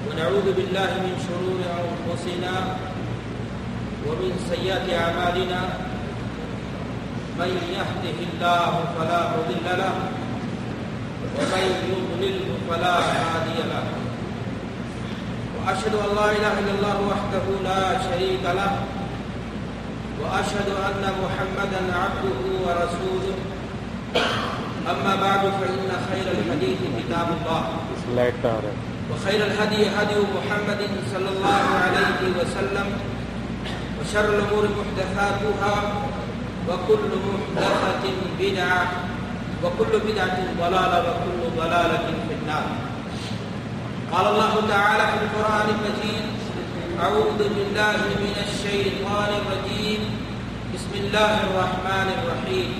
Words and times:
ونعوذ 0.08 0.52
بالله 0.52 0.90
من 1.04 1.14
شرور 1.26 1.58
أنفسنا 1.82 2.54
ومن 4.06 4.31
سيئات 4.49 4.93
أعمالنا. 5.03 5.61
من 7.38 7.51
يهده 7.72 8.19
الله 8.19 8.71
فلا 8.97 9.37
مضل 9.37 9.79
له 9.79 9.95
ومن 11.38 11.93
يضلله 11.93 12.71
فلا 12.71 12.95
هادي 12.99 13.63
له. 13.69 14.05
وأشهد 15.67 15.94
أن 15.98 16.10
لا 16.14 16.27
إله 16.30 16.55
إلا 16.62 16.73
الله 16.78 16.98
وحده 17.10 17.45
لا 17.66 17.98
شريك 18.06 18.45
له، 18.59 18.73
وأشهد 20.23 20.69
أن 20.89 21.05
محمدا 21.23 21.83
عبده 22.02 22.41
ورسوله. 22.65 23.37
أما 24.87 25.12
بعد، 25.25 25.42
فإن 25.59 25.91
خير 26.11 26.27
الحديث 26.39 26.80
كتاب 26.98 27.29
الله. 27.39 27.62
وخير 29.11 29.41
الهدي 29.47 29.83
هدي 29.97 30.19
محمد 30.39 30.83
صلى 31.12 31.29
الله 31.34 31.65
عليه 31.84 32.19
وسلم، 32.39 32.89
وشر 33.98 34.27
الأمور 34.39 34.64
محدثاتها، 34.78 35.75
وكل 36.69 37.11
محدثة 37.27 38.05
بدعة، 38.39 38.83
وكل 39.64 39.92
بدعة 40.06 40.39
ضلالة، 40.62 40.98
وكل 41.11 41.41
ضلالة 41.59 42.06
في 42.28 42.34
النار. 42.42 42.67
قال 44.16 44.27
الله 44.27 44.55
تعالى 44.69 45.05
في 45.12 45.19
القرآن 45.25 45.66
المجيد، 45.77 46.25
أعوذ 47.05 47.37
بالله 47.37 47.97
من 48.25 48.34
الشيطان 48.48 49.30
الرجيم. 49.41 50.01
بسم 50.75 50.92
الله 50.95 51.33
الرحمن 51.47 52.09
الرحيم. 52.17 52.70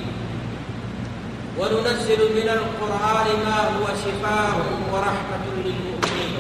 وننزل 1.59 2.21
من 2.39 2.49
القرآن 2.59 3.29
ما 3.45 3.59
هو 3.77 3.85
شفاء 4.05 4.55
ورحمة 4.93 5.45
للمؤمنين. 5.65 6.35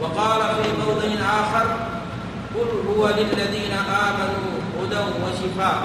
وقال 0.00 0.40
في 0.58 0.66
موضع 0.86 1.10
آخر، 1.42 1.66
قل 2.54 2.70
هو 2.90 3.02
للذين 3.18 3.74
آمنوا 4.06 4.50
هدى 4.78 5.02
وشفاء. 5.22 5.78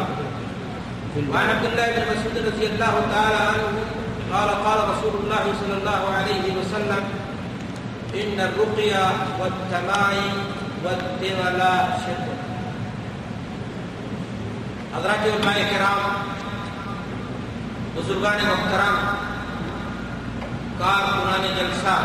وعن 1.32 1.48
عبد 1.50 1.66
الله 1.66 1.88
بن 1.96 2.02
مسعود 2.12 2.36
رضي 2.46 2.66
الله 2.66 2.94
تعالى 3.14 3.40
عنه، 3.50 3.74
قال 4.34 4.50
قال 4.66 4.80
رسول 4.94 5.14
الله 5.24 5.44
صلى 5.62 5.76
الله 5.82 6.02
عليه 6.18 6.46
وسلم 6.60 7.04
إن 8.12 8.40
الرقية 8.40 9.06
والتمائم 9.40 10.34
والتولى 10.84 11.74
شرك. 12.06 12.28
حضرات 14.94 15.24
علماء 15.26 15.60
کرام، 15.72 16.02
بزرگان 17.96 18.40
محترم 18.46 18.98
کارکنان 20.80 21.46
جلسہ، 21.58 21.96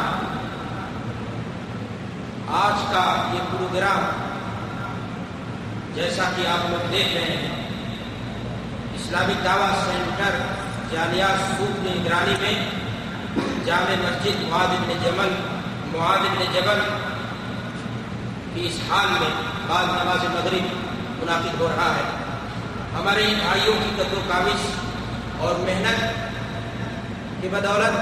آج 2.58 2.84
کا 2.92 3.04
یہ 3.34 3.50
پروگرام 3.50 4.04
جیسا 5.94 6.30
کہ 6.36 6.46
آپ 6.48 6.70
لوگ 6.70 6.90
دیکھ 6.92 7.16
رہے 7.16 7.36
ہیں، 7.36 7.50
اسلامی 8.96 9.34
دعویٰ 9.44 9.72
سینٹر 9.84 10.38
جالیہ 10.92 11.34
سوپ 11.48 11.82
کی 11.82 11.98
نگرانی 11.98 12.36
میں، 12.40 12.54
جامع 13.66 14.00
مسجد 14.02 14.48
معاد 14.48 14.78
ابن 14.78 14.98
جمل 15.04 15.34
معاد 15.92 16.18
ابن 16.18 16.44
جبل 16.52 16.80
کی 18.54 18.66
اس 18.66 18.80
حال 18.90 19.06
میں 19.20 19.28
بعض 19.66 19.84
نماز 19.84 20.24
مغرب 20.24 20.74
منعقد 21.22 21.60
ہو 21.60 21.68
رہا 21.76 21.94
ہے۔ 21.94 22.02
ہمارے 23.00 23.24
ان 23.24 23.34
بھائیوں 23.34 23.74
کی 23.84 23.90
قدر 23.96 24.16
و 24.16 24.20
کاوش 24.28 24.60
اور 25.38 25.54
محنت 25.54 26.04
کی 27.42 27.48
بدولت 27.48 27.98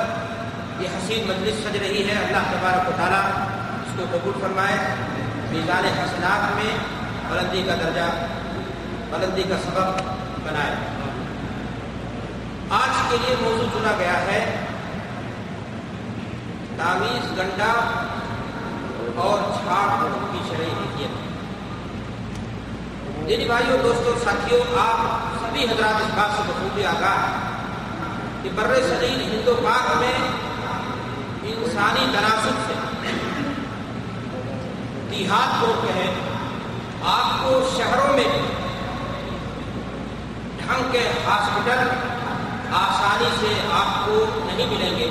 یہ 0.80 0.88
حسین 0.88 1.26
مجلس 1.26 1.54
سج 1.64 1.76
رہی 1.76 2.08
ہے۔ 2.08 2.24
اللہ 2.24 2.38
تبارک 2.38 2.88
و 2.88 2.92
تعالیٰ 2.96 3.20
اس 3.86 3.92
کو 3.96 4.04
قبول 4.12 4.32
فرمائے۔ 4.40 4.76
میزان 5.50 5.84
حسنات 5.84 6.54
میں 6.54 6.76
بلندی 7.28 7.62
کا 7.66 7.74
درجہ، 7.74 8.26
بلندی 9.10 9.42
کا 9.42 9.56
سبب 9.64 10.00
بنائے۔ 10.44 10.74
آج 12.70 13.10
کے 13.10 13.16
لیے 13.26 13.36
موضوع 13.40 13.66
چنا 13.72 13.92
گیا 13.98 14.20
ہے۔ 14.20 14.56
تعویذ 16.78 17.26
گنڈا 17.38 17.72
اور 19.24 19.42
چھاڑ 19.56 19.88
کی 20.32 20.38
شرعی 20.48 20.70
حیثیت 20.78 21.22
دینی 23.28 23.44
بھائیوں 23.44 23.76
دوستوں 23.82 24.14
ساتھیوں 24.24 24.60
آپ 24.78 25.36
سبھی 25.40 25.64
حضرات 25.64 26.00
اس 26.00 26.14
بات 26.16 26.36
سے 26.36 26.42
بخوبی 26.46 26.84
آگاہ 26.86 27.20
کہ 28.42 28.50
بر 28.54 28.74
صغیر 28.88 29.20
ہندو 29.20 29.54
پاک 29.64 29.96
میں 30.00 30.18
انسانی 31.52 32.04
تناسب 32.12 32.66
سے 32.66 32.74
دیہات 35.10 35.60
کو 35.60 35.72
کہیں، 35.82 36.10
آپ 37.08 37.42
کو 37.42 37.60
شہروں 37.76 38.12
میں 38.16 38.28
ڈھنگ 40.58 40.92
کے 40.92 41.08
ہاسپٹل 41.26 41.88
آسانی 42.74 43.30
سے 43.40 43.54
آپ 43.72 44.06
کو 44.06 44.24
نہیں 44.46 44.66
ملیں 44.66 44.98
گے۔ 44.98 45.08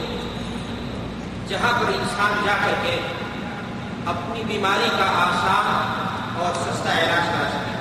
جہاں 1.53 1.71
پر 1.79 1.87
انسان 1.93 2.31
جا 2.45 2.53
کر 2.61 2.73
کے 2.83 2.91
اپنی 4.11 4.43
بیماری 4.47 4.87
کا 4.97 5.05
آسان 5.23 6.39
اور 6.43 6.55
سستا 6.61 6.93
علاج 6.99 7.27
کرا 7.27 7.49
سکے۔ 7.49 7.73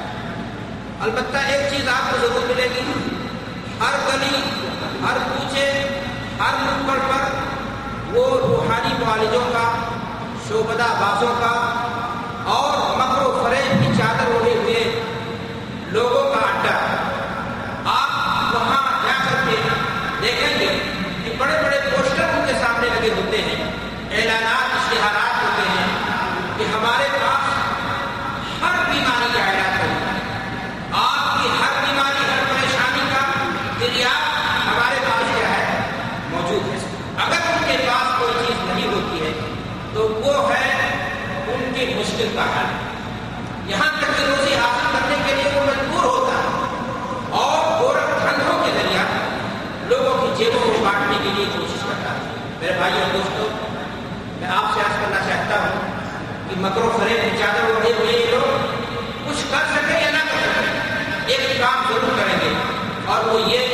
البتہ 1.04 1.38
ایک 1.52 1.62
چیز 1.70 1.88
آپ 1.88 2.10
کو 2.10 2.16
ضرور 2.22 2.46
ملے 2.48 2.68
گی، 2.74 2.82
ہر 3.80 3.96
گلی، 4.08 4.42
ہر 5.04 5.18
کوچے، 5.28 5.64
ہر 6.40 6.60
نکڑ 6.60 6.98
پر 7.08 8.14
وہ 8.14 8.26
روحانی 8.38 8.92
معالجوں 8.98 9.44
کا، 9.52 9.64
شوبدہ 10.48 10.92
بازوں 11.00 11.32
کا 11.40 11.54
اور 12.52 12.78
مکر 12.98 13.22
و 13.22 13.42
فرے 13.42 13.62
کی 13.80 13.92
چادر 13.98 14.32
اوڑھے 14.32 14.54
ہوئے 14.54 14.84
لوگوں 15.92 16.22
کا 16.34 16.46
اڈا 16.48 16.76
آپ 17.94 18.54
وہاں 18.54 18.82
جا 19.04 19.18
کر 19.24 19.48
کے 19.48 19.56
دیکھیں 20.22 20.58
گے 20.58 20.78
کہ 21.24 21.34
بڑے 21.38 21.56
بڑے 21.62 21.78
پوسٹر 21.90 22.22
ان 22.22 22.46
کے 22.46 22.52
سامنے 22.60 22.88
لگے 22.94 23.10
ہوتے 23.16 23.42
ہیں 23.42 23.60
اعلانات 24.12 24.74
اشتہارات 24.76 25.42
ہوتے 25.42 25.68
ہیں 25.68 25.88
کہ 26.56 26.64
ہمارے 26.72 27.06
پاس 27.12 27.44
ہر 28.62 28.76
بیماری 28.90 29.28
کا 29.34 29.44
علاج 29.50 29.80
ہوتا 29.80 30.12
ہے 30.12 30.20
آپ 31.02 31.42
کی 31.42 31.48
ہر 31.60 31.80
بیماری 31.86 32.24
ہر 32.30 32.44
پریشانی 32.48 33.08
کا 33.12 33.22
دریافت 33.80 34.66
ہمارے 34.66 34.98
پاس 35.06 35.24
کیا 35.34 35.48
ہے 35.50 35.80
موجود 36.30 36.68
ہے 36.72 36.78
اگر 37.24 37.50
ان 37.52 37.64
کے 37.66 37.76
پاس 37.86 38.18
کوئی 38.18 38.46
چیز 38.46 38.64
نہیں 38.68 38.92
ہوتی 38.92 39.24
ہے 39.24 39.32
تو 39.94 40.08
وہ 40.24 40.34
ہے 40.50 40.70
ان 41.46 41.72
کی 41.74 41.92
مشکل 41.94 42.28
کا 42.36 42.44
حل 42.54 43.70
یہاں 43.70 43.88
تک 43.98 44.16
کہ 44.18 44.24
روزی 44.24 44.54
حاصل 44.54 44.86
کرنے 44.92 45.16
کے 45.26 45.34
لیے 45.34 45.50
وہ 45.54 45.64
مجبور 45.66 46.04
ہوتا 46.04 46.36
ہے 46.36 46.50
اور 47.40 47.80
گورکھ 47.80 48.12
دھندوں 48.22 48.58
کے 48.64 48.70
ذریعہ 48.76 49.04
لوگوں 49.88 50.14
کی 50.20 50.32
جیبوں 50.38 50.60
کو 50.62 50.84
کاٹنے 50.84 51.18
کے 51.22 51.30
لیے 51.36 51.44
کوشش 51.56 51.84
کرتا 51.88 52.14
ہے 52.14 52.40
میرے 52.60 52.72
بھائی 52.78 53.00
اور 53.00 53.12
دوستوں 53.12 53.48
میں 54.40 54.48
آپ 54.56 54.74
سے 54.74 54.80
عرض 54.80 54.96
کرنا 55.00 55.20
چاہتا 55.28 55.60
ہوں 55.60 55.90
مکرو 56.62 56.90
فریب 56.98 57.16
کی 57.22 57.38
چادر 57.38 57.64
اڑے 57.76 57.92
ہوئے 57.92 58.12
یہ 58.12 58.30
لوگ 58.30 58.66
کچھ 59.26 59.42
کر 59.50 59.64
سکیں 59.74 60.00
یا 60.04 60.10
نہ 60.10 60.18
کر 60.18 60.42
سکیں 60.42 61.26
ایک 61.26 61.60
کام 61.60 61.82
ضرور 61.88 62.18
کریں 62.18 62.38
گے۔ 62.42 62.52
اور 63.06 63.24
وہ 63.28 63.40
یہ 63.50 63.71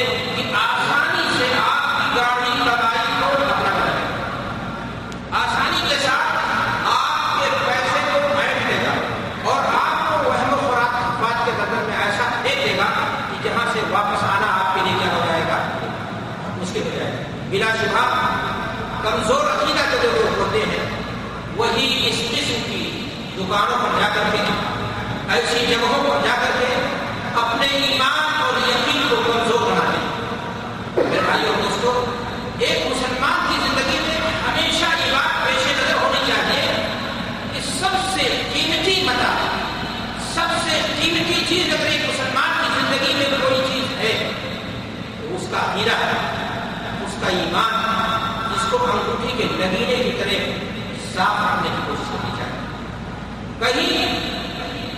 کہیں 53.69 54.20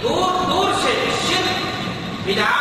دور 0.03 0.45
دور 0.51 0.73
سے 0.83 0.95
شرک 1.29 2.27
بدعات 2.27 2.60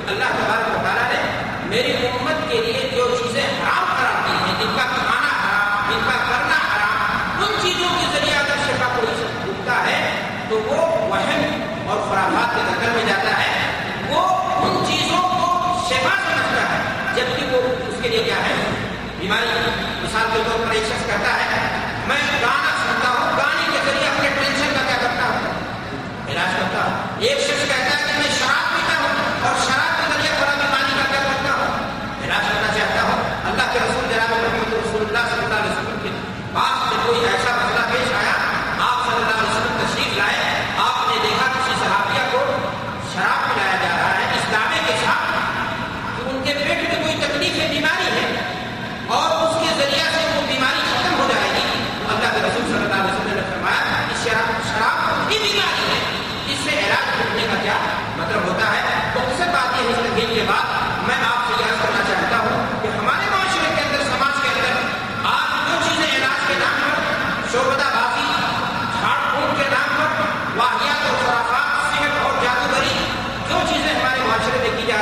اللہ 0.08 0.26
تبارک 0.26 0.68
نے 1.12 1.20
میری 1.64 1.92
کے 2.50 2.58
لیے 2.58 2.90
جو 2.96 3.18
چیزیں 3.20 3.42
ہیں 3.42 3.54
کا 4.76 4.84
کھانا 4.86 5.30
کا 6.30 6.86
ان 7.40 7.54
چیزوں 7.62 7.90
کے 7.90 8.06
ذریعے 8.14 8.36
اگر 8.36 8.58
فراہمات 12.10 12.56
کے 12.56 12.62
دخل 12.68 12.92
میں 12.96 13.06
جاتا 13.08 13.40
ہے۔ 13.40 13.54
وہ 14.10 14.22
ان 14.66 14.86
چیزوں 14.88 15.22
کو 15.22 15.80
سمجھتا 15.90 16.62
ہے، 16.70 16.80
جبکہ 17.16 17.56
وہ 17.56 17.62
اس 17.88 17.96
کے 18.02 18.10
لیے 18.10 18.24
کیا 18.24 18.36
ہے؟ 18.36 18.56
بیماری 19.20 19.48
مثال 20.02 20.28
کے 20.34 20.40
طور 20.48 20.66
پر 20.66 20.72
ایک 20.72 20.84
شخص 20.84 21.08
کرتا 21.08 21.34
ہے 21.34 21.49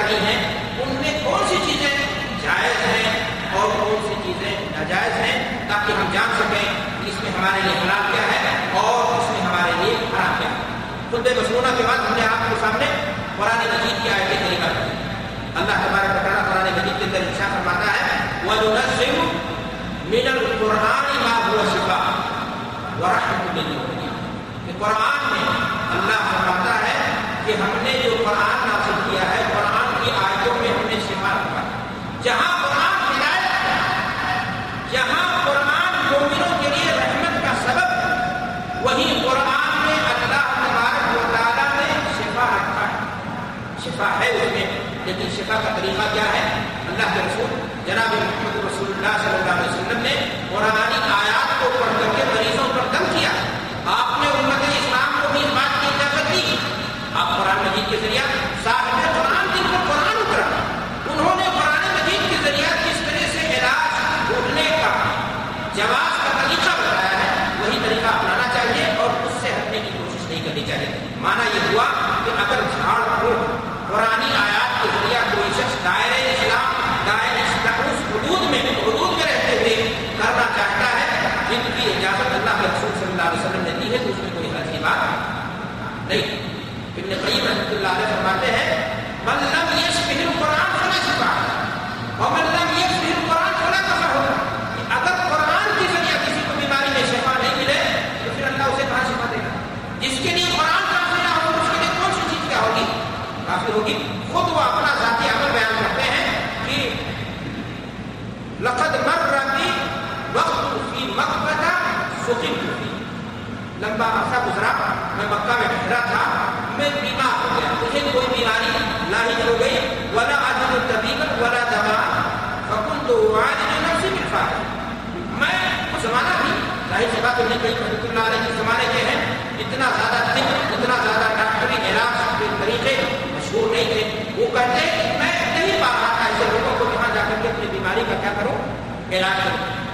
رہی 0.07 0.25
ہیں، 0.25 0.39
ان 0.81 0.95
میں 1.01 1.13
کون 1.24 1.39
سی 1.50 1.57
چیزیں 1.65 1.95
جائز 2.42 2.77
ہیں 2.88 3.06
اور 3.54 3.69
کون 3.69 4.07
سی 4.07 4.13
چیزیں 4.24 4.51
ناجائز 4.77 5.13
ہیں 5.18 5.68
تاکہ 5.69 5.92
ہم 5.92 6.06
جان 6.13 6.30
سکیں 6.39 6.65
کہ 7.00 7.09
اس 7.09 7.24
میں 7.24 7.31
ہمارے 7.38 7.62
لیے 7.63 7.74
حلال 7.74 8.12
کیا 8.12 8.25
ہے 8.31 8.56
اور 8.74 9.19
اس 9.19 9.30
میں 9.31 9.42
ہمارے 9.42 9.71
لیے 9.77 9.94
حرام 9.94 10.33
کیا 10.39 10.50
ہے۔ 10.50 10.56
خود 11.12 11.27
مصنوعہ 11.27 11.75
کے 11.77 11.83
بعد 11.88 11.98
ہم 11.98 12.13
نے 12.18 12.25
آپ 12.25 12.50
کے 12.50 12.56
سامنے 12.62 12.86
قرآن 13.38 13.57
مجید 13.57 14.04
کی 14.04 14.09
آیت 14.09 14.30
طریقہ 14.30 14.65
کی 14.65 14.95
اللہ 15.56 15.77
تبارک 15.86 16.24
تعالیٰ 16.24 16.45
قرآن 16.45 16.63
مجید 16.63 17.00
کے 17.00 17.04
اندر 17.04 17.18
انشاء 17.18 17.51
فرماتا 17.54 17.92
ہے، 17.92 18.18
وَنُنَزِّلُ 18.48 19.15
مِنَ 20.06 20.30
الْقُرْآنِ 20.30 21.07
مَا 21.25 21.36
هُوَ 21.48 21.57
شِفَاءٌ۔ 21.74 22.06
وَرَحْمَةٌ 23.01 23.54
لِّلْمُؤْمِنِينَ 23.54 24.13
قرآن 24.80 25.24
میں 25.31 25.48
اللہ 25.95 26.19
فرماتا 26.31 26.74
ہے 26.80 26.95
کہ 27.45 27.51
ہم 27.51 27.77
نے 27.83 28.01
جو 28.04 28.15
قرآن 28.25 28.67
کا 45.47 45.75
طریقہ 45.77 46.13
کیا 46.13 46.23
ہے؟ 46.23 46.42
اللہ 46.87 47.13
کے 47.13 47.19
رسول 47.25 47.59
جناب 47.85 48.27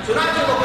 چنانچہ 0.07 0.41
وہ 0.47 0.55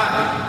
Fátima. 0.00 0.39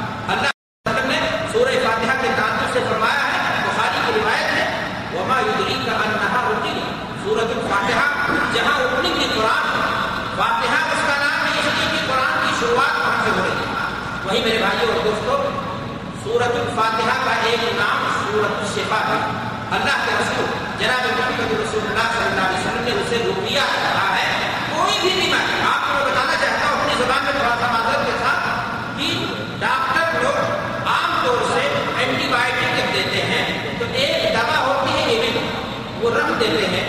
دیتے 36.42 36.66
ہیں 36.66 36.86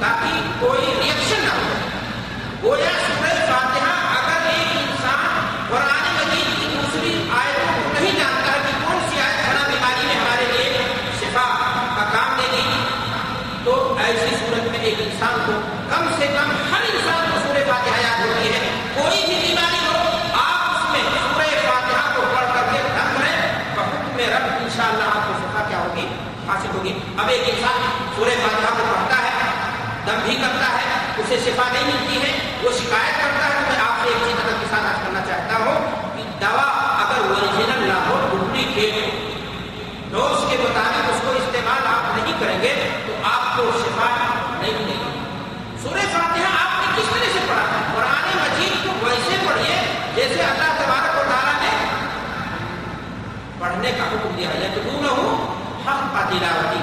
تاکہ 0.00 0.40
کوئی 0.60 0.86
ریئیکشن 1.00 1.40
نہ 1.44 1.50
ہو۔ 1.50 1.74
گویا 2.62 2.90
سورج 3.06 3.27
اسے 31.28 31.38
شفا 31.44 31.64
نہیں 31.72 31.84
ملتی 31.84 32.20
ہے، 32.22 32.30
وہ 32.62 32.70
شکایت 32.76 33.16
کرتا 33.20 33.46
ہے 33.46 33.50
تو 33.54 33.64
میں 33.68 33.80
آپ 33.80 33.96
سے 34.02 34.08
ایک 34.08 34.22
چیز 34.24 34.34
مدد 34.34 34.60
کے 34.60 34.66
ساتھ 34.70 35.02
کرنا 35.02 35.20
چاہتا 35.26 35.56
ہوں 35.64 36.14
کہ 36.14 36.22
دوا 36.40 36.62
اگر 37.02 37.18
اوریجنل 37.24 37.82
نہ 37.88 37.98
ہو 38.06 38.14
ڈپلیکیٹ 38.30 38.94
ہو 38.94 39.10
ڈوز 40.12 40.44
کے 40.50 40.56
مطابق 40.60 41.10
اس 41.10 41.20
کو 41.24 41.32
استعمال 41.38 41.86
آپ 41.88 42.16
نہیں 42.16 42.38
کریں 42.40 42.62
گے 42.62 42.72
تو 43.06 43.12
آپ 43.32 43.56
کو 43.56 43.70
شفا 43.82 44.08
نہیں 44.60 44.72
ملے 44.72 44.94
گی۔ 44.94 45.10
سورہ 45.82 46.06
فاتحہ 46.12 46.54
آپ 46.62 46.80
نے 46.80 46.96
کس 46.96 47.10
طرح 47.10 47.32
سے 47.32 47.44
پڑھا 47.48 47.66
ہے؟ 47.72 47.82
قرآن 47.94 48.38
مجید 48.38 48.84
کو 48.84 48.94
ویسے 49.04 49.36
پڑھیے، 49.46 49.76
جیسے 50.14 50.42
اللہ 50.42 50.74
تبارک 50.78 51.18
و 51.18 51.28
تعالیٰ 51.30 51.56
نے 51.62 51.76
پڑھنے 53.58 53.92
کا 53.98 54.08
حکم 54.12 54.36
دیا 54.38 54.56
یا 54.60 54.74
تو 54.74 54.98
نہ 55.00 55.12
ہو 55.18 55.36
حق 55.86 56.12
پاتی 56.14 56.38
دلاوتی 56.38 56.77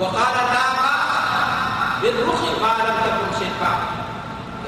وقال 0.00 0.36
بالرخ 2.02 2.42
ما 2.62 2.70
لم 2.78 2.96
تكن 3.04 3.50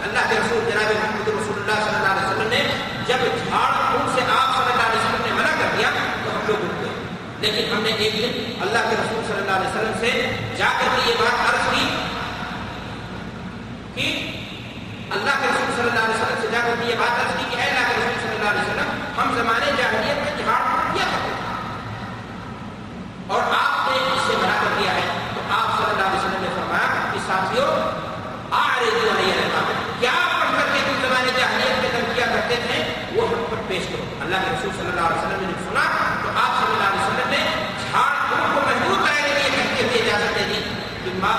اللہ 0.04 0.23
کے 0.28 0.35
رسول 0.38 0.64
جناب 0.71 0.90
محمد 0.95 1.28
رسول 1.28 1.57
اللہ 1.61 1.78
صلی 1.85 1.95
اللہ 1.97 2.11
علیہ 2.12 2.26
وسلم 2.26 2.50
نے 2.50 2.61
جب 3.09 3.21
جھاڑ 3.49 3.71
سے 4.14 4.23
آپ 4.35 4.49
صلی 4.57 4.73
اللہ 4.73 4.87
علیہ 4.87 5.00
وسلم 5.00 5.23
نے 5.26 5.33
منع 5.33 5.52
کر 5.61 5.76
دیا 5.76 5.90
تو 6.25 6.31
ہم 6.31 6.42
لوگ 6.49 6.64
اٹھ 6.66 6.78
گئے. 6.83 6.92
لیکن 7.42 7.73
ہم 7.73 7.83
نے 7.83 7.90
ایک 7.99 8.12
دن 8.19 8.62
اللہ 8.66 8.88
کے 8.90 8.97
رسول 9.00 9.23
صلی 9.28 9.40
اللہ 9.40 9.57
علیہ 9.59 9.69
وسلم 9.69 9.97
سے 10.00 10.11
جا 10.59 10.71
کر 10.81 10.88
کے 10.97 11.11
یہ 11.11 11.16
بات 11.21 11.41
رسول 34.62 34.76
صلی 34.76 34.88
اللہ 34.88 35.07
علیہ 35.07 35.19
وسلم 35.19 35.47
نے 35.47 35.52
سنا 35.69 35.85
تو 36.23 36.28
آپ 36.28 36.52
صلی 36.59 36.75
اللہ 36.75 36.88
علیہ 36.88 37.02
وسلم 37.02 37.31
نے 37.31 37.66
جھاڑ 37.90 38.11
پھوڑ 38.28 38.54
کو 38.54 38.61
محدود 38.66 39.07
کرنے 39.07 39.23
کے 39.23 39.35
لیے 39.35 39.50
کہتے 39.50 39.85
ہوئے 39.85 39.99
اجازت 40.02 40.35
دے 40.35 40.45
دی۔ 40.49 40.62
کہ 41.04 41.11
ماں 41.14 41.33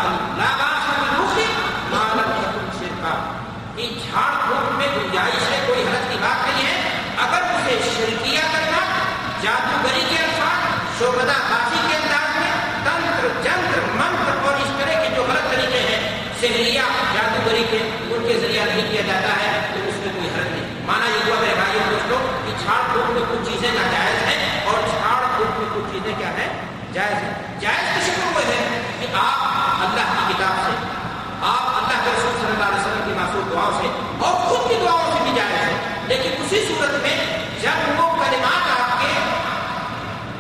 ان 3.78 3.94
جھاڑ 4.00 4.32
پھوک 4.48 4.72
میں 4.72 4.88
گنجائش 4.88 5.52
ہے، 5.52 5.64
کوئی 5.68 5.82
حرض 5.82 6.10
کی 6.10 6.18
بات 6.22 6.48
نہیں 6.48 6.66
ہے۔ 6.66 6.90
اگر 7.18 7.42
اسے 7.44 7.78
شرکیہ 7.96 8.40
کرنا، 8.40 8.78
جادوگری 9.42 10.04
کے 10.10 10.18
الفاظ 10.18 11.00
شوبدہ 11.00 11.38
بازی 11.50 11.80
کے 11.88 11.96
انداز 11.96 12.36
میں 12.36 12.52
تنتر، 12.84 13.28
جنتر، 13.44 13.80
منتر 13.94 14.48
اور 14.48 14.54
اس 14.54 14.72
طرح 14.78 15.04
کے 15.04 15.16
جو 15.16 15.24
غلط 15.24 15.52
طریقے 15.52 15.80
ہیں 15.80 16.22
سہریا 16.42 16.84
جادوگری 17.14 17.64
کے، 17.70 17.78
ان 18.12 18.26
کے 18.28 18.40
ذریعہ 18.40 18.66
نہیں 18.66 18.92
کیا 18.92 19.02
جاتا 19.02 19.34
ہے 19.44 19.68
تو 19.74 19.90
اس 19.90 19.96
میں 19.96 20.14
کوئی 20.14 20.28
حرض 20.28 20.52
نہیں 20.52 20.64
مانا 20.86 21.06
یہ 21.06 21.32
ہوا 21.32 21.42
میرے 21.42 21.54
بھائی 21.54 21.80
دوستوں 21.90 22.20
کہ 22.46 22.54
جھاڑ 22.64 22.82
پھوک 22.92 23.12
میں 23.12 23.22
کچھ 23.32 23.53
چیزیں 23.64 23.76
ناجائز 23.76 24.22
ہیں 24.24 24.38
اور 24.66 24.80
جھاڑ 24.86 25.20
پھوک 25.28 25.60
میں 25.60 25.68
کچھ 25.74 25.92
چیزیں 25.92 26.14
کیا 26.18 26.30
ہیں 26.38 26.48
جائز 26.94 27.14
ہیں 27.18 27.34
جائز 27.60 27.86
کسی 27.96 28.12
کو 28.16 28.30
وہ 28.30 28.42
ہے 28.48 28.58
کہ 29.00 29.06
آپ 29.18 29.44
اللہ 29.84 30.10
کی 30.18 30.34
کتاب 30.34 30.58
سے، 30.66 30.74
آپ 31.44 31.70
اللہ 31.70 32.04
کے 32.04 32.10
رسول 32.10 32.34
صلی 32.34 32.48
اللہ 32.48 32.66
علیہ 32.66 32.80
وسلم 32.80 33.06
کی 33.06 33.14
معصوم 33.14 33.48
دعاؤں 33.52 33.80
سے 33.80 33.88
اور 34.20 34.36
خود 34.42 34.70
کی 34.70 34.80
دعاؤں 34.82 35.12
سے 35.12 35.24
بھی 35.24 35.32
جائز 35.36 35.56
ہے 35.60 35.78
لیکن 36.08 36.44
اسی 36.44 36.60
صورت 36.68 37.02
میں 37.04 37.16
جب 37.62 38.00
وہ 38.00 38.10
کلمات 38.18 38.68
آپ 38.74 39.02
کے 39.02 39.14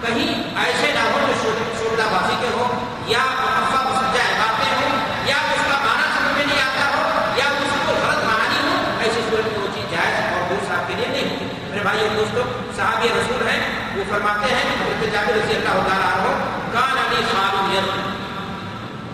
کہیں 0.03 0.33
ایسے 0.59 0.91
نہ 0.93 1.07
ہو 1.07 1.25
جو 1.27 1.53
شردہ 1.79 2.09
بازی 2.11 2.35
کے 2.41 2.51
ہو 2.55 2.67
یا 3.07 3.23
افا 3.45 3.81
مسجا 3.83 4.27
باتیں 4.33 4.71
ہوں 4.73 4.99
یا 5.27 5.37
اس 5.47 5.63
کا 5.63 5.79
معنی 5.79 6.11
سمجھ 6.11 6.33
میں 6.33 6.45
نہیں 6.45 6.61
آتا 6.61 6.89
ہو 6.89 7.01
یا 7.37 7.47
اس 7.57 7.79
کو 7.79 7.95
غلط 7.95 8.23
معنی 8.25 8.59
ہو 8.61 8.75
ایسی 8.99 9.21
صورت 9.21 9.47
میں 9.47 9.59
وہ 9.59 9.73
چیز 9.75 9.91
جائز 9.91 10.19
اور 10.27 10.49
دور 10.49 10.67
صاحب 10.67 10.87
کے 10.87 10.95
لیے 10.95 11.07
نہیں 11.09 11.29
ہوتی 11.31 11.51
میرے 11.69 11.83
بھائی 11.83 11.99
اور 12.01 12.15
دوستوں 12.15 12.43
صحابی 12.75 13.07
رسول 13.11 13.47
ہیں 13.47 13.59
وہ 13.95 14.02
فرماتے 14.13 14.53
ہیں 14.53 14.73
حضرت 14.79 15.13
جابر 15.13 15.33
رضی 15.33 15.55
اللہ 15.55 15.77
تعالیٰ 15.87 16.09
عنہ 16.15 16.31
کان 16.73 16.97
علی 17.03 17.21
خالد 17.31 17.87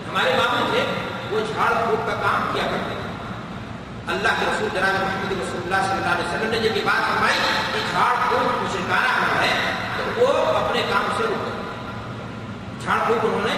ہمارے 0.08 0.32
ماموں 0.38 0.70
تھے 0.70 0.84
وہ 1.30 1.40
جھاڑ 1.40 1.68
پھوک 1.74 2.06
کا 2.06 2.14
کام 2.22 2.50
کیا 2.52 2.62
کرتے 2.62 2.94
ہیں۔ 2.94 3.08
اللہ 4.12 4.34
کے 4.38 4.46
رسول 4.46 4.68
جناب 4.74 4.94
محمد 5.02 5.32
رسول 5.32 5.60
اللہ 5.62 5.86
صلی 5.86 5.96
اللہ 5.96 6.14
علیہ 6.14 6.28
وسلم 6.28 6.50
نے 6.50 6.58
جب 6.58 6.76
یہ 6.76 6.84
بات 6.84 7.06
فرمائی 7.08 7.38
کہ 7.72 7.80
جھاڑ 7.92 8.14
پھوک 8.28 8.62
مشرکانہ 8.62 9.12
عمل 9.12 9.44
ہے، 9.44 9.52
تو 9.96 10.02
وہ 10.16 10.56
اپنے 10.56 10.82
کام 10.90 11.08
سے 11.16 11.22
رک 11.22 11.44
گئے۔ 11.44 12.82
جھاڑ 12.84 12.98
پھوک 13.06 13.24
انہوں 13.24 13.46
نے 13.46 13.56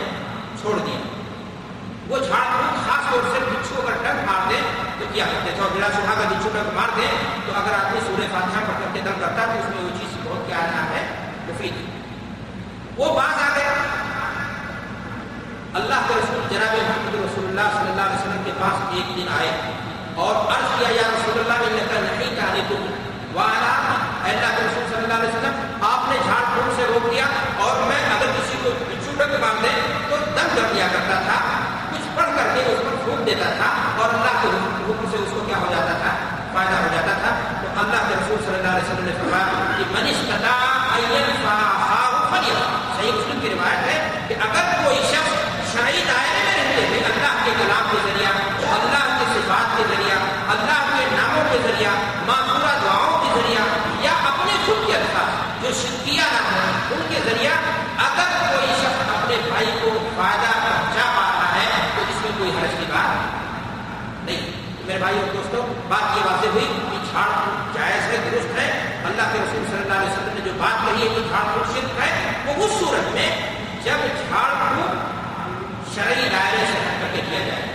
چھوڑ 0.60 0.78
دیا۔ 0.78 1.00
وہ 2.08 2.18
جھاڑ 2.18 2.44
پھوک 2.50 2.86
خاص 2.86 3.10
طور 3.10 3.32
سے 3.32 3.38
بچھو 3.40 3.80
اگر 3.80 4.02
ڈنگ 4.02 4.24
مار 4.26 4.48
دے 4.50 4.60
تو 4.98 5.04
کیا 5.12 5.24
کرتے 5.32 5.50
تھے 5.54 5.62
اور 5.62 5.74
بلا 5.74 5.88
شبہ 5.96 6.14
کا 6.20 6.28
بچھو 6.30 6.50
ڈنگ 6.52 6.76
مار 6.76 6.96
دے 6.96 7.06
تو 7.46 7.52
اگر 7.54 7.74
آدمی 7.74 8.00
سورہ 8.06 8.30
فاتحہ 8.32 8.64
پڑھ 8.66 8.80
کر 8.80 8.94
کے 8.94 9.00
دم 9.04 9.20
کرتا 9.20 9.44
تو 9.44 9.58
اس 9.58 9.74
میں 9.74 9.84
وہ 9.84 9.98
چیز 9.98 10.16
بہت 10.24 10.46
کیا 10.48 10.66
نام 10.70 10.94
ہے 10.94 11.02
مفید. 11.52 12.98
وہ 12.98 13.14
بات 13.14 13.40
آ 13.42 13.48
گیا. 13.56 13.72
اللہ 15.80 16.00
کے 16.08 16.14
رسول، 16.14 16.42
جناب 16.50 16.74
محمد 16.78 17.14
رسول 17.14 17.44
اللہ 17.46 17.68
صلی 17.74 17.90
اللہ 17.90 18.06
علیہ 18.06 18.20
وسلم 18.20 18.42
کے 18.44 18.52
پاس 18.58 18.94
ایک 18.94 19.16
دن 19.16 19.28
آئے 19.38 19.50
اور 20.22 20.34
عرض 20.54 20.78
کیا، 20.78 20.88
یا 20.96 21.06
رسول 21.12 21.38
اللہ 21.38 21.62
میں 21.74 21.86
کا 21.90 22.00
نہیں 22.00 22.34
کہنے 22.36 22.62
کو 22.68 22.76
وعلا 23.34 23.72
اللہ 24.30 24.50
کے 24.56 24.62
رسول 24.62 24.84
صلی 24.88 25.02
اللہ 25.02 25.14
علیہ 25.14 25.28
وسلم، 25.28 25.86
آپ 25.90 26.08
نے 26.08 26.16
جھاڑ 26.24 26.42
پھوڑ 26.52 26.66
سے 26.76 26.86
روک 26.88 27.10
دیا 27.12 27.26
اور 27.64 27.82
میں 27.88 28.02
اگر 28.16 28.34
کسی 28.38 28.58
کو 28.62 28.70
بچھو 28.80 29.12
ڈک 29.18 29.38
باندھ 29.40 29.62
دے 29.62 29.72
تو 30.08 30.16
دم 30.36 30.54
کر 30.56 30.74
دیا 30.74 30.86
کرتا 30.92 31.20
تھا، 31.26 31.38
کچھ 31.92 32.08
پڑھ 32.16 32.36
کر 32.36 32.54
کے 32.54 32.66
اس 32.72 32.84
پر 32.84 33.00
پھونک 33.04 33.26
دیتا 33.26 33.50
تھا 33.56 33.70
اور 33.96 34.14
اللہ 34.14 34.42
کے 34.42 34.48
حکم 34.90 35.10
سے 35.10 35.16
اس 35.16 35.32
کو 35.34 35.44
کیا 35.46 35.58
ہو 35.58 35.66
جاتا 35.70 35.98
تھا؟ 36.02 36.14
فائدہ 36.52 36.76
ہو 36.76 36.88
جاتا 36.92 37.18
تھا۔ 37.22 37.34
تو 37.62 37.80
اللہ 37.80 38.08
کے 38.08 38.14
رسول 38.14 38.44
صلی 38.44 38.54
اللہ 38.54 38.76
علیہ 38.76 38.90
وسلم 38.90 39.04
نے 39.04 39.12
فرمایا 39.20 39.74
کہ 39.78 39.84
منش 39.92 40.22
قطع 40.92 42.56
صحیح 42.96 43.12
مسلم 43.12 43.38
کی 43.40 43.48
روایت 43.48 43.86
ہے 43.86 44.26
کہ 44.28 44.34
اگر 44.40 44.66
کوئی 44.78 44.98
شخص 45.04 45.72
شرعی 45.72 46.02
دائرے 46.04 46.40
میں 46.40 46.54
رہتے 46.54 46.82
ہوئے 46.82 47.00
اللہ 47.02 47.38
کے 47.44 47.52
کلام 47.58 47.88
کے 47.90 47.98
ذریعہ 48.02 48.32
اللہ 48.72 49.06
کے 49.12 49.24
صفات 49.30 49.76
کے 49.76 49.84
ذریعہ 49.88 50.18
اللہ 50.52 50.82
کے 50.90 51.04
ناموں 51.12 51.44
کے 51.50 51.58
ذریعہ 51.62 51.92
معذورہ 52.26 52.74
دعاؤں 52.82 53.18
کے 53.22 53.30
ذریعہ 53.34 53.64
یا 54.02 54.12
اپنے 54.24 54.56
خود 54.66 54.86
کے 54.86 54.94
الفاظ 54.94 55.62
جو 55.62 55.72
شکیہ 55.78 56.28
نہ 56.32 56.42
ہوں 56.46 56.92
ان 56.92 57.02
کے 57.08 57.20
ذریعہ 57.24 57.54
اگر 58.02 58.38
کوئی 58.42 58.72
شخص 58.74 59.10
اپنے 59.12 59.36
بھائی 59.48 59.70
کو 59.80 59.98
فائدہ 60.16 60.52
پہنچا 60.58 61.10
پا 61.10 61.26
رہا 61.30 61.54
ہے 61.54 61.90
تو 61.96 62.02
اس 62.04 62.22
میں 62.22 62.38
کوئی 62.38 62.50
حرج 62.52 62.78
کی 62.78 62.86
بات 62.88 64.24
نہیں 64.24 64.50
میرے 64.82 64.98
بھائی 64.98 65.18
اور 65.18 65.34
دوستوں 65.34 65.62
بات 65.88 66.16
یہ 66.16 66.24
واضح 66.24 66.52
ہوئی 66.52 66.66
کہ 66.66 67.04
جھاڑ 67.04 67.28
پھوٹ 67.28 67.74
جائز 67.74 68.06
ہے 68.06 68.16
درست 68.24 68.58
ہے 68.58 68.70
اللہ 69.04 69.32
کے 69.32 69.38
رسول 69.38 69.64
صلی 69.64 69.78
اللہ 69.78 69.94
علیہ 69.94 70.10
وسلم 70.10 70.34
نے 70.34 70.40
جو 70.44 70.52
بات 70.58 70.80
کہی 70.82 71.02
ہے 71.02 71.08
کہ 71.10 71.28
جھاڑ 71.28 71.42
پھوٹ 71.44 71.70
شرک 71.70 72.00
ہے 72.00 72.10
وہ 72.46 72.52
اس 72.56 72.78
صورت 72.78 73.14
میں 73.14 73.28
جب 73.84 74.04
جھاڑ 74.18 74.48
پھوٹ 74.54 75.94
شرعی 75.94 76.28
دائرے 76.28 76.64
سے 76.66 76.78
ہٹ 76.78 77.00
کر 77.00 77.14
کے 77.14 77.22
کیا 77.22 77.40
جائے 77.40 77.70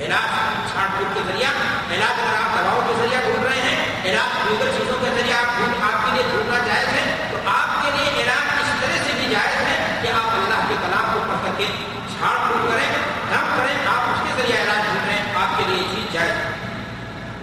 علاج 0.00 0.72
چھاڑ 0.72 0.86
پھوٹ 0.88 1.14
کے 1.14 1.20
ذریعہ 1.22 1.50
علاج 1.90 2.20
اگر 2.20 2.34
آپ 2.34 2.56
دواؤں 2.56 2.82
کے 2.82 2.94
ذریعہ 2.98 3.20
ڈھونڈ 3.22 3.44
رہے 3.44 3.60
ہیں 3.62 3.86
علاج 4.04 4.36
دیگر 4.44 4.70
چیزوں 4.76 4.98
کے 5.00 5.10
ذریعے 5.10 5.34
آپ 5.34 5.56
ڈھونڈ 5.56 5.82
آپ 5.82 6.04
کے 6.04 6.12
لیے 6.12 6.22
ڈھونڈنا 6.28 6.58
جائز 6.66 6.88
ہے 6.90 7.02
تو 7.30 7.42
آپ 7.48 7.74
کے 7.82 7.90
لیے 7.92 8.22
علاج 8.22 8.52
اس 8.60 8.70
طرح 8.80 9.04
سے 9.04 9.16
بھی 9.16 9.26
جائز 9.30 9.56
ہے 9.60 9.76
کہ 10.02 10.12
آپ 10.14 10.30
اللہ 10.34 10.64
کے 10.68 10.76
کلام 10.82 11.12
کو 11.12 11.24
پڑھ 11.28 11.44
کر 11.44 11.58
کے 11.58 11.66
چھاڑ 12.10 12.36
پھوٹ 12.38 12.70
کریں 12.70 12.88
دم 13.30 13.50
کریں 13.50 13.74
آپ 13.88 14.08
اس 14.08 14.22
کے 14.22 14.42
ذریعے 14.42 14.62
علاج 14.62 14.82
ڈھونڈ 14.82 15.04
رہے 15.04 15.14
ہیں 15.14 15.34
آپ 15.42 15.58
کے 15.58 15.64
لیے 15.64 15.78
یہ 15.78 15.94
چیز 15.94 16.12
جائز 16.12 16.32
ہے 16.32 16.68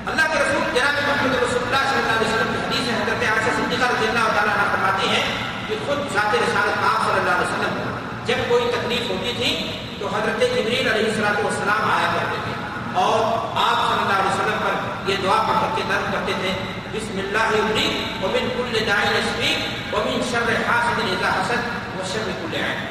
اللہ 0.07 0.27
کے 0.27 0.39
رسول 0.39 0.67
جناب 0.73 0.99
محمد 1.01 1.33
رسول 1.37 1.63
اللہ 1.63 1.81
صلی 1.85 1.99
اللہ 1.99 2.13
علیہ 2.13 2.27
وسلم 2.27 2.51
کی 2.51 2.59
حدیث 2.59 2.89
حضرت 2.91 3.23
عائشہ 3.25 3.55
صدیقہ 3.55 3.87
رضی 3.87 4.07
اللہ 4.07 4.27
تعالیٰ 4.31 4.53
عنہ 4.53 4.67
فرماتی 4.71 5.07
ہیں 5.07 5.25
کہ 5.67 5.75
خود 5.85 6.05
ذات 6.13 6.35
رسالت 6.37 6.85
آپ 6.85 7.01
صلی 7.03 7.19
اللہ 7.19 7.31
علیہ 7.31 7.47
وسلم 7.47 8.05
جب 8.25 8.47
کوئی 8.47 8.71
تکلیف 8.71 9.09
ہوتی 9.09 9.33
تھی 9.35 9.51
تو 9.99 10.07
حضرت 10.09 10.41
جبریل 10.49 10.86
علیہ 10.97 11.09
السلام 11.09 11.45
والسلام 11.45 11.89
آیا 11.91 12.07
کرتے 12.13 12.37
تھے 12.43 12.53
اور 13.01 13.19
آپ 13.63 13.77
صلی 13.81 13.99
اللہ 13.99 14.19
علیہ 14.19 14.33
وسلم 14.33 14.59
پر 14.61 15.09
یہ 15.09 15.15
دعا 15.23 15.37
پڑھ 15.47 15.57
کر 15.61 15.75
کے 15.75 15.83
درد 15.89 16.11
کرتے 16.13 16.33
تھے۔ 16.41 16.53
بسم 16.91 17.19
اللہ 17.19 17.55
عبری 17.57 17.87
ومن 18.21 18.47
کل 18.57 18.85
دائن 18.87 19.17
شریف 19.25 19.93
ومن 19.93 20.21
شر 20.31 20.49
حاسد 20.67 21.01
اذا 21.07 21.33
حسد 21.33 21.67
وشر 21.99 22.31
کل 22.41 22.55
عین 22.55 22.85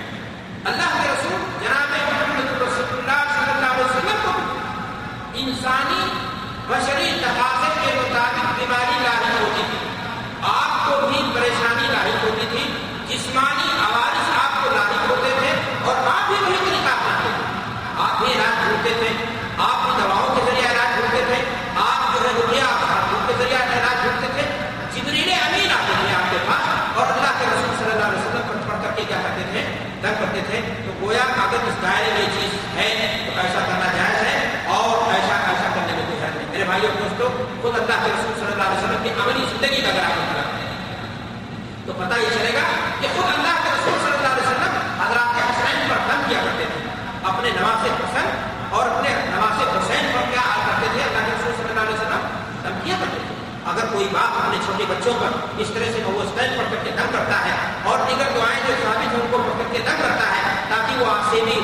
اللہ 0.65 0.95
کے 0.95 1.09
رسول 1.09 1.41
جناب 1.63 1.91
محمد 1.95 2.63
رسول 2.63 2.93
اللہ 2.93 3.23
صلی 3.33 3.51
اللہ 3.51 3.73
علیہ 3.73 3.85
وسلم 3.85 4.19
کو 4.25 4.33
انسانی 5.43 6.03
بشری 6.69 7.11
تقاضے 7.21 7.73
کے 7.81 7.95
مطابق 7.99 8.47
بیماری 8.59 9.03
لاحق 9.03 9.41
ہوتی 9.41 9.63
تھی 9.71 9.79
آپ 10.53 10.87
کو 10.87 11.07
بھی 11.07 11.23
پریشانی 11.35 11.89
لاحق 11.89 12.25
ہوتی 12.25 12.47
تھی 12.51 12.65
جسمانی 13.09 13.69
عوارض 13.81 14.31
آپ 14.39 14.63
کو 14.63 14.75
لاحق 14.77 15.11
ہوتے 15.11 15.35
تھے 15.39 15.51
اور 15.85 16.09
آپ 16.15 16.29
بھی 16.29 16.37
وہی 16.45 16.59
طریقہ 16.65 16.95
اپناتے 16.95 17.29
تھے 17.29 17.45
آپ 18.07 18.19
بھی 18.21 18.33
علاج 18.33 18.65
ڈھونڈتے 18.65 18.95
تھے 19.01 19.13
آپ 19.67 19.85
بھی 19.85 20.03
دواؤں 20.03 20.35
کے 20.35 20.43
ذریعے 20.51 20.67
علاج 20.73 20.97
ڈھونڈتے 20.97 21.23
تھے 21.29 21.39
آپ 21.85 22.13
جو 22.15 22.27
ہے 22.27 22.33
رکیا 22.39 22.71
کے 23.29 23.35
ذریعے 23.39 23.63
علاج 23.79 24.03
ڈھونڈتے 24.03 24.33
تھے 24.35 24.45
جبریل 24.97 25.31
امین 25.39 25.73
آتے 25.79 25.93
تھے 26.01 26.15
آپ 26.17 26.31
کے 26.31 26.39
پاس 26.49 26.99
اور 26.99 27.07
اللہ 27.15 27.39
کے 27.39 27.47
رسول 27.47 27.75
صلی 27.79 27.91
اللہ 27.91 28.07
علیہ 28.07 28.21
وسلم 28.21 28.49
پر 28.49 28.69
پڑھ 28.69 28.83
کر 28.85 28.97
کے 28.97 29.05
کیا 29.09 29.21
کرتے 29.23 29.45
تھے 29.53 29.65
در 30.03 30.15
کرتے 30.21 30.41
تھے 30.51 30.61
تو 30.87 30.93
گویا 31.01 31.25
اگر 31.45 31.67
اس 31.69 31.83
دائرے 31.83 32.11
میں 32.19 32.27
چیز 32.37 32.53
ہے 32.77 32.91
تو 33.27 33.41
ایسا 33.41 33.61
کرنا 33.67 33.93
جائز 33.97 34.23
ہے 34.27 34.37
اور 34.77 35.13
ایسا 35.15 35.37
ایسا 35.51 35.69
کرنے 35.75 35.93
میں 35.93 36.05
کوئی 36.09 36.23
حل 36.23 36.37
نہیں 36.37 36.51
میرے 36.53 36.65
بھائی 36.71 36.87
اور 36.87 37.01
دوستوں 37.01 37.29
خود 37.63 37.79
اللہ 37.81 38.05
کے 38.05 38.13
رسول 38.13 38.41
صلی 38.97 39.11
وسلم 39.11 39.25
کی 39.25 39.31
عملی 39.31 39.45
زندگی 39.51 39.81
کا 39.83 39.89
اگر 39.89 40.05
آپ 40.05 40.35
کرتے 40.35 40.65
ہیں۔ 40.65 41.87
تو 41.87 41.93
پتہ 41.93 42.21
یہ 42.21 42.31
چلے 42.35 42.51
گا 42.55 42.65
کہ 43.01 43.09
خود 43.17 43.25
اللہ 43.25 43.57
کے 43.63 43.69
رسول 43.69 43.99
صلی 44.05 44.17
اللہ 44.17 44.33
علیہ 44.33 44.47
وسلم 44.47 45.03
حضرات 45.03 45.35
کے 45.35 45.41
حسین 45.41 45.89
پر 45.89 45.97
دم 46.09 46.23
کیا 46.29 46.39
کرتے 46.45 46.65
تھے۔ 46.73 46.81
اپنے 47.25 47.51
نواز 47.51 47.85
حسین 47.85 48.31
اور 48.71 48.87
اپنے 48.87 49.09
نواز 49.09 49.77
حسین 49.77 50.11
پر 50.13 50.21
کیا 50.31 50.41
کرتے 50.67 50.87
تھے؟ 50.93 51.03
اللہ 51.03 51.27
کے 51.27 51.33
رسول 51.33 51.53
صلی 51.57 51.69
اللہ 51.69 51.81
علیہ 51.81 51.95
وسلم 51.95 52.23
دم 52.63 52.79
کیا 52.85 52.97
کرتے 53.01 53.19
تھے۔ 53.27 53.35
اگر 53.67 53.93
کوئی 53.93 54.09
باپ 54.13 54.33
اپنے 54.45 54.57
چھوٹے 54.65 54.85
بچوں 54.89 55.15
پر 55.21 55.29
اس 55.59 55.69
طرح 55.75 55.85
سے 55.85 56.03
وہ 56.07 56.23
اسٹینڈ 56.23 56.59
پڑھ 56.59 56.67
کر 56.71 56.77
کے 56.85 56.91
دم 56.91 57.07
کرتا 57.13 57.45
ہے 57.45 57.55
اور 57.83 57.99
دیگر 57.99 58.29
دعائیں 58.35 58.61
جو 58.69 58.75
ثابت 58.83 59.15
ہیں 59.15 59.21
ان 59.21 59.27
کو 59.31 59.39
پڑھ 59.39 59.59
کر 59.59 59.73
کے 59.73 59.79
دم 59.79 59.97
کرتا 60.03 60.37
ہے، 60.37 60.55
تاکہ 60.69 61.03
وہ 61.03 61.07
آپ 61.07 61.31
سے 61.31 61.41
بھی 61.45 61.61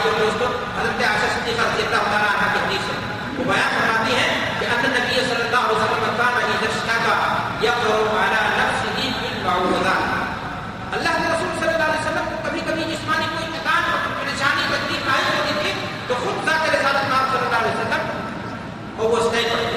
بھائی 0.00 0.12
اور 0.12 0.20
دوستو، 0.20 0.46
حضرت 0.76 1.02
عائشہ 1.04 1.26
صدیقہ 1.32 1.62
رضی 1.62 1.82
اللہ 1.86 2.04
تعالی 2.10 2.28
عنہ 2.28 2.46
کی 2.52 2.58
حدیث 2.60 2.84
ہے۔ 2.90 2.96
وہ 3.38 3.44
بیان 3.44 3.72
فرماتی 3.74 4.14
ہیں 4.14 4.60
کہ 4.60 4.66
ان 4.66 4.84
نبی 4.92 5.14
صلی 5.16 5.42
اللہ 5.44 5.64
علیہ 5.64 5.80
وسلم 5.80 6.16
کا 6.18 6.28
نبی 6.36 6.56
درشنا 6.60 6.96
کا 7.04 7.16
یقرو 7.64 7.96
علی 8.20 8.40
نفسہ 8.58 8.88
بالمعوذہ 8.96 9.96
اللہ 10.96 11.18
کے 11.18 11.26
رسول 11.32 11.52
صلی 11.58 11.72
اللہ 11.72 11.90
علیہ 11.90 12.00
وسلم 12.00 12.30
کو 12.30 12.36
کبھی 12.44 12.60
کبھی 12.68 12.84
جسمانی 12.92 13.26
کوئی 13.32 13.50
تکان 13.56 13.90
اور 13.90 14.08
پریشانی، 14.20 14.64
تکلیف 14.70 15.08
آئی 15.14 15.26
ہوتی 15.28 15.58
تھی 15.60 15.72
تو 16.06 16.14
خود 16.22 16.46
جا 16.46 16.56
کر 16.64 16.74
رسالت 16.78 17.08
نام 17.10 17.28
صلی 17.32 17.44
اللہ 17.44 17.60
علیہ 17.62 17.74
وسلم 17.74 18.02
اور 18.96 19.10
وہ 19.10 19.20
سنے 19.28 19.42
پڑھتے 19.52 19.76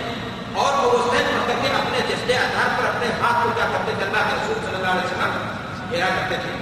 اور 0.61 0.85
وہ 0.85 1.03
سنے 1.09 1.23
پڑھ 1.31 1.47
کر 1.47 1.61
کے 1.61 1.73
اپنے 1.81 2.05
جذبے 2.09 2.37
آدھار 2.37 2.77
پر 2.77 2.89
اپنے 2.93 3.11
ہاتھ 3.21 3.43
کو 3.43 3.49
کیا 3.55 3.67
کرتے 3.73 3.91
تھے؟ 3.97 4.05
اللہ 4.05 4.29
کے 4.29 4.35
رسول 4.35 4.65
صلی 4.65 4.75
اللہ 4.75 4.95
علیہ 4.95 5.05
وسلم 5.05 5.31
کرتے 5.91 6.35
تھے۔ 6.41 6.55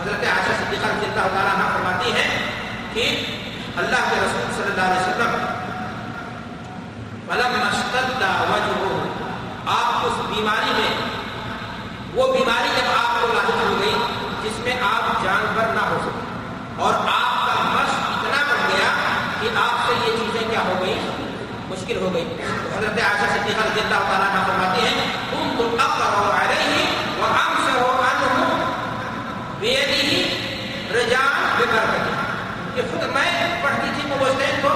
حضرت 0.00 0.24
عائشہ 0.26 0.52
صدیقہ 0.58 0.86
رضی 0.86 1.06
اللہ 1.06 1.26
تعالی 1.34 1.50
عنہ 1.50 1.68
فرماتی 1.72 2.12
ہیں 2.12 2.49
ٹھیک 2.92 3.78
اللہ 3.78 4.08
کے 4.10 4.16
رسول 4.16 4.46
صلی 4.54 4.70
اللہ 4.70 4.86
علیہ 4.90 5.00
وسلم 5.00 5.34
فلم 7.26 7.52
مشتد 7.56 8.22
وجہ 8.50 8.78
آپ 9.72 10.06
اس 10.06 10.16
بیماری 10.30 10.72
میں، 10.76 10.90
وہ 12.14 12.26
بیماری 12.32 12.68
جب 12.76 12.88
آپ 12.96 13.20
کو 13.20 13.26
لاحق 13.32 13.58
ہو 13.62 13.76
گئی، 13.80 13.94
جس 14.42 14.58
میں 14.64 14.74
آپ 14.82 15.22
جانور 15.24 15.74
نہ 15.74 15.84
ہو 15.90 15.98
سکے، 16.04 16.24
اور 16.82 16.94
آپ 16.94 17.46
کا 17.46 17.54
مشق 17.74 18.08
اتنا 18.10 18.42
بڑھ 18.48 18.72
گیا 18.72 18.90
کہ 19.40 19.48
آپ 19.64 19.86
سے 19.86 19.94
یہ 19.94 20.16
چیزیں 20.16 20.50
کیا 20.50 20.62
ہو 20.68 20.74
گئی 20.80 20.98
مشکل 21.68 22.02
ہو 22.02 22.14
گئی 22.14 22.24
حضرت 22.42 22.98
عائشہ 23.02 23.30
صدیقہ 23.32 23.66
رضی 23.66 23.80
اللہ 23.80 24.08
تعالیٰ 24.08 24.28
عنہ 24.30 24.44
فرماتی 24.46 24.86
ہیں 24.86 25.06
تم 25.30 25.56
تو 25.58 25.68
اب 25.78 25.98
کرو 25.98 26.30
علیہ 26.40 26.84
وہاں 27.20 27.48
سے 27.66 27.78
ہو 27.78 27.88
بیدی 29.60 30.22
رجان 30.94 31.46
ببرکتی 31.56 32.12
کہ 32.74 32.82
خود 32.90 33.02
میں 33.14 33.30
پڑھتی 33.62 33.90
تھی 33.94 34.08
مبستین 34.10 34.60
کو 34.62 34.68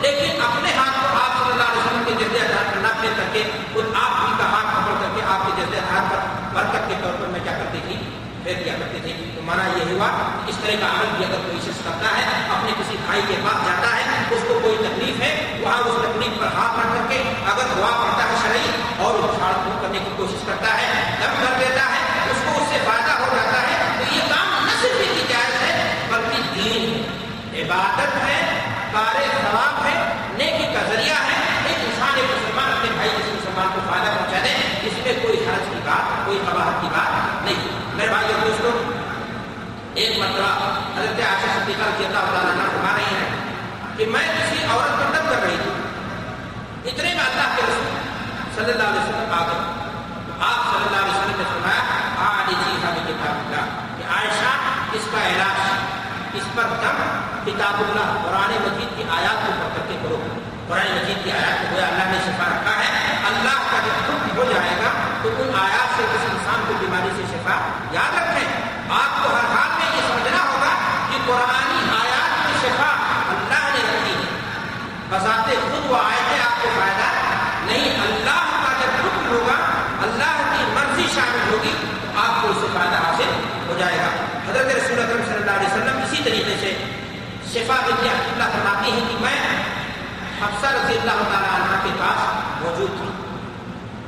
لیکن 0.00 0.40
اپنے 0.42 0.72
ہاتھ 0.76 0.96
کو 1.00 1.18
آپ 1.18 1.38
صلی 1.38 1.52
اللہ 1.52 1.70
علیہ 1.70 1.82
وسلم 1.82 2.04
کے 2.06 2.14
جیسے 2.20 2.52
ہاتھ 2.52 2.74
پر 2.74 2.80
نہ 2.82 2.88
پھیر 3.00 3.12
کر 3.16 3.32
کے 3.32 3.42
خود 3.74 3.94
آپ 3.94 4.14
ہی 4.20 4.32
کا 4.38 4.46
ہاتھ 4.52 4.74
پکڑ 4.76 4.94
کر 5.00 5.14
کے 5.16 5.22
آپ 5.34 5.46
کے 5.46 5.52
جیسے 5.56 5.84
ہاتھ 5.90 6.12
پر 6.12 6.41
برکت 6.54 6.88
کے 6.88 6.94
طور 7.02 7.20
پر 7.20 7.28
میں 7.28 7.40
کیا 7.44 7.52
کرتی 7.58 7.80
تھی 7.86 7.96
پھیر 8.44 8.62
دیا 8.64 8.72
کرتی 8.78 8.98
تھی 9.02 9.12
تو 9.34 9.42
مانا 9.44 9.66
یہ 9.76 9.90
ہوا 9.90 10.06
اس 10.46 10.56
طرح 10.62 10.80
کا 10.80 10.86
عمل 10.88 11.10
بھی 11.16 11.24
اگر 11.24 11.42
کوئی 11.42 11.58
شخص 11.64 11.84
کرتا 11.84 12.08
ہے، 12.16 12.22
اپنے 12.50 12.72
کسی 12.78 12.96
بھائی 13.04 13.22
کے 13.28 13.36
پاس 13.42 13.66
جاتا 13.66 13.94
ہے 13.96 14.02
اس 14.30 14.42
کو 14.48 14.58
کوئی 14.62 14.76
تکلیف 14.78 15.20
ہے 15.20 15.30
وہاں 15.60 15.78
اس 15.80 16.00
تکلیف 16.02 16.38
پر 16.40 16.54
ہاتھ 16.54 16.78
رکھ 16.78 16.94
کر 16.94 17.06
کے 17.10 17.18
اگر 17.52 17.70
دعا 17.76 17.90
پڑتا 17.94 18.28
ہے 18.30 18.36
شرعی 18.42 18.70
اور 18.98 19.18
اس 19.20 19.38
جھاڑ 19.38 19.52
پھوک 19.54 19.82
کرنے 19.82 19.98
کی 19.98 20.10
کوشش 20.16 20.44
کرتا 20.46 20.76
ہے 20.76 20.88
دم 21.20 21.34
کر 21.42 21.58
دیتا 21.58 21.84
ہے 21.86 22.00
اس 22.30 22.42
کو 22.44 22.56
اس 22.56 22.68
سے 22.70 22.78
فائدہ 22.84 23.18
ہو 23.20 23.28
جاتا 23.32 23.60
ہے 23.62 23.76
تو 23.98 24.14
یہ 24.14 24.28
کام 24.28 24.66
نہ 24.66 24.76
صرف 24.80 24.98
کی 25.08 25.24
جائز 25.28 25.62
ہے 25.62 25.72
بلکہ 26.10 26.54
دین 26.54 26.92
ہے 27.52 27.62
عبادت 27.62 28.16
ہے 28.24 28.40
کار 28.92 29.20
ثواب 29.36 29.84
ہے 29.86 29.94
نیکی 30.36 30.72
کا 30.74 30.82
ذریعہ 30.88 31.20
ہے 31.22 31.38
ایک 31.64 31.78
انسان 31.80 32.16
ایک 32.16 32.30
مسلمان 32.30 32.72
اپنے 32.72 32.90
بھائی 32.94 33.10
کسی 33.10 33.30
مسلمان 33.32 33.68
کو 33.74 33.86
فائدہ 33.86 34.10
پہنچا 34.10 34.40
دے 34.44 34.54
اس 34.88 34.98
میں 35.04 35.12
کوئی 35.22 35.44
حرج 35.46 35.68
کی 35.68 35.80
بات 35.84 36.24
کوئی 36.26 36.38
قباحت 36.46 36.80
کی 36.82 36.88
بات 36.92 37.44
نہیں 37.44 37.70
میرے 37.96 38.08
بھائی 38.08 38.32
اور 38.32 38.40
دوستوں 38.42 38.70
ایک 39.94 40.18
مرتبہ 40.18 40.50
حضرت 40.96 41.18
عائشہ 41.22 41.48
صدیقہ 41.54 41.86
رضی 41.86 42.04
اللہ 42.04 42.28
تعالیٰ 42.28 42.52
عنہ 42.52 42.68
فرما 42.68 42.92
رہی 42.96 43.14
ہیں 43.14 43.26
کہ 43.96 44.06
میں 44.12 44.22
کسی 44.28 44.64
عورت 44.66 44.96
پر 44.98 45.10
دم 45.16 45.28
کر 45.28 45.42
رہی 45.42 45.56
تھی 45.56 46.90
اتنے 46.90 47.10
میں 47.10 47.24
اللہ 47.24 47.50
کے 47.56 47.62
رسول 47.62 47.98
صلی 48.54 48.72
اللہ 48.72 48.82
علیہ 48.84 49.02
وسلم 49.02 49.32
آ 49.32 49.42
گئے 49.42 49.60
آپ 50.40 50.62
صلی 50.64 50.84
اللہ 50.84 50.96
علیہ 50.96 51.12
وسلم 51.12 51.36
نے 51.36 51.44
فرمایا 51.44 51.82
آج 52.28 52.50
جی 52.52 52.72
ہمیں 52.84 53.04
کتاب 53.06 53.36
اللہ 53.36 53.68
کہ 53.98 54.08
عائشہ 54.14 54.54
اس 54.98 55.08
کا 55.12 55.26
علاج 55.26 56.36
اس 56.36 56.48
پر 56.54 56.74
دم 56.82 57.04
کتاب 57.46 57.80
اللہ، 57.80 58.10
قرآن 58.24 58.52
مجید 58.64 58.96
کی 58.96 59.04
آیات 59.10 59.46
کو 59.46 59.52
پڑھ 59.60 59.70
کر 59.74 59.86
کے 59.88 59.96
کرو 60.02 60.18
قرآن 60.68 60.90
مجید 60.92 61.24
کی 61.24 61.30
آیات 61.30 61.70
کو 61.70 61.76
اللہ 61.76 62.10
نے 62.10 62.18
شفا 62.26 62.44
رکھا 62.50 62.74
ہے 62.78 63.16
اللہ 63.26 63.56
کا 63.70 63.78
جب 63.86 64.04
حکم 64.04 64.36
ہو 64.36 64.44
جائے 64.52 64.76
گا 64.82 64.90
تو 65.22 65.30
ان 65.38 65.50
آیات 65.60 65.96
سے 65.96 66.02
کسی 66.12 66.28
انسان 66.30 66.62
کو 66.68 66.74
بیماری 66.80 67.10
سے 67.16 67.22
شفا 67.32 67.56
یاد 67.92 68.14
رکھیں 68.18 68.46
آپ 68.90 69.18
کو 69.22 69.34
ہر 69.34 69.48
حال 69.54 69.70
میں 69.78 69.88
یہ 69.96 70.06
سمجھنا 70.08 70.44
ہوگا 70.44 70.70
کہ 71.10 71.18
قرآن 71.26 71.90
آیات 71.96 72.46
کی 72.46 72.54
شفا 72.62 72.88
اللہ 73.34 73.66
نے 73.74 73.82
رکھی 73.88 74.14
ہے 74.14 74.30
بذات 75.10 75.50
خود 75.64 75.90
وہ 75.90 75.98
آئے 75.98 76.40
آپ 76.40 76.62
کو 76.62 76.68
فائدہ 76.78 77.10
نہیں 77.64 78.00
اللہ 78.00 78.48
کا 78.62 78.72
جب 78.80 78.96
حکم 79.00 79.26
ہوگا 79.26 79.58
اللہ 80.02 80.40
کی 80.52 80.70
مرضی 80.74 81.06
شامل 81.14 81.52
ہوگی 81.52 81.74
تو 82.02 82.18
آپ 82.20 82.42
کو 82.42 82.48
اس 82.48 82.56
سے 82.60 82.72
فائدہ 82.74 83.04
حاصل 83.04 83.36
ہو 83.68 83.78
جائے 83.78 83.98
گا 83.98 84.10
حضرت 84.48 84.74
رسول 84.76 84.98
اکرم 84.98 85.22
صلی 85.28 85.36
اللہ 85.36 85.50
علیہ 85.50 85.68
وسلم 85.68 86.02
اسی 86.02 86.22
طریقے 86.24 86.56
سے 86.60 86.74
شفا 87.52 87.74
بنتی 87.86 88.08
اللہ 88.08 88.44
فرماتی 88.44 88.90
ہے 88.92 89.00
کہ 89.08 89.16
میں 89.20 89.38
حفصہ 90.42 90.66
رضی 90.66 90.98
اللہ 90.98 91.18
تعالیٰ 91.32 91.50
عنہ 91.54 91.76
کے 91.84 91.90
پاس 91.98 92.62
موجود 92.62 92.88
تھی 92.98 93.08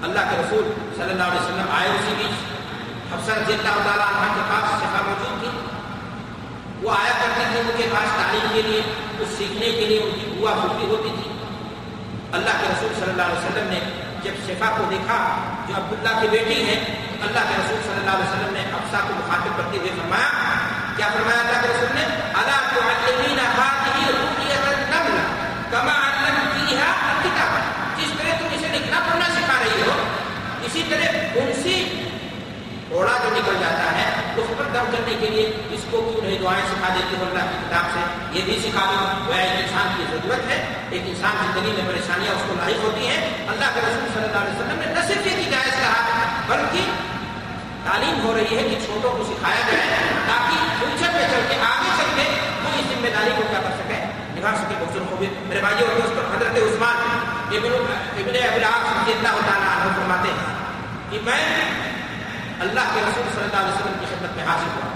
اللہ 0.02 0.18
کے 0.30 0.36
رسول 0.36 0.72
صلی 0.96 1.10
اللہ 1.10 1.22
علیہ 1.22 1.40
وسلم 1.40 1.66
آئے 1.70 1.88
اسی 1.88 2.14
بیچ۔ 2.18 2.54
حفصہ 3.14 3.30
رضی 3.30 3.52
اللہ 3.52 3.76
تعالیٰ 3.84 4.06
عنہ 4.06 4.32
کے 4.34 4.40
پاس 4.48 4.80
شفا 4.80 5.02
موجود 5.06 5.40
تھی۔ 5.40 5.50
وہ 6.82 6.90
آیا 6.90 7.12
کرتی 7.12 7.44
تھی 7.52 7.60
ان 7.60 7.70
کے 7.76 7.88
پاس 7.92 8.08
تعلیم 8.16 8.48
کے 8.52 8.62
لیے، 8.62 8.80
کچھ 9.18 9.28
سیکھنے 9.38 9.70
کے 9.70 9.86
لیے، 9.86 9.98
ان 9.98 10.10
کی 10.20 10.40
بوا 10.40 10.54
پھوٹی 10.54 10.86
ہوتی 10.86 11.08
تھی۔ 11.22 11.32
اللہ 12.32 12.60
کے 12.60 12.66
رسول 12.70 12.92
صلی 12.94 13.10
اللہ 13.10 13.22
علیہ 13.22 13.38
وسلم 13.38 13.68
نے 13.68 13.80
جب 14.22 14.32
شفا 14.46 14.74
کو 14.78 14.84
دیکھا، 14.90 15.36
جو 15.68 15.74
عبداللہ 15.74 16.20
کی 16.20 16.28
بیٹی 16.28 16.66
ہے 16.66 17.06
اللہ 17.20 17.40
کے 17.48 17.54
رسول 17.58 17.78
صلی 17.82 17.98
اللہ 17.98 18.10
علیہ 18.10 18.30
وسلم 18.30 18.54
نے 18.54 18.60
حفصہ 18.60 18.96
کو 19.08 19.14
مخاطب 19.16 19.56
کرتے 19.56 19.78
ہوئے 19.78 19.90
فرمایا 19.90 20.43
کیا 20.96 21.08
فرمایا 21.08 21.40
اللہ 21.40 21.60
کے 21.60 21.68
رسول 21.68 21.94
نے 21.94 22.04
تعلمین 23.04 23.38
هذه 23.38 24.06
رقیۃ 24.10 24.66
النمل 24.66 25.16
كما 25.70 25.94
الكتاب 27.04 27.52
جس 27.96 28.12
طرح 28.12 28.38
تم 28.38 28.54
اسے 28.54 28.68
لکھنا 28.68 29.00
پڑھنا 29.00 29.26
سکھا 29.30 29.58
رہی 29.60 29.82
ہو 29.82 29.96
اسی 30.62 30.82
طرح 30.90 31.14
جو 33.24 33.30
نکل 33.30 33.56
جاتا 33.60 33.86
ہے 33.92 34.04
اس 34.36 34.48
پر 34.58 34.64
دم 34.72 34.90
کرنے 34.92 35.14
کے 35.20 35.28
لیے 35.28 35.44
اس 35.70 35.84
کو 35.90 36.00
کیوں 36.02 36.22
نہیں 36.22 36.38
دعائیں 36.40 36.64
سکھا 36.64 36.88
دیتی 36.94 37.16
ہو 37.16 37.24
اللہ 37.24 37.50
کی 37.50 37.58
کتاب 37.58 37.90
سے 37.94 38.02
یہ 38.32 38.44
بھی 38.44 38.58
سکھا 38.60 38.84
دو 38.86 39.28
وہ 39.28 39.34
ایک 39.34 39.52
انسان 39.56 39.92
کی 39.96 40.04
ضرورت 40.10 40.50
ہے 40.50 40.58
ایک 40.90 41.02
انسان 41.06 41.36
زندگی 41.44 41.72
میں 41.72 41.86
پریشانیاں 41.88 42.34
اس 42.34 42.42
کو 42.48 42.54
لاحق 42.56 42.84
ہوتی 42.84 43.06
ہیں 43.06 43.20
اللہ 43.48 43.74
کے 43.74 43.80
رسول 43.80 44.08
صلی 44.14 44.24
اللہ 44.24 44.38
علیہ 44.38 44.54
وسلم 44.54 44.80
نے 44.80 44.92
نہ 44.94 45.06
صرف 45.08 45.26
تعلیم 47.94 48.16
ہو 48.20 48.32
رہی 48.34 48.56
ہے 48.56 48.62
کہ 48.64 48.78
چھوٹوں 48.84 49.10
کو 49.16 49.24
سکھایا 49.24 49.60
جائے 49.66 49.98
تاکہ 50.26 50.62
فیوچر 50.78 51.12
میں 51.12 51.26
چل 51.32 51.42
کے 51.48 51.56
آگے 51.64 51.90
چل 51.98 52.08
کے 52.14 52.22
وہ 52.62 52.70
اس 52.70 52.86
ذمہ 52.88 53.10
داری 53.14 53.30
کو 53.36 53.42
کیا 53.50 53.60
کر 53.64 53.76
سکے 53.76 53.98
نبھا 54.30 54.54
سکے 54.56 54.78
بخشن 54.78 55.04
کو 55.10 55.16
میرے 55.20 55.60
بھائی 55.60 55.84
اور 55.84 56.00
دوست 56.00 56.18
حضرت 56.32 56.56
عثمان 56.62 56.98
ابن 57.50 57.76
ابن 58.16 58.38
ابلاغ 58.40 58.88
رضی 58.88 59.12
اللہ 59.12 59.38
تعالیٰ 59.46 59.68
عنہ 59.74 59.92
فرماتے 59.98 60.32
ہیں 60.32 60.56
کہ 61.10 61.18
میں 61.24 61.38
اللہ 62.66 62.90
کے 62.94 63.00
رسول 63.00 63.30
صلی 63.34 63.44
اللہ 63.44 63.56
علیہ 63.56 63.74
وسلم 63.74 63.98
کی 64.00 64.06
خدمت 64.08 64.36
میں 64.36 64.46
حاضر 64.46 64.74
ہوا 64.74 64.90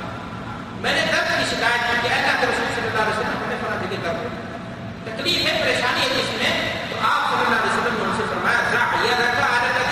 میں 0.82 0.94
نے 0.94 1.06
درد 1.06 1.30
کی 1.30 1.46
شکایت 1.52 1.86
کی 1.86 1.96
کہ 2.02 2.14
اللہ 2.14 2.40
کے 2.40 2.46
رسول 2.46 2.74
صلی 2.74 2.88
اللہ 2.88 3.02
علیہ 3.02 3.18
وسلم 3.18 3.44
ہمیں 3.44 3.62
فلاں 3.62 3.78
جگہ 3.84 4.02
درد 4.04 5.06
تکلیف 5.06 5.46
ہے، 5.46 5.58
پریشانی 5.62 6.00
ہے 6.00 6.08
جس 6.16 6.34
میں، 6.34 6.52
تو 6.90 6.96
آپ 7.06 7.30
صلی 7.30 7.44
اللہ 7.44 7.56
علیہ 7.56 7.72
وسلم 7.72 7.96
نے 7.96 8.04
ان 8.04 8.16
سے 8.16 8.28
فرمایا 8.28 8.60
ذرا 8.70 9.04
یہ 9.04 9.14
رکھا 9.20 9.46
عادت 9.48 9.76
کا 9.76 9.86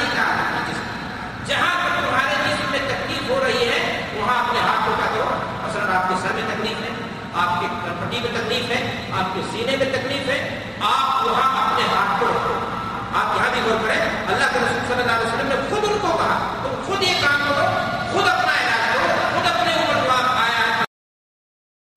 جہاں 1.49 1.75
پر 1.81 1.91
تمہارے 1.97 2.37
جسم 2.45 2.71
میں 2.71 2.79
تکلیف 2.87 3.29
ہو 3.31 3.39
رہی 3.45 3.69
ہے 3.69 3.81
وہاں 4.15 4.39
اپنے 4.39 4.61
ہاتھ 4.61 4.87
کو 4.87 4.95
کیا 4.97 5.07
کرو 5.11 5.29
مثلاً 5.65 5.91
آپ 5.97 6.09
کے 6.09 6.15
سر 6.23 6.35
میں 6.35 6.43
تکلیف 6.49 6.81
ہے 6.83 6.91
آپ 7.43 7.61
کے 7.61 7.67
کرپٹی 7.85 8.21
میں 8.23 8.31
تکلیف 8.35 8.71
ہے 8.71 8.81
آپ 9.21 9.26
کے 9.37 9.43
سینے 9.51 9.77
میں 9.77 9.87
تکلیف 9.89 10.29
ہے 10.29 10.39
آپ 10.83 11.25
وہاں 11.25 11.49
اپنے 11.61 11.87
ہاتھ 11.87 12.21
کو 12.21 12.27
رکھو 12.27 12.55
آپ 13.15 13.37
یہاں 13.37 13.51
بھی 13.53 13.61
غور 13.63 13.83
کریں 13.83 14.01
اللہ 14.27 14.53
کے 14.53 14.59
رسول 14.59 14.87
صلی 14.87 15.01
اللہ 15.01 15.13
علیہ 15.13 15.27
وسلم 15.27 15.49
نے 15.49 15.57
خود 15.71 15.85
ان 15.87 15.99
کو 16.01 16.13
کہا 16.19 16.39
تم 16.63 16.83
خود 16.87 17.03
یہ 17.03 17.21
کام 17.21 17.43
کرو 17.49 17.67
خود 18.13 18.29
اپنا 18.29 18.55
علاج 18.55 18.87
کرو 18.87 19.09
خود 19.33 19.47
اپنے 19.47 19.75
اوپر 19.75 20.01
جو 20.01 20.11
آپ 20.13 20.39
آیا 20.39 20.85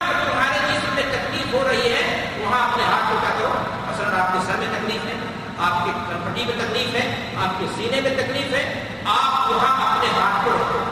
تمہارے 0.02 0.60
جسم 0.66 0.96
میں 0.96 1.08
تکلیف 1.12 1.54
ہو 1.54 1.64
رہی 1.68 1.86
ہے 1.88 2.04
وہاں 2.40 2.62
اپنے 2.64 2.84
ہاتھ 2.86 3.12
کو 3.12 3.18
کیا 3.20 3.34
کرو 3.40 3.54
مثلاً 3.88 4.20
آپ 4.20 4.34
کے 4.34 4.46
سر 4.48 4.60
میں 4.60 4.72
تکلیف 4.74 5.06
ہے 5.06 5.18
آپ 5.62 5.84
کے 5.86 5.98
کرپٹی 6.04 6.46
میں 6.46 6.58
تکلیف 6.58 6.96
ہے 6.96 7.08
آپ 7.40 7.60
کے 7.60 7.66
سینے 7.76 8.02
میں 8.02 8.16
تکلیف 8.18 8.54
ہے 8.54 8.64
آپ 9.10 9.50
وہاں 9.50 9.74
اپنے 9.88 10.14
ہاتھ 10.14 10.46
کو 10.46 10.52
رکھو 10.54 10.84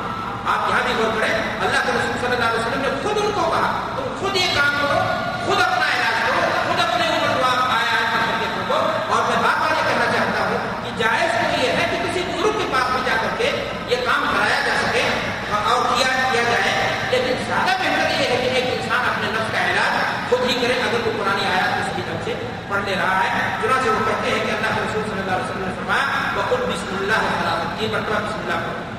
آپ 0.47 0.69
یہاں 0.69 0.81
بھی 0.83 0.93
غور 0.95 1.15
کریں 1.15 1.31
اللہ 1.31 1.79
کے 1.81 1.91
رسول 1.91 2.19
صلی 2.19 2.36
اللہ 2.36 2.45
علیہ 2.45 2.60
وسلم 2.60 2.81
نے 2.83 2.99
خود 3.03 3.17
ان 3.19 3.31
کو 3.33 3.49
کہا 3.51 3.71
تم 3.95 4.13
خود 4.19 4.36
یہ 4.38 4.53
کام 4.55 4.75
کرو 4.77 4.99
خود 5.45 5.62
اپنا 5.62 5.86
علاج 5.88 6.15
کرو 6.21 6.39
خود 6.67 6.79
اپنے 6.81 7.05
اوپر 7.07 7.33
جو 7.33 7.43
آپ 7.45 7.71
آیا 7.71 7.97
کر 8.05 8.31
کے 8.31 8.47
رکھو 8.47 8.75
اور 8.75 9.23
میں 9.23 9.38
بات 9.38 9.60
بار 9.60 9.71
یہ 9.71 9.88
کہنا 9.88 10.05
چاہتا 10.13 10.45
ہوں 10.45 10.83
کہ 10.83 10.91
جائز 10.97 11.31
تو 11.33 11.62
یہ 11.62 11.71
ہے 11.71 11.86
کہ 11.91 11.99
کسی 12.03 12.23
بزرگ 12.27 12.57
کے 12.57 12.65
پاس 12.71 12.89
بھی 12.91 13.01
جا 13.05 13.15
کر 13.21 13.36
کے 13.38 13.51
یہ 13.88 14.05
کام 14.05 14.25
کرایا 14.27 14.60
جا 14.65 14.75
سکے 14.81 15.03
اور 15.51 15.86
کیا 15.89 16.10
کیا 16.31 16.43
جائے 16.43 16.73
لیکن 17.12 17.43
زیادہ 17.45 17.77
بہتر 17.77 18.12
یہ 18.12 18.25
ہے 18.25 18.38
کہ 18.38 18.49
ایک 18.51 18.65
انسان 18.71 19.05
اپنے 19.05 19.31
نفس 19.31 19.53
کا 19.53 19.63
علاج 19.65 19.95
خود 20.29 20.49
ہی 20.49 20.57
کرے 20.62 20.81
اگر 20.81 21.05
کوئی 21.05 21.17
پرانی 21.17 21.45
آیات 21.47 21.79
اس 21.79 21.95
کی 21.95 22.01
طرف 22.03 22.25
سے 22.25 22.33
پڑھ 22.69 22.83
لے 22.86 22.95
رہا 22.95 23.23
ہے 23.23 23.47
چنانچہ 23.62 23.89
وہ 23.89 24.05
کہتے 24.05 24.29
ہیں 24.29 24.45
کہ 24.45 24.51
اللہ 24.51 24.75
کے 24.75 24.81
رسول 24.81 25.03
صلی 25.03 25.19
اللہ 25.19 25.31
علیہ 25.33 25.45
وسلم 25.45 25.65
نے 25.65 25.73
فرمایا 25.77 26.21
وقل 26.36 26.65
بسم 26.67 26.95
اللہ 26.97 27.31
خلاف 27.31 27.81
یہ 27.81 27.88
مرتبہ 27.91 28.19
بسم 28.19 28.39
اللہ 28.41 28.65
پڑھو 28.65 28.95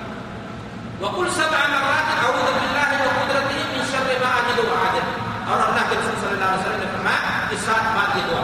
وقل 1.00 1.28
سبع 1.32 1.58
مرات 1.68 2.08
اعوذ 2.14 2.46
باللہ 2.54 2.86
وقدرته 3.00 3.58
من 3.68 3.84
شر 3.88 4.08
ما 4.20 4.30
اجد 4.38 4.58
وعادل 4.60 5.04
اور 5.44 5.60
اللہ 5.60 5.84
کے 5.90 5.96
رسول 5.96 6.16
صلی 6.16 6.30
اللہ 6.30 6.44
علیہ 6.46 6.60
وسلم 6.60 6.80
نے 6.80 6.88
فرمایا 6.92 7.20
کہ 7.50 7.56
سات 7.60 7.84
بار 7.90 8.16
یہ 8.16 8.24
دعا 8.30 8.42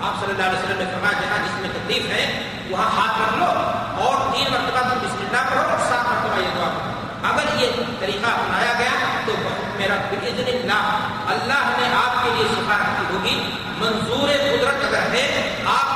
آپ 0.00 0.20
صلی 0.20 0.27
اللہ 0.38 0.50
علیہ 0.50 0.58
وسلم 0.58 0.78
نے 0.78 0.84
فرمایا 0.92 1.20
جہاں 1.20 1.38
جس 1.44 1.60
میں 1.60 1.68
تکلیف 1.72 2.10
ہے، 2.10 2.24
وہاں 2.70 2.88
ہاتھ 2.96 3.20
رکھ 3.20 3.38
لو 3.38 3.46
اور 4.02 4.16
تین 4.32 4.50
مرتبہ 4.50 4.82
تم 4.88 4.98
بسم 5.02 5.20
اللہ 5.20 5.48
پڑھو 5.48 5.62
اور 5.70 5.78
سات 5.88 6.06
مرتبہ 6.06 6.40
یہ 6.40 6.54
دعا 6.56 6.68
کرو 6.74 6.96
اگر 7.28 7.60
یہ 7.60 7.80
طریقہ 8.00 8.30
اپنایا 8.32 8.72
گیا 8.78 8.92
تو 9.26 9.32
میرا 9.76 9.96
باذن 10.10 10.48
اللہ 10.48 11.32
اللہ 11.32 11.64
نے 11.78 11.88
آپ 11.96 12.22
کے 12.22 12.30
لیے 12.36 12.46
شفا 12.50 12.76
رکھی 12.76 13.04
ہوگی۔ 13.10 13.36
منظور 13.78 14.28
قدرت 14.28 14.84
اگر 14.84 15.10
ہے، 15.12 15.26
آپ 15.72 15.87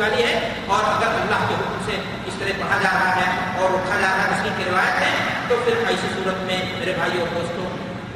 والی 0.00 0.22
ہے 0.22 0.34
اور 0.66 0.84
اگر 0.90 1.14
اللہ 1.16 1.44
کے 1.48 1.54
حکم 1.54 1.84
سے 1.86 1.96
اس 2.26 2.34
طرح 2.38 2.60
پڑھا 2.60 2.78
جا 2.82 2.90
رہا 2.92 3.16
ہے 3.16 3.62
اور 3.62 3.74
اٹھا 3.78 4.00
جا 4.00 4.08
رہا 4.08 4.24
ہے 4.24 4.36
اس 4.36 4.56
کی 4.56 4.64
روایت 4.70 5.02
ہے، 5.02 5.10
تو 5.48 5.56
پھر 5.64 5.84
ایسی 5.88 6.08
صورت 6.14 6.42
میں 6.46 6.58
میرے 6.78 6.92
بھائی 6.98 7.20
اور 7.20 7.34
دوستوں، 7.34 7.66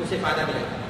اسے 0.03 0.19
فائدہ 0.23 0.47
ملے 0.49 0.63
گا۔ 0.63 0.83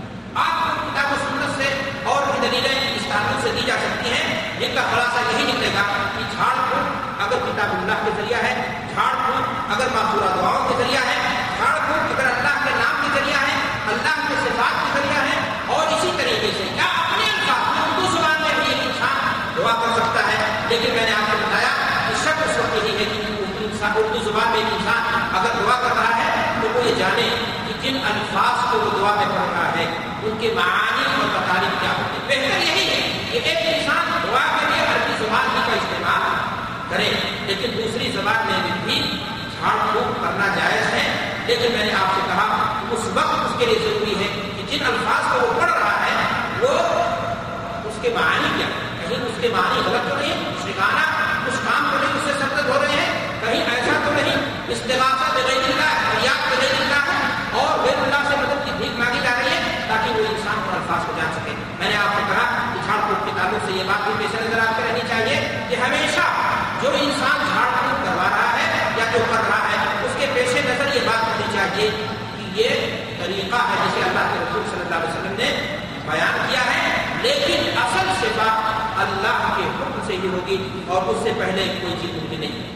آپ 0.42 0.54
کو 0.60 0.68
کتاب 0.84 1.12
و 1.12 1.16
سنت 1.24 1.56
سے 1.56 1.68
اور 2.12 2.22
بھی 2.30 2.48
دلیلیں 2.48 2.94
اس 2.94 3.06
تعلق 3.08 3.42
سے 3.42 3.50
دی 3.56 3.66
جا 3.66 3.76
سکتی 3.82 4.12
ہیں۔ 4.12 4.26
جن 4.60 4.74
کا 4.74 4.82
خلاصہ 4.90 5.20
یہی 5.30 5.44
نکلے 5.44 5.70
گا 5.74 5.82
کہ 6.16 6.24
جھاڑ 6.36 6.54
پھونک 6.68 7.22
اگر 7.22 7.44
کتاب 7.46 7.74
اللہ 7.76 8.04
کے 8.04 8.10
ذریعہ 8.16 8.42
ہے 8.42 8.54
جھاڑ 8.94 9.12
پھونک 9.16 9.72
اگر 9.74 9.94
معذورہ 9.94 10.32
دعاؤں 10.36 10.68
کے 10.68 10.82
ذریعہ 10.82 11.02
ہے 11.06 11.16
جھاڑ 11.56 11.74
پھونک 11.86 12.12
اگر 12.12 12.30
اللہ 12.30 12.64
کے 12.64 12.74
نام 12.78 12.96
کے 13.02 13.08
ذریعہ 13.14 13.40
ہے، 13.42 13.56
اللہ 13.94 14.20
کے 14.28 14.34
صفات 14.44 14.80
کے 14.82 14.98
ذریعہ 14.98 15.22
ہے، 15.24 15.36
اور 15.76 15.92
اسی 15.94 16.10
طریقے 16.16 16.50
سے 16.58 16.64
کیا 16.74 16.88
لیکن 20.68 20.92
میں 20.94 21.04
نے 21.04 21.12
آپ 21.12 21.32
کو 21.32 21.38
بتایا 21.38 21.68
کہ 22.08 22.14
شک 22.22 22.42
اس 22.44 22.58
وقت 22.58 22.84
یہی 22.84 22.96
ہے 22.98 23.04
کہ 23.04 23.34
اردو 23.96 24.18
زبان 24.24 24.50
میں 24.50 24.58
ایک 24.58 24.72
انسان 24.72 25.36
اگر 25.36 25.50
دعا 25.64 25.80
کر 25.80 25.96
رہا 25.96 26.16
ہے 26.16 26.52
تو 26.62 26.68
وہ 26.74 26.84
یہ 26.84 26.94
جانے 26.98 27.28
کہ 27.66 27.72
جن 27.82 27.96
الفاظ 27.96 28.70
کو 28.70 28.78
وہ 28.78 28.90
دعا 28.98 29.14
میں 29.14 29.24
پڑھ 29.24 29.50
رہا 29.52 29.70
ہے، 29.78 29.84
ان 30.22 30.36
کے 30.40 30.52
معانی 30.54 31.04
اور 31.04 31.28
تقاریب 31.34 31.80
کیا 31.80 31.90
ہوتے 31.90 32.36
ہیں۔ 32.36 32.42
بہتر 32.42 32.62
یہی 32.62 32.88
ہے 32.88 33.28
کہ 33.32 33.38
ایک 33.38 33.58
انسان 33.74 34.10
دعا 34.24 34.44
کے 34.58 34.66
لیے 34.66 34.86
عربی 34.86 35.12
زبان 35.18 35.56
ہی 35.56 35.62
کا 35.66 35.72
استعمال 35.72 36.32
کرے، 36.90 37.10
لیکن 37.46 37.76
دوسری 37.76 38.10
زبان 38.14 38.46
میں 38.46 38.76
بھی 38.84 39.18
جھاڑ 39.60 39.76
پھونک 39.92 40.22
کرنا 40.22 40.46
جائز 40.54 40.94
ہے۔ 40.94 41.34
لیکن 41.46 41.72
میں 41.72 41.84
نے 41.84 41.92
آپ 41.92 42.14
سے 42.14 42.20
کہا 42.26 42.72
اس 42.90 43.06
وقت 43.14 43.44
اس 43.44 43.58
کے 43.58 43.66
لیے 43.66 43.78
ضروری 43.82 44.14
ہے 44.24 44.50
کہ 44.56 44.62
جن 44.70 44.84
الفاظ 44.86 45.32
کو 45.32 45.46
وہ 45.46 45.60
پڑھ 45.60 45.70
رہا 45.70 46.06
ہے، 46.06 46.14
وہ 46.60 46.78
اس 47.88 47.98
کے 48.02 48.10
معنی 48.14 48.48
کیا؟ 48.56 48.66
کہیں 49.00 49.22
اس 49.22 49.38
کے 49.40 49.48
معنی 49.48 49.90
غلط 49.90 50.10
تو 50.10 50.16
نہیں؟ 50.16 50.53
شکانہ 50.74 51.00
اس 51.46 51.54
کام 51.64 51.88
کو 51.90 51.96
نہیں 51.98 52.12
اس 52.14 52.22
سے 52.24 52.32
سرد 52.32 52.68
ہو 52.68 52.82
رہے 52.82 52.88
ہیں۔ 52.88 53.28
کہیں 53.40 53.76
ایسا 53.76 53.92
تو 54.04 54.12
نہیں۔ 54.12 54.36
استغاثہ 54.68 55.32
بغیر 55.34 55.56
اللہ 55.56 55.92
فریاد 56.10 56.40
بغیر 56.50 56.74
اللہ 56.80 57.02
ہے۔ 57.12 57.20
اور 57.52 57.78
غیر 57.84 58.02
اللہ 58.02 58.28
سے 58.28 58.36
مدد 58.36 58.64
کی 58.64 58.70
بھیک 58.76 58.98
مانگی 58.98 59.20
جا 59.22 59.30
رہی 59.38 59.50
ہے 59.50 59.84
تاکہ 59.88 60.10
وہ 60.10 60.18
انسان 60.18 60.58
اور 60.66 60.76
الفاظ 60.76 61.06
کو 61.06 61.12
جان 61.16 61.32
سکے۔ 61.32 61.52
میں 61.78 61.88
نے 61.88 61.96
آپ 61.96 62.12
کو 62.14 62.20
کہا 62.28 62.70
کہ 62.74 62.80
جھاڑ 62.86 62.98
پھوٹ 63.06 63.24
کے 63.24 63.30
تعلق 63.36 63.66
سے 63.66 63.72
یہ 63.72 63.84
بات 63.84 64.08
بھی 64.08 64.26
پیش 64.26 64.46
نظر 64.46 64.58
آپ 64.58 64.76
کے 64.76 64.82
رہنی 64.88 65.00
چاہیے 65.08 65.66
کہ 65.68 65.74
ہمیشہ 65.74 66.24
جو 66.82 66.90
انسان 66.90 67.38
جھاڑ 67.52 67.68
پھوٹ 67.70 68.06
کروا 68.06 68.28
رہا 68.30 68.52
ہے 68.58 68.90
یا 68.96 69.04
جو 69.12 69.18
کر 69.30 69.42
رہا 69.48 69.68
ہے، 69.72 70.06
اس 70.06 70.12
کے 70.18 70.26
پیش 70.34 70.48
نظر 70.48 70.94
یہ 70.94 71.00
بات 71.06 71.22
ہونی 71.22 71.56
چاہیے 71.56 71.90
کہ 72.36 72.60
یہ 72.60 72.68
طریقہ 73.24 73.56
ہے 73.56 73.93
سے 80.56 80.80
اور 80.88 81.02
اس 81.02 81.16
سے 81.22 81.32
پہلے 81.38 81.78
کوئی 81.80 81.94
چیز 82.00 82.10
ممکن 82.10 82.40
نہیں۔ 82.40 82.52
ہے 82.52 82.74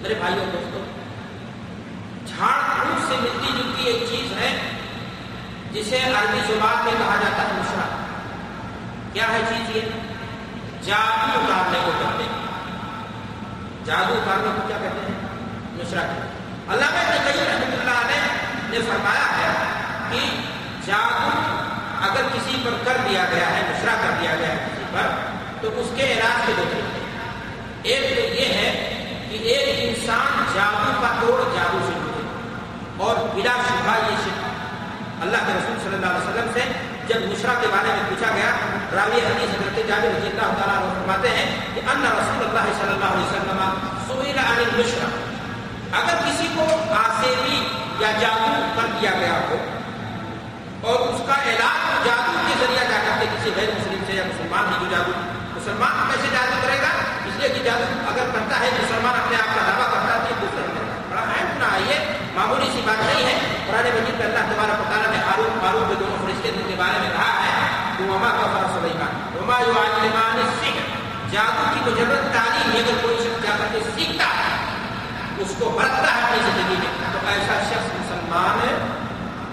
میرے 0.00 0.14
بھائیوں 0.14 0.46
دوستوں 0.52 0.80
جھاڑ 2.26 2.50
پھوٹ 2.50 3.08
سے 3.08 3.16
ملتی 3.20 3.52
جلتی 3.52 3.84
ایک 3.84 4.02
چیز 4.10 4.32
ہے 4.38 4.58
جسے 5.72 5.96
عربی 5.96 6.38
زبان 6.46 6.84
میں 6.84 6.92
کہا 6.98 7.16
جاتا 7.20 7.42
ہے 7.42 7.48
مشرا 7.52 7.96
کیا 9.12 9.24
ہے 9.32 9.40
چیز 9.48 9.76
یہ؟ 9.76 9.80
جادو 10.82 11.38
اتارنے 11.38 11.78
کو 11.84 11.90
کہتے 11.98 12.24
ہیں۔ 12.24 12.46
جادو 13.84 14.12
اتارنے 14.12 14.52
کو 14.56 14.68
کیا 14.68 14.76
کہتے 14.82 15.12
ہیں؟ 15.12 15.18
مشرا 15.72 16.00
کہتے 16.00 16.28
اللہ 16.68 16.84
میں 16.84 17.18
کئی 17.24 17.44
رحمۃ 17.48 17.80
اللہ 17.80 17.90
علیہ 17.90 18.32
نے 18.70 18.78
فرمایا 18.86 19.38
ہے 19.38 19.64
کہ 20.10 20.36
جادو 20.86 21.28
اگر 22.00 22.22
کسی 22.34 22.56
پر 22.64 22.70
کر 22.84 22.96
دیا 23.10 23.24
گیا 23.34 23.56
ہے 23.56 23.62
مشرا 23.68 23.94
کر 24.02 24.10
دیا 24.20 24.36
گیا 24.38 24.48
ہے 24.48 24.66
کسی 24.66 24.84
پر، 24.92 25.06
تو 25.60 25.80
اس 25.80 25.86
کے 25.96 26.12
علاج 26.12 26.46
کے 26.46 26.52
دو 26.56 26.62
طریقے۔ 26.70 26.97
ایک 27.82 28.16
تو 28.16 28.22
یہ 28.34 28.52
ہے 28.54 28.70
کہ 29.30 29.36
ایک 29.54 29.78
انسان 29.88 30.44
جادو 30.54 30.92
کا 31.00 31.12
توڑ 31.20 31.38
جادو 31.54 31.78
سے 31.86 31.92
جڑے 31.94 32.26
اور 33.06 33.16
بلا 33.34 33.56
شبہ 33.68 33.96
یہ 34.10 34.16
شبہ 34.24 34.46
اللہ 35.26 35.46
کے 35.46 35.52
رسول 35.52 35.76
صلی 35.82 35.94
اللہ 35.94 36.06
علیہ 36.06 36.28
وسلم 36.28 36.52
سے 36.54 36.62
جب 37.08 37.20
مشرا 37.28 37.52
کے 37.60 37.66
بارے 37.72 37.88
میں 37.88 38.08
پوچھا 38.08 38.30
گیا، 38.34 38.50
راوی 38.96 39.20
حدیث 39.20 39.54
حضرت 39.54 39.88
جابر 39.88 40.14
رضی 40.16 40.28
اللہ 40.28 40.50
تعالیٰ 40.58 40.76
عنہ 40.76 40.92
فرماتے 40.94 41.28
ہیں 41.36 41.46
کہ 41.74 41.80
ان 41.92 42.04
رسول 42.04 42.44
اللہ 42.46 42.66
صلی 42.80 42.92
اللہ 42.94 43.14
علیہ 43.14 43.26
وسلم 43.26 43.60
سئل 44.08 44.38
عن 44.38 44.60
المشرا 44.64 45.08
اگر 46.00 46.20
کسی 46.24 46.48
کو 46.54 46.66
آسیبی 46.96 47.58
یا 48.00 48.10
جادو 48.20 48.52
کر 48.76 48.90
دیا 49.00 49.10
گیا 49.20 49.38
ہو 49.48 49.56
اور 50.90 51.08
اس 51.08 51.22
کا 51.26 51.40
علاج 51.52 52.04
جادو 52.04 52.36
کے 52.46 52.54
ذریعہ 52.58 52.84
جا 52.90 52.98
کر 53.06 53.18
کے 53.20 53.26
کسی 53.36 53.50
غیر 53.56 53.70
مسلم 53.78 54.04
سے 54.06 54.16
یا 54.16 54.24
مسلمان 54.26 54.72
ہی 54.72 54.84
جو 54.84 54.90
جادو، 54.90 55.12
مسلمان 55.54 56.10
کیسے 56.10 56.28
جادو 56.32 56.60
کرے 56.62 56.78
گا؟ 56.82 56.92
لیے 57.38 57.48
کہ 57.48 57.64
جادو 57.64 57.84
اگر 58.08 58.24
کرتا 58.34 58.60
ہے 58.60 58.70
مسلمان 58.82 59.20
اپنے 59.20 59.36
آپ 59.36 59.54
کا 59.54 59.60
دعویٰ 59.66 59.90
کرتا 59.92 60.14
ہے 60.14 60.28
تو 60.28 60.34
دوسرا 60.40 60.66
بڑا 61.10 61.20
اہم 61.20 61.58
نہ 61.58 61.64
آئیے 61.72 62.18
معمولی 62.34 62.66
سی 62.72 62.80
بات 62.84 63.02
نہیں 63.04 63.26
ہے۔ 63.26 63.38
قرآن 63.66 63.84
مجید 63.84 64.14
میں 64.18 64.26
اللہ 64.26 64.38
تبارک 64.38 64.88
تعالیٰ 64.88 65.10
نے 65.10 65.16
ہارون 65.16 65.58
معروف 65.62 65.88
کے 65.88 65.94
دونوں 66.00 66.26
فرشتے 66.26 66.50
کے 66.68 66.74
بارے 66.78 66.98
میں 67.00 67.10
کہا 67.10 67.44
ہے 67.44 67.68
کہ 67.98 68.04
وما 68.04 68.28
کا 68.28 68.46
فرا 68.46 68.80
سلیمان۔ 68.80 69.36
وما 69.36 69.60
یعلمان 69.60 70.38
السحر۔ 70.38 70.98
جادو 71.30 71.74
کی 71.74 71.90
مجرد 71.90 72.32
تعلیم 72.32 72.76
اگر 72.76 73.02
کوئی 73.02 73.16
شخص 73.16 73.42
جا 73.42 73.50
کر 73.58 73.64
کے 73.72 73.78
سیکھتا 73.94 74.24
ہے، 74.24 74.56
اس 75.38 75.54
کو 75.58 75.70
برتتا 75.70 76.16
ہے 76.16 76.22
اپنی 76.22 76.38
زندگی 76.44 76.74
میں، 76.78 77.12
تو 77.12 77.18
ایسا 77.28 77.64
شخص 77.70 78.00
مسلمان 78.00 78.84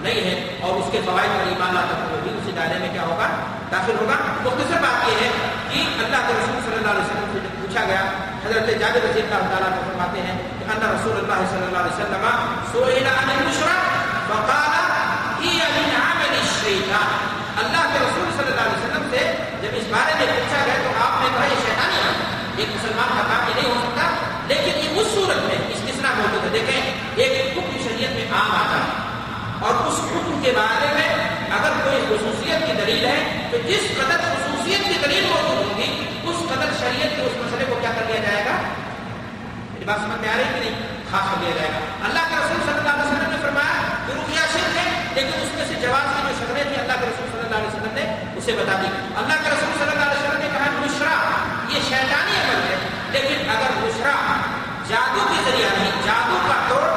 نہیں 0.02 0.22
ہے۔ 0.22 0.60
اور 0.62 0.76
اس 0.76 0.86
کے 0.92 1.02
فوائد 1.06 1.30
پر 1.30 1.48
ایمان 1.48 1.74
لاتا 1.74 1.98
ہے 1.98 2.20
بھی 2.24 2.32
اسی 2.32 2.52
دائرے 2.56 2.80
میں 2.80 2.90
کیا 2.94 3.02
ہوگا؟ 3.02 3.28
داخل 3.72 3.96
ہوگا۔ 4.02 4.16
مختصر 4.44 4.82
بات 4.82 5.10
یہ 5.10 5.26
ہے 5.26 5.32
کہ 5.70 6.04
اللہ 6.04 6.18
کے 6.28 6.34
رسول 6.34 6.60
صلی 6.66 6.74
اللہ 6.74 6.92
علیہ 6.92 7.02
وسلم 7.02 7.30
سے 7.34 7.65
پوچھا 7.76 7.88
گیا، 7.88 8.04
حضرت 8.44 8.68
جابر 8.80 9.04
رضی 9.06 9.22
اللہ 9.22 9.42
تعالیٰ 9.52 9.70
کو 9.70 9.82
فرماتے 9.86 10.22
ہیں 10.26 10.36
کہ 10.60 10.66
ان 10.72 10.84
رسول 10.84 11.18
اللہ 11.18 11.40
صلی 11.50 11.64
اللہ 11.64 11.80
علیہ 11.80 11.96
وسلم 11.96 12.24
سئل 12.74 13.08
عن 13.14 13.32
المشرا 13.32 13.80
فقال، 14.28 14.94
هي 15.42 15.58
من 15.74 15.90
عمل 16.04 16.36
الشیطان. 16.38 17.26
اللہ 17.64 17.84
کے 17.92 18.00
رسول 18.04 18.30
صلی 18.38 18.52
اللہ 18.52 18.62
علیہ 18.62 18.78
وسلم 18.78 19.10
سے 19.12 19.26
جب 19.62 19.76
اس 19.80 19.90
بارے 19.90 20.14
میں 20.20 20.28
پوچھا 20.32 20.64
گیا 20.66 20.78
تو 20.86 20.94
آپ 21.08 21.20
نے 21.22 21.28
کہا، 21.34 21.50
یہ 21.52 21.60
شیطانی 21.66 22.00
ہے 22.06 22.14
ایک 22.58 22.72
مسلمان 22.76 23.12
کا 23.18 23.28
کام 23.30 23.50
یہ 23.50 23.60
نہیں 23.60 23.70
ہو 23.72 23.78
سکتا، 23.82 24.08
لیکن 24.54 24.82
یہ 24.84 25.00
اس 25.02 25.14
صورت 25.16 25.44
میں 25.50 25.60
اس 25.68 25.84
کسنا 25.88 26.14
موجود 26.18 26.44
ہے 26.46 26.54
دیکھیں، 26.58 26.82
ایک 27.16 27.58
حکم 27.58 27.78
شریعت 27.84 28.18
میں 28.20 28.26
عام 28.40 28.56
آتا 28.62 28.82
ہے۔ 28.86 29.68
اور 29.68 29.86
اس 29.88 30.00
حکم 30.14 30.42
کے 30.44 30.54
بارے 30.56 30.94
میں 30.96 31.10
اگر 31.60 31.80
کوئی 31.84 32.04
خصوصیت 32.10 32.68
کی 32.68 32.82
دلیل 32.82 33.06
ہے، 33.06 33.48
تو 33.52 33.58
جس 33.68 33.94
قدر 33.98 34.28
خصوصیت 34.34 34.88
کی 34.90 34.98
دلیل 35.06 35.26
موجود 35.30 35.64
ہوگی 35.66 35.94
قدر 36.50 36.70
شریعت 36.80 37.16
کے 37.16 37.22
اس 37.22 37.36
مسئلے 37.38 37.66
کو 37.70 37.76
کیا 37.82 37.92
کر 37.96 38.06
لیا 38.08 38.22
جائے 38.26 38.44
گا؟ 38.46 38.56
میری 39.74 39.86
بات 39.86 40.00
سمجھ 40.04 40.20
میں 40.22 40.30
آ 40.30 40.38
رہی 40.38 40.50
کہ 40.54 40.60
نہیں؟ 40.60 40.76
خاص 41.12 41.26
کر 41.32 41.40
لیا 41.44 41.54
جائے 41.58 41.70
گا۔ 41.74 41.80
اللہ 42.08 42.30
کے 42.30 42.36
رسول 42.36 42.62
صلی 42.66 42.80
اللہ 42.80 42.94
علیہ 42.96 43.08
وسلم 43.08 43.32
نے 43.32 43.40
فرمایا 43.42 43.78
کہ 44.08 44.12
رقیہ 44.20 44.46
شرک 44.54 44.78
ہے، 44.78 44.88
لیکن 45.16 45.42
اس 45.44 45.52
میں 45.58 45.66
سے 45.70 45.76
جواز 45.82 46.08
کی 46.16 46.22
جو 46.28 46.34
شکلیں 46.40 46.64
تھیں، 46.64 46.80
اللہ 46.84 47.00
کے 47.02 47.06
رسول 47.06 47.28
صلی 47.32 47.46
اللہ 47.46 47.58
علیہ 47.60 47.68
وسلم 47.68 47.94
نے 48.00 48.06
اسے 48.38 48.56
بتا 48.60 48.76
دی۔ 48.82 48.90
اللہ 49.22 49.44
کے 49.44 49.50
رسول 49.50 49.74
صلی 49.80 49.92
اللہ 49.92 50.08
علیہ 50.10 50.20
وسلم 50.20 50.42
نے 50.42 50.50
کہا 50.54 50.68
مشرا 50.80 51.16
یہ 51.74 51.88
شیطانی 51.90 52.36
عمل 52.42 52.62
ہے 52.70 52.76
لیکن 53.14 53.50
اگر 53.56 53.78
مشرا 53.84 54.16
جادو 54.90 55.28
کے 55.30 55.40
ذریعہ 55.46 55.70
نہیں 55.78 56.02
جادو 56.06 56.38
کا 56.48 56.58
توڑ 56.70 56.90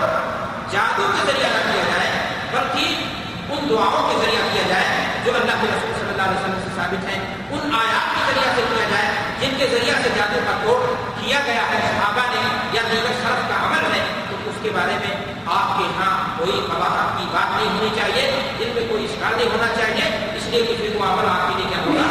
جادو 0.73 1.07
کے 1.15 1.31
ذریعہ 1.31 1.51
نہ 1.53 1.73
کیا 1.73 1.85
جائے 1.91 2.11
بلکہ 2.53 3.53
ان 3.53 3.69
دعاؤں 3.69 4.09
کے 4.09 4.17
ذریعہ 4.25 4.43
کیا 4.53 4.63
جائے 4.69 5.07
جو 5.25 5.35
اللہ 5.35 5.61
کے 5.61 5.69
رسول 5.69 5.93
صلی 5.99 6.11
اللہ 6.11 6.23
علیہ 6.23 6.41
وسلم 6.41 6.61
سے 6.65 6.75
ثابت 6.77 7.09
ہیں 7.11 7.21
ان 7.51 7.75
آیات 7.81 8.15
کے 8.15 8.21
ذریعہ 8.27 8.55
سے 8.57 8.63
کیا 8.75 8.89
جائے 8.91 9.09
جن 9.41 9.57
کے 9.59 9.67
ذریعہ 9.71 10.03
سے 10.03 10.09
جادو 10.17 10.41
کا 10.47 10.59
توڑ 10.63 10.81
کیا 11.29 11.41
گیا 11.47 11.63
ہے، 11.71 11.79
صحابہ 11.81 12.23
نے 12.33 12.43
یا 12.73 12.83
دیگر 12.91 13.17
شرف 13.23 13.49
کا 13.49 13.57
عمل 13.65 13.83
ہے، 13.93 14.05
تو 14.29 14.37
اس 14.51 14.59
کے 14.63 14.71
بارے 14.75 14.93
میں 15.01 15.15
آپ 15.55 15.79
کے 15.79 15.85
یہاں 15.85 16.13
کوئی 16.37 16.61
قواعد 16.69 17.19
کی 17.19 17.25
بات 17.33 17.51
نہیں 17.57 17.75
ہونی 17.75 17.89
چاہیے 17.97 18.23
جن 18.59 18.71
میں 18.75 18.85
کوئی 18.89 19.05
اشکال 19.05 19.37
نہیں 19.37 19.51
ہونا 19.51 19.67
چاہیے، 19.75 20.05
اس 20.37 20.47
لیے 20.47 20.63
کہ 20.67 20.77
پھر 20.79 20.97
وہ 20.97 21.05
عمل 21.05 21.29
آپ 21.31 21.49
کے 21.49 21.55
لیے 21.57 21.67
کیا 21.69 21.83
ہوگا؟ 21.87 22.07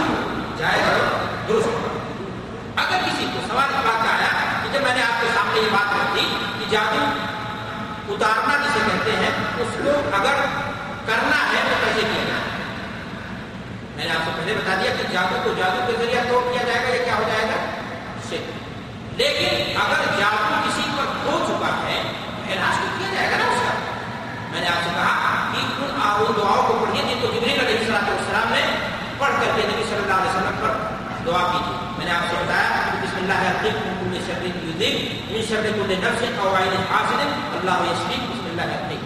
جائے 0.57 0.81
درست۔ 1.47 1.67
ہوگا 1.67 2.83
اگر 2.83 2.99
کسی 3.05 3.25
کو 3.33 3.39
سوال 3.47 3.73
اس 3.75 3.85
بات 3.85 4.03
کا 4.03 4.11
آیا 4.11 4.29
کہ 4.63 4.69
جب 4.73 4.83
میں 4.83 4.93
نے 4.95 5.01
آپ 5.03 5.21
کے 5.21 5.27
سامنے 5.35 5.61
یہ 5.61 5.71
بات 5.71 5.93
رکھ 5.93 6.15
دی 6.15 6.27
کہ 6.59 6.69
جادو 6.71 7.05
اتارنا 8.13 8.57
جسے 8.57 8.79
کہتے 8.87 9.15
ہیں، 9.15 9.31
اس 9.63 9.77
کو 9.77 9.95
اگر 10.17 10.43
کرنا 11.07 11.39
ہے 11.53 11.63
تو 11.69 11.75
کیسے 11.85 12.01
کیا 12.01 12.23
جائے؟ 12.27 12.45
میں 13.95 14.05
نے 14.05 14.11
آپ 14.11 14.25
سے 14.25 14.31
پہلے 14.37 14.53
بتا 14.53 14.75
دیا 14.81 14.91
کہ 14.97 15.13
جادو 15.13 15.41
کو 15.43 15.53
جادو 15.57 15.85
کے 15.87 15.97
ذریعہ 15.99 16.23
توڑ 16.29 16.43
کیا 16.51 16.63
جائے 16.67 16.83
گا 16.83 16.95
یا 16.95 17.03
کیا 17.03 17.15
ہو 17.15 17.23
جائے 17.27 17.49
گا؟ 17.49 17.65
لیکن 19.17 19.77
اگر 19.81 20.19
جادو 20.19 20.53
کسی 20.65 20.81
پر 20.97 21.05
ہو 21.25 21.45
چکا 21.47 21.89
ہے 21.89 22.01
علاج 22.53 22.75
تو 22.81 22.87
کیا 22.97 23.13
جائے 23.13 23.31
گا 23.31 23.37
نا 23.37 23.43
اس 23.43 23.59
کا؟ 23.59 23.73
میں 24.51 24.61
نے 24.61 24.67
آپ 24.67 24.83
سے 24.83 24.89
کہا 24.95 25.51
کہ 25.53 25.59
ان 25.59 26.33
دعاؤں 26.37 26.67
کو 26.67 26.85
پڑھیے 26.85 27.01
تھی 27.07 27.15
تو 27.21 27.27
جبریل 27.27 27.65
علیہ 27.65 27.79
السلام 27.79 28.05
السلام 28.07 28.53
نے 28.53 28.61
پڑھ 29.17 29.31
کر 29.31 29.51
کے 29.55 29.61
نبی 29.65 29.83
صلی 29.89 29.95
اللہ 29.95 30.13
علیہ 30.13 30.29
وسلم 30.29 30.57
پر 30.61 30.71
دعا 31.25 31.51
کی 31.51 31.57
تھی۔ 31.65 31.73
میں 31.97 32.05
نے 32.05 32.11
آپ 32.11 32.23
سے 32.29 32.35
بتایا 32.35 32.69
کہ 32.85 32.97
بسم 33.01 33.17
اللہ 33.17 33.33
الرحمن 33.33 33.75
الرحیم 33.75 34.13
شر 34.27 34.45
یذب 34.45 34.81
من 35.31 35.41
شر 35.49 35.69
کل 35.75 35.95
نفس، 35.99 36.23
او 36.39 36.55
عین 36.55 36.75
حاسد، 36.91 37.21
اللہ 37.55 37.91
یشفی 37.91 38.15
بسم 38.19 38.47
اللہ 38.49 38.61
الرحمن 38.61 38.97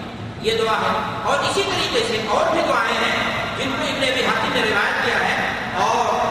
یہ 0.41 0.58
دعا 0.58 0.78
ہے۔ 0.82 1.21
اور 1.24 1.39
اسی 1.39 1.63
طریقے 1.63 2.06
سے 2.08 2.28
اور 2.28 2.52
بھی 2.52 2.62
دعائیں 2.67 2.97
ہیں 3.06 3.45
جن 3.58 3.69
کو 3.78 3.88
ابن 3.88 4.04
ابی 4.12 4.26
حاتم 4.26 4.54
نے 4.54 4.62
روایت 4.62 5.06
کیا 5.06 5.19
ہے۔ 5.28 5.36
اور 5.74 6.26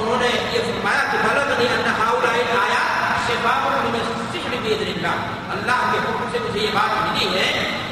انہوں 0.00 0.16
نے 0.20 0.28
یہ 0.52 0.58
فرمایا 0.58 1.04
کہ 1.12 1.18
بلغنی 1.22 1.66
ان 1.74 1.92
هؤلاء 2.02 2.34
الآیات 2.34 3.03
شفاء 3.28 3.58
من 3.84 3.94
السحر 4.00 4.56
بھی 4.62 4.74
اللہ 4.74 5.52
اللہ 5.54 5.80
کے 5.92 5.98
حکم 5.98 6.28
سے 6.32 6.38
مجھے 6.38 6.60
یہ 6.60 6.70
بات 6.74 6.92
ملی 6.98 7.28
ہے 7.38 7.48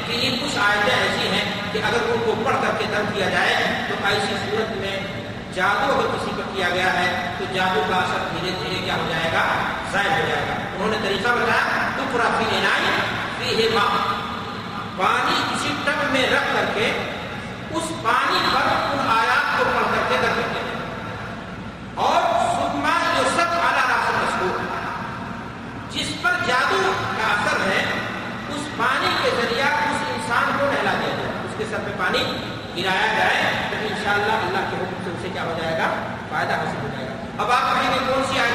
کہ 0.07 0.13
یہ 0.13 0.37
کچھ 0.41 0.57
آیتیں 0.59 0.93
ایسی 0.93 1.27
ہیں 1.27 1.43
کہ 1.73 1.79
اگر 1.83 2.09
ان 2.11 2.21
کو 2.25 2.33
پڑھ 2.45 2.57
کر 2.61 2.77
کے 2.79 2.85
دم 2.91 3.05
کیا 3.13 3.29
جائے، 3.29 3.55
تو 3.89 3.95
ایسی 4.05 4.35
صورت 4.45 4.77
میں 4.77 4.97
جادو 5.53 5.91
اگر 5.93 6.07
کسی 6.13 6.31
پر 6.37 6.49
کیا 6.55 6.69
گیا 6.73 6.93
ہے، 6.93 7.07
تو 7.37 7.45
جادو 7.53 7.81
کا 7.89 7.95
اثر 7.95 8.27
دھیرے 8.31 8.51
دھیرے 8.63 8.81
کیا 8.85 8.95
ہو 8.95 9.07
جائے 9.09 9.31
گا؟ 9.33 9.43
ضائع 9.91 10.09
ہو 10.09 10.25
جائے 10.27 10.43
گا۔ 10.47 10.53
انہوں 10.75 10.89
نے 10.89 10.97
طریقہ 11.03 11.35
بتایا 11.35 11.87
تو 11.97 12.03
پورا 12.11 12.29
فی 12.37 12.45
لینا 12.51 12.69
ماں۔ 13.73 13.89
پانی 14.97 15.35
کسی 15.49 15.69
ٹب 15.85 16.11
میں 16.11 16.25
رکھ 16.31 16.53
کر 16.53 16.65
کے 16.73 16.91
اس 17.71 17.87
پانی 18.01 18.39
پر 18.53 18.67
ان 18.93 19.07
آیات 19.09 19.57
کو 19.57 19.63
پڑھ 19.73 19.87
کر 19.91 20.03
کے 20.09 20.17
کر 20.21 20.33
کرتے 20.35 20.59
اور 21.95 22.21
سکما 22.57 22.93
جو 23.15 23.23
سب 23.35 23.55
اعلیٰ 23.59 23.85
راسن 23.89 24.15
مشہور 24.15 24.59
جس 25.93 26.09
پر 26.21 26.33
جادو 26.47 26.81
کا 27.17 27.27
اثر 27.31 27.59
ہے، 27.67 27.81
اس 28.53 28.67
پانی 28.77 29.09
کے 29.23 29.29
ذریعہ 29.41 29.67
اس 29.89 30.01
انسان 30.13 30.51
کو 30.59 30.65
نہلا 30.71 30.93
دیا 31.01 31.15
جائے۔ 31.17 31.33
اس 31.45 31.53
کے 31.57 31.65
سر 31.69 31.83
پہ 31.85 31.91
پانی 31.97 32.23
گرایا 32.77 33.09
جائے 33.17 33.41
تو 33.69 33.75
ان 33.87 33.93
شاء 34.03 34.13
اللہ 34.13 34.47
اللہ 34.47 34.69
کے 34.69 34.77
حکم 34.77 35.03
سے 35.03 35.09
اسے 35.11 35.29
کیا 35.33 35.43
ہو 35.43 35.53
جائے 35.61 35.77
گا؟ 35.77 35.87
فائدہ 36.29 36.53
حاصل 36.53 36.79
ہو 36.83 36.89
جائے 36.93 37.05
گا۔ 37.07 37.13
اب 37.43 37.51
آپ 37.51 37.65
کہیں 37.73 37.91
گے، 37.93 37.99
کون 38.07 38.23
سی 38.29 38.39
آئے 38.39 38.51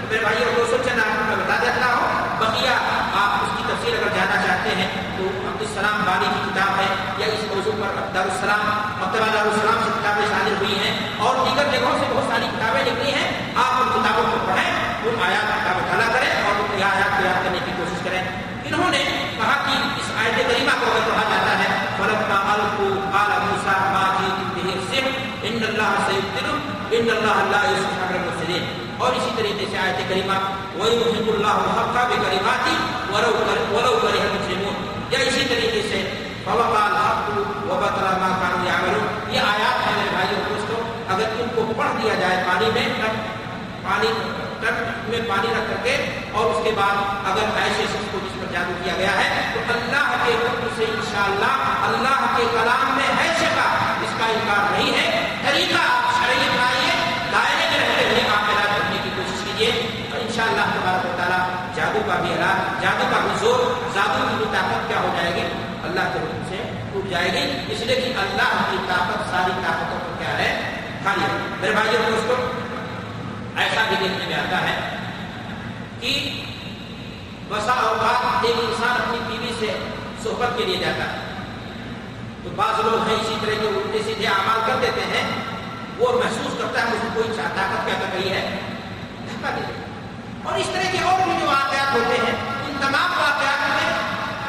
تو 0.00 0.06
میرے 0.10 0.20
بھائی 0.22 0.44
اور 0.44 0.52
دوستوں 0.56 0.78
چند 0.84 1.00
آپ 1.00 1.16
کو 1.18 1.24
میں 1.28 1.36
بتا 1.44 1.56
دیتا 1.62 1.86
ہوں۔ 1.94 2.38
بقیہ 2.38 2.74
آپ 3.22 3.42
اس 3.44 3.56
کی 3.56 3.62
تفصیل 3.68 3.94
اگر 3.94 4.14
جانا 4.14 4.40
چاہتے 4.46 4.74
ہیں، 4.78 4.88
تو 5.16 5.28
عبدالسلام 5.48 6.02
بانی 6.06 6.28
کی 6.34 6.40
کتاب 6.50 6.78
ہے، 6.80 6.88
یا 7.18 7.26
اس 7.34 7.44
موضوع 7.50 7.72
پر 7.80 8.00
دارالسلام، 8.14 8.64
مکتبہ 9.00 9.28
دارالسلام 9.34 9.82
سے 9.84 9.90
کتابیں 9.98 10.26
شامل 10.30 10.54
ہوئی 10.60 10.78
ہیں 10.78 10.94
اور 11.26 11.44
دیگر 11.44 11.70
جگہوں 11.72 11.98
سے 11.98 12.12
بہت 12.12 12.32
ساری 12.32 12.46
کتابیں 12.56 12.84
نکلی 12.90 13.12
ہیں 13.12 13.28
آپ 13.64 13.82
ان 13.82 13.88
کتابوں 13.94 14.24
کو 14.30 14.44
پڑھیں 14.46 14.70
ان 15.04 15.22
آیات 15.24 15.64
کا 15.64 15.72
مطالعہ 15.78 16.12
کریں 16.12 16.30
اور 16.44 16.60
ان 16.60 16.82
آیات 16.82 17.16
کو 17.16 17.24
یاد 17.24 17.44
کرنے 17.44 17.58
کی 17.64 17.72
کوشش 17.76 18.04
کریں 18.04 18.20
انہوں 18.20 18.90
نے 18.90 19.02
کہا 19.38 19.54
کہ 19.66 19.74
اس 20.00 20.10
آیت 20.22 20.36
کریمہ 20.50 20.78
کو 20.80 20.90
اگر 20.92 21.10
کہا 21.10 21.24
جاتا 21.30 21.58
ہے 21.58 21.68
فلما 21.98 22.38
القو 22.52 22.88
قال 23.12 23.32
موسى 23.44 23.76
ما 23.94 24.04
جئت 24.18 24.38
به 24.54 24.68
السحر 24.76 25.06
ان 25.48 25.62
الله 25.68 25.94
سيبطل 27.34 27.44
ان 27.44 27.46
الله 27.46 27.62
لا 27.62 27.70
يصلح 27.70 28.08
المفسدين 28.10 28.64
اور 28.98 29.12
اسی 29.12 29.30
طریقے 29.36 29.64
سے 29.70 29.78
آیت 29.78 30.08
کریمہ، 30.08 30.36
وَيُحِبُ 30.78 31.26
اللَّهُ 31.34 31.56
الْحَقَّ 31.64 31.96
بِكَلِمَاتِ 32.10 32.66
وَلَوْ 33.12 33.94
كَرِهَ 34.02 34.22
الْمُجْرِمُونَ. 34.22 34.76
یا 35.10 35.18
اسی 35.18 35.44
طریقے 35.48 35.82
سے 35.90 35.98
فَوَقَى 36.44 36.82
الْحَقُّ 36.90 37.26
وَبَطَلَ 37.70 38.06
مَا 38.22 38.30
كَانُوا 38.40 38.66
يَعْمَلُونَ. 38.66 39.34
یہ 39.34 39.40
آیات 39.40 39.86
ہیں 39.86 39.96
میرے 39.96 40.10
بھائی 40.12 40.28
اور 40.34 40.44
دوستوں 40.50 40.78
اگر 41.14 41.26
ان 41.40 41.48
کو 41.54 41.72
پڑھ 41.76 42.02
دیا 42.02 42.14
جائے 42.14 42.44
پانی 42.46 42.70
میں، 42.74 42.86
تب 43.02 43.12
پانی 43.88 44.12
ٹک 44.60 45.08
میں 45.08 45.20
پانی 45.28 45.48
رکھ 45.48 45.68
کر 45.70 45.82
کے، 45.82 45.96
اور 46.32 46.50
اس 46.50 46.64
کے 46.64 46.70
بعد 46.76 46.96
اگر 47.32 47.44
ایسے 47.64 47.82
شخص 47.82 48.12
کو 48.12 48.18
جس 48.24 48.40
پر 48.40 48.52
جادو 48.52 48.74
کیا 48.84 48.94
گیا 48.98 49.16
ہے، 49.18 49.50
تو 49.54 49.60
اللہ 49.72 50.14
کے 50.24 50.32
حکم 50.32 50.68
سے 50.76 50.84
انشاءاللہ، 50.84 51.54
اللہ 51.88 52.24
کے 52.36 52.44
کلام 52.54 52.96
میں 52.96 53.10
ہے 53.18 53.28
شکا 53.40 53.68
اس 54.06 54.14
کا 54.18 54.24
انکار 54.24 54.72
نہیں 54.72 54.92
ہے، 54.92 55.06
طریقہ 55.44 56.03
کیجیے 59.56 59.72
اور 60.12 60.20
ان 60.20 60.28
شاء 60.36 60.44
اللہ 60.44 60.60
تبارک 60.60 61.04
و 61.04 61.14
تعالیٰ 61.16 61.38
جادو 61.74 61.98
کا 62.06 62.14
بھی 62.14 62.32
علاج 62.32 62.82
جادو 62.82 63.04
کا 63.10 63.20
بھی 63.22 63.30
زور، 63.40 63.58
جادو 63.94 64.24
کی 64.28 64.34
بھی 64.36 64.44
طاقت 64.52 64.88
کیا 64.88 65.00
ہو 65.00 65.14
جائے 65.16 65.34
گی؟ 65.34 65.40
اللہ 65.82 66.00
کے 66.12 66.18
حکم 66.18 66.42
سے 66.48 66.56
ٹوٹ 66.92 67.10
جائے 67.10 67.32
گی۔ 67.32 67.72
اس 67.72 67.80
لیے 67.80 67.96
کہ 67.96 68.12
اللہ 68.18 68.62
کی 68.70 68.76
طاقت، 68.88 69.30
ساری 69.30 69.52
طاقتوں 69.66 69.98
کو 70.00 70.14
کیا 70.18 70.38
ہے۔ 70.38 70.70
خالی 71.04 71.24
میرے 71.60 71.72
بھائی 71.72 71.96
دوستوں 72.06 72.36
ایسا 73.56 73.82
بھی 73.88 73.96
دیکھنے 74.00 74.24
میں 74.28 74.36
آتا 74.36 74.60
ہے 74.62 74.96
کہ 76.00 76.42
بسا 77.48 77.72
اوقات 77.72 78.44
ایک 78.44 78.56
انسان 78.58 78.90
اپنی 78.90 79.18
بیوی 79.28 79.52
سے 79.58 79.78
صحبت 80.22 80.58
کے 80.58 80.64
لیے 80.64 80.76
جاتا 80.76 81.12
ہے۔ 81.12 81.18
تو 82.44 82.50
بعض 82.56 82.80
لوگ 82.84 83.08
ہیں 83.08 83.16
اسی 83.16 83.34
طرح 83.40 83.54
کے، 83.60 83.66
الٹے 83.66 83.98
سیدھے 84.04 84.26
اعمال 84.26 84.60
کر 84.66 84.74
دیتے 84.82 85.00
ہیں۔ 85.00 85.30
وہ 85.98 86.12
محسوس 86.12 86.58
کرتا 86.58 86.80
ہے 86.80 86.86
مجھے 86.86 87.08
کوئی 87.14 87.36
طاقت 87.36 87.86
کیا 87.86 87.94
کر 88.00 88.16
رہی 88.16 88.30
ہے 88.30 88.58
دھکا 89.44 89.54
دے 89.56 90.48
اور 90.48 90.58
اس 90.58 90.68
طرح 90.72 90.90
کے 90.92 90.98
اور 91.04 91.20
بھی 91.24 91.34
جو 91.40 91.46
واقعات 91.46 91.94
ہوتے 91.94 92.16
ہیں، 92.16 92.34
ان 92.66 92.76
تمام 92.80 93.12
واقعات 93.18 93.68
میں 93.68 93.92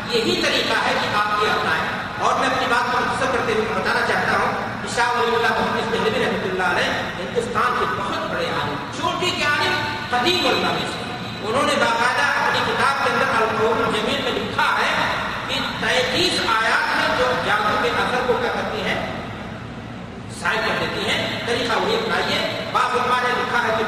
یہی 0.10 0.42
طریقہ 0.42 0.78
ہے 0.86 0.94
کہ 1.02 1.08
آپ 1.16 1.44
یہ 1.44 1.52
اپنائیں۔ 1.52 1.84
اور 2.20 2.40
میں 2.40 2.48
اپنی 2.48 2.66
بات 2.70 2.92
کو 2.92 2.98
مختصر 3.00 3.32
کرتے 3.32 3.54
ہوئے 3.54 3.66
بتانا 3.76 4.06
چاہتا 4.08 4.38
ہوں 4.40 4.54
کہ 4.82 4.96
شاہ 4.96 5.10
ولی 5.18 5.36
اللہ 5.36 5.60
محمد 5.60 5.92
دہلوی 5.92 6.24
رحمۃ 6.26 6.46
اللہ 6.50 6.70
علیہ 6.76 6.92
ہندوستان 7.20 7.76
کے 7.80 7.86
بہت 7.98 8.30
بڑے 8.32 8.46
عالم 8.50 8.76
چھوٹی 9.00 9.32
کے 9.38 9.44
عالم 9.44 9.74
قدیم 10.10 10.48
علماء 10.48 10.72
میں 10.72 10.88
سے 10.94 11.04
انہوں 11.48 11.64
نے 11.64 11.74
باقاعدہ 11.80 12.28
اپنی 12.44 12.60
کتاب 12.68 13.04
کے 13.04 13.12
اندر 13.14 13.36
القوم 13.42 13.84
جمیل 13.96 14.22
میں 14.24 14.32
لکھا 14.32 14.70
ہے 14.80 14.94
کہ 15.48 15.60
تینتیس 15.80 16.40
آیات 16.56 16.96
میں 16.98 17.18
جو 17.20 17.32
جادو 17.46 17.76
کے 17.84 17.90
اثر 17.98 18.24
کو 18.28 18.38
کیا 18.42 18.52
کرتی 18.56 18.82
ہیں؟ 18.82 18.96
سائن 20.40 20.58
کر 20.66 20.76
دیتی 20.80 21.10
ہیں، 21.10 21.20
طریقہ 21.46 21.78
وہی 21.80 21.96
اپنائیے 21.96 22.40
بعض 22.72 22.98
علماء 22.98 23.20
نے 23.24 23.34
لکھا 23.38 23.64
ہے 23.64 23.76
کہ 23.78 23.84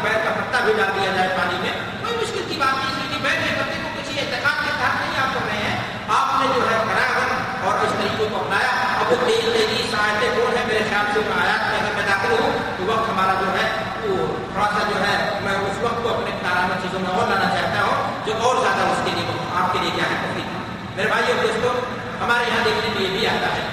بیل 0.67 0.77
کا 0.77 0.86
دیا 0.95 1.12
جائے 1.15 1.30
پانی 1.38 1.58
میں، 1.62 1.71
کوئی 2.01 2.15
مشکل 2.17 2.41
کی 2.47 2.56
بات 2.60 2.86
نہیں 2.86 3.12
کہ 3.12 3.17
بیل 3.23 3.38
کے 3.43 3.53
پتے 3.58 3.77
کو 3.84 3.89
کسی 3.97 4.19
اعتقاد 4.19 4.63
کے 4.63 4.71
تحت 4.80 4.95
نہیں 5.01 5.19
آپ 5.19 5.34
کر 5.34 5.45
رہے 5.47 5.58
ہیں۔ 5.58 5.77
آپ 6.08 6.34
نے 6.39 6.47
جو 6.56 6.62
ہے 6.69 6.77
کرایا 6.88 7.27
اور 7.62 7.86
اس 7.86 7.93
طریقے 7.97 8.25
کو 8.30 8.36
اپنایا۔ 8.36 8.73
اب 8.99 9.12
وہ 9.12 9.15
تیز 9.27 9.45
تیزی 9.53 9.95
آیتیں 9.97 10.30
کون 10.36 10.58
ہے 10.58 10.63
میرے 10.67 10.84
خیال 10.89 11.06
سے؟ 11.13 11.21
آیات 11.39 11.63
میں 11.69 11.80
اگر 11.80 11.95
میں 11.95 12.03
داخل 12.08 12.36
ہوں، 12.39 12.60
تو 12.77 12.86
وقت 12.86 13.10
ہمارا 13.10 13.34
جو 13.39 13.56
ہے، 13.58 13.65
وہ 14.01 14.27
تھوڑا 14.53 14.67
سا 14.73 14.84
جو 14.89 14.99
ہے، 15.06 15.39
میں 15.43 15.53
اس 15.53 15.82
وقت 15.82 16.03
کو 16.03 16.10
اپنے 16.10 16.36
کارانہ 16.41 16.81
چیزوں 16.81 17.00
میں 17.00 17.10
اور 17.10 17.27
لانا 17.27 17.50
چاہتا 17.56 17.83
ہوں، 17.83 18.25
جو 18.25 18.33
اور 18.41 18.56
زیادہ 18.56 18.91
اس 18.91 19.02
کے 19.06 19.12
لیے، 19.15 19.25
آپ 19.56 19.73
کے 19.73 19.79
لیے 19.79 19.91
کیا 19.96 20.04
ہے 20.04 20.21
تفریح 20.21 20.54
میرے 20.96 21.08
بھائی 21.08 21.31
اور 21.31 21.44
دوستوں 21.44 21.73
ہمارے 22.21 22.44
یہاں 22.48 22.63
دیکھنے 22.65 22.94
میں 22.96 23.02
یہ 23.02 23.17
بھی 23.17 23.27
آتا 23.27 23.56
ہے 23.56 23.65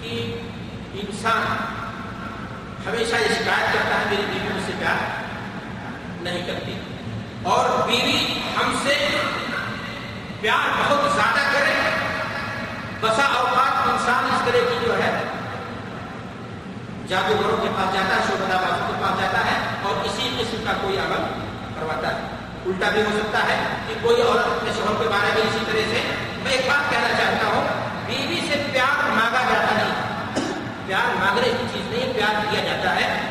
کہ 0.00 0.40
انسان 1.02 1.54
ہمیشہ 2.88 3.16
یہ 3.16 3.34
شکایت 3.34 3.72
کرتا 3.72 3.98
ہے، 3.98 4.04
میری 4.10 4.22
بیوی 4.22 4.54
مجھ 4.54 4.66
سے 4.66 4.72
پیار 4.78 5.24
نہیں 6.26 6.46
کرتی۔ 6.46 6.78
اور 7.42 7.88
بیوی 7.88 8.40
ہم 8.56 8.74
سے 8.82 9.08
پیار 10.40 10.68
بہت 10.78 11.12
زیادہ 11.14 11.52
کرے۔ 11.52 11.72
بسا 13.00 13.38
اوقات 13.38 13.88
انسان 13.88 14.24
اس 14.24 14.40
طرح 14.44 14.70
کی 14.70 14.86
جو 14.86 14.98
ہے، 14.98 15.22
جادوگروں 17.08 17.56
کے 17.56 17.68
پاس 17.76 17.94
جاتا 17.94 18.16
ہے 18.16 18.20
شوبدا 18.26 18.56
بازوں 18.56 18.88
کے 18.88 18.92
پاس 19.02 19.20
جاتا 19.20 19.38
ہے 19.38 19.58
اور 19.82 20.04
اسی 20.04 20.36
قسم 20.38 20.64
کا 20.66 20.72
کوئی 20.80 20.98
عمل 20.98 21.40
کرواتا 21.74 22.08
ہے۔ 22.08 22.20
الٹا 22.66 22.88
بھی 22.88 23.02
ہو 23.02 23.18
سکتا 23.18 23.38
ہے 23.38 23.58
کہ 23.88 23.94
کوئی 24.02 24.22
عورت 24.22 24.46
اپنے 24.46 24.70
شوہر 24.76 25.02
کے 25.02 25.08
بارے 25.08 25.30
میں 25.34 25.42
اسی 25.42 25.58
طرح 25.66 25.80
سے، 25.90 26.02
میں 26.42 26.52
ایک 26.52 26.60
بات 26.66 26.90
کہنا 26.90 27.08
چاہتا 27.08 27.46
ہوں، 27.46 27.64
بیوی 28.06 28.40
سے 28.40 28.62
پیار 28.72 29.08
مانگا 29.08 29.42
جاتا 29.52 29.74
نہیں۔ 29.74 29.94
پیار 30.86 31.14
مانگنے 31.14 31.48
کی 31.60 31.66
چیز 31.72 31.92
نہیں، 31.94 32.14
پیار 32.14 32.34
دیا 32.50 32.64
جاتا 32.64 32.96
ہے۔ 32.96 33.25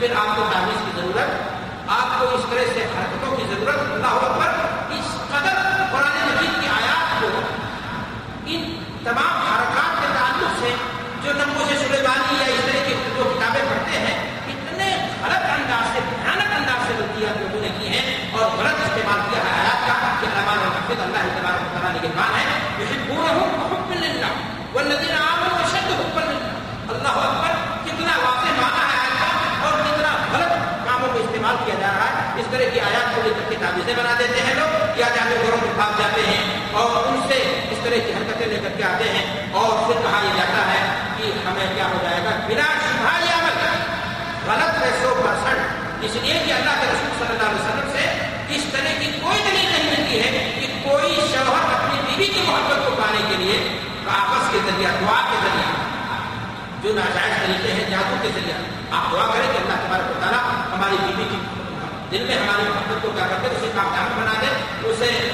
پھر 0.00 0.12
آپ 0.16 0.36
کو 0.36 0.42
تعویذ 0.52 0.76
کی 0.84 0.90
ضرورت، 0.96 1.88
آپ 1.88 2.18
کو 2.18 2.26
اس 2.34 2.44
طرح 2.50 2.72
سے 2.74 2.84
حرکتوں 2.92 3.36
کی 3.36 3.42
ضرورت، 3.48 3.80
اللہ 3.92 4.14
اکبر، 4.26 4.94
اس 4.94 5.10
قدر 5.30 5.58
قرآن 5.92 6.16
مجید 6.28 6.60
کی 6.60 6.68
آیات 6.68 7.20
کو، 7.20 7.40
ان 8.46 8.64
تمام 9.04 9.39
کر 33.90 34.02
بنا 34.02 34.14
دیتے 34.18 34.40
ہیں 34.40 34.54
لوگ، 34.54 34.98
یا 34.98 35.08
جانے 35.14 35.36
گھروں 35.42 35.58
کے 35.60 35.70
پاس 35.76 35.98
جاتے 35.98 36.22
ہیں 36.26 36.42
اور 36.72 37.06
ان 37.06 37.20
سے 37.28 37.38
اس 37.70 37.78
طرح 37.84 38.06
کی 38.06 38.12
حرکتیں 38.12 38.46
لے 38.46 38.58
کر 38.62 38.76
کے 38.76 38.84
آتے 38.84 39.08
ہیں 39.08 39.24
اور 39.52 39.70
پھر 39.86 40.00
کہا 40.02 40.20
یہ 40.24 40.36
جاتا 40.36 40.66
ہے 40.72 40.80
کہ 41.16 41.30
ہمیں 41.46 41.66
کیا 41.74 41.86
ہو 41.86 41.98
جائے 42.02 42.20
گا؟ 42.24 42.30
بنا 42.48 42.68
شبہ 42.82 43.14
یا 43.24 43.38
غلط 44.46 44.82
ہے 44.82 44.90
سو 45.02 45.14
پرسنٹ۔ 45.22 46.04
اس 46.04 46.16
لیے 46.22 46.32
کہ 46.46 46.52
اللہ 46.52 46.78
کے 46.80 46.86
رسول 46.86 47.10
صلی 47.18 47.26
اللہ 47.28 47.48
علیہ 47.48 47.60
وسلم 47.60 47.90
سے 47.92 48.04
اس 48.54 48.64
طرح 48.72 48.98
کی 48.98 49.10
کوئی 49.22 49.38
دلیل 49.50 49.68
نہیں 49.72 49.90
ملتی 49.90 50.20
ہے 50.20 50.52
کہ 50.60 50.66
کوئی 50.82 51.14
شوہر 51.14 51.74
اپنی 51.74 52.00
بیوی 52.06 52.26
کی 52.26 52.40
محبت 52.46 52.86
کو 52.86 52.94
پانے 53.02 53.20
کے 53.28 53.36
لیے 53.36 53.58
آپس 54.08 54.50
کے 54.52 54.58
ذریعہ، 54.66 54.90
دعا 55.00 55.20
کے 55.30 55.36
ذریعہ، 55.42 55.72
جو 56.82 56.94
ناجائز 56.94 57.34
طریقے 57.42 57.72
ہیں، 57.72 57.90
جادو 57.90 58.16
کے 58.22 58.28
ذریعہ۔ 58.34 58.56
آپ 58.90 59.12
دعا 59.12 59.26
کریں 59.26 59.52
کہ 59.52 59.58
اللہ 59.58 59.86
تبارک 59.86 60.10
و 60.10 60.20
تعالیٰ 60.20 60.40
ہماری 60.72 60.96
بیوی 61.00 61.24
کی 61.30 61.59
جن 62.10 62.22
میں 62.22 62.36
ہماری 62.36 62.62
محبت 62.62 63.02
کو 63.02 63.10
کیا 63.14 63.26
کرتے 63.26 63.46
اسے 63.46 63.70
کامیاب 63.74 64.20
بنا 64.20 64.32
دے 64.40 64.46
اسے 64.88 65.30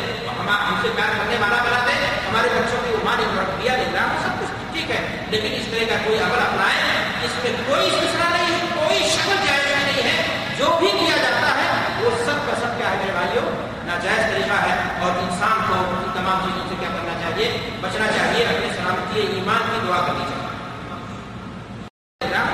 ہم 0.49 0.75
سے 0.83 0.89
پیار 0.97 1.09
کرنے 1.09 1.37
والا 1.41 1.63
بنا 1.63 1.87
دے 1.87 1.93
ہمارے 2.29 2.49
بچوں 2.49 2.79
کی 2.85 2.95
عمان 2.95 3.37
پرکریا 3.37 3.77
رہا 3.77 4.07
سب 4.23 4.41
کچھ 4.41 4.73
ٹھیک 4.73 4.91
ہے۔ 4.91 5.27
لیکن 5.31 5.49
اس 5.53 5.67
طرح 5.71 5.89
کا 5.89 6.05
کوئی 6.05 6.19
عمل 6.19 6.39
اپنائے، 6.39 6.83
اس 7.25 7.45
میں 7.45 7.53
کوئی 7.67 7.91
سلسلہ 7.91 8.25
نہیں 8.25 8.61
ہے، 8.61 8.67
کوئی 8.75 8.99
شکل 8.99 9.37
جائز 9.47 9.67
نہیں 9.67 10.03
ہے۔ 10.03 10.25
جو 10.59 10.77
بھی 10.79 10.87
کیا 10.87 11.17
جاتا 11.17 11.49
ہے، 11.55 11.71
وہ 12.01 12.11
سب 12.19 12.47
کا 12.47 12.55
سب 12.61 12.79
کیا 12.79 12.91
ہے، 12.91 12.97
میرے 12.97 13.13
بھائیوں، 13.13 13.67
ناجائز 13.87 14.33
طریقہ 14.33 14.55
ہے۔ 14.55 15.01
اور 15.01 15.11
انسان 15.11 15.65
کو 15.69 15.75
ان 15.75 16.11
تمام 16.15 16.41
چیزوں 16.45 16.69
سے 16.69 16.75
کیا 16.81 16.89
کرنا 16.89 17.13
چاہیے؟ 17.23 17.71
بچنا 17.81 18.07
چاہیے، 18.07 18.45
اپنی 18.45 18.69
سلامتی، 18.77 19.21
ایمان 19.21 19.63
کی 19.73 19.87
دعا 19.89 20.01
کرنی 20.07 20.25
چاہیے۔ 20.29 20.47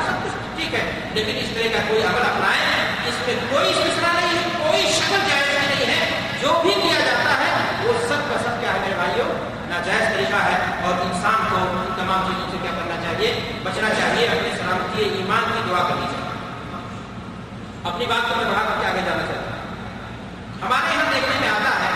سب 0.07 0.25
کچھ 0.25 0.57
ٹھیک 0.57 0.75
ہے، 0.75 0.91
لیکن 1.15 1.33
اس 1.37 1.55
طرح 1.55 1.77
کا 1.77 1.89
کوئی 1.89 2.03
عمل 2.03 2.21
اپنائے 2.21 2.72
اس 3.09 3.17
میں 3.27 3.35
کوئی 3.51 3.73
سلسلہ 3.75 4.11
نہیں 4.15 4.37
ہے 4.37 4.43
کوئی 4.59 4.83
شکل 4.93 5.21
جائز 5.29 5.49
نہیں 5.59 5.87
ہے. 5.87 6.01
جو 6.41 6.59
بھی 6.63 6.73
کیا 6.83 6.99
جاتا 7.01 7.33
ہے، 7.39 7.51
وہ 7.85 7.93
سب 8.09 8.29
کا 8.29 8.37
سب 8.43 8.61
کیا 8.61 8.73
ہے 8.75 8.79
میرے 8.81 8.95
بھائیوں. 8.97 9.29
ناجائز 9.69 10.15
طریقہ 10.15 10.43
ہے 10.45 10.57
اور 10.85 10.95
انسان 11.05 11.45
کو 11.51 11.57
ان 11.57 11.93
تمام 11.97 12.27
چیزوں 12.27 12.51
سے 12.51 12.57
کیا 12.63 12.71
کرنا 12.71 12.97
چاہیے؟ 13.03 13.33
بچنا 13.65 13.89
چاہیے، 13.99 14.27
اپنے 14.29 14.51
سلامتی 14.57 15.09
ایمان 15.19 15.45
کی 15.53 15.61
دعا 15.69 15.83
کرنی 15.89 16.07
چاہیے. 16.07 16.31
اپنی 17.85 18.07
بات 18.07 18.29
کو 18.29 18.35
میں 18.37 18.45
بڑھا 18.45 18.65
کر 18.65 18.81
کے 18.81 18.87
آگے 18.87 19.01
جانا 19.07 19.27
چاہتا 19.27 19.47
ہوں 19.47 19.61
ہمارے 20.63 20.95
یہاں 20.95 21.13
دیکھنے 21.13 21.37
میں 21.41 21.49
آتا 21.49 21.71
ہے 21.79 21.91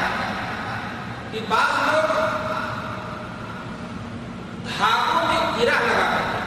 کہ 1.33 1.41
بعض 1.49 1.71
لوگ 1.87 2.07
دھاگوں 4.69 5.27
میں 5.27 5.41
گرا 5.59 5.79
لگا 5.81 6.07
کرتے 6.11 6.39
ہیں 6.39 6.47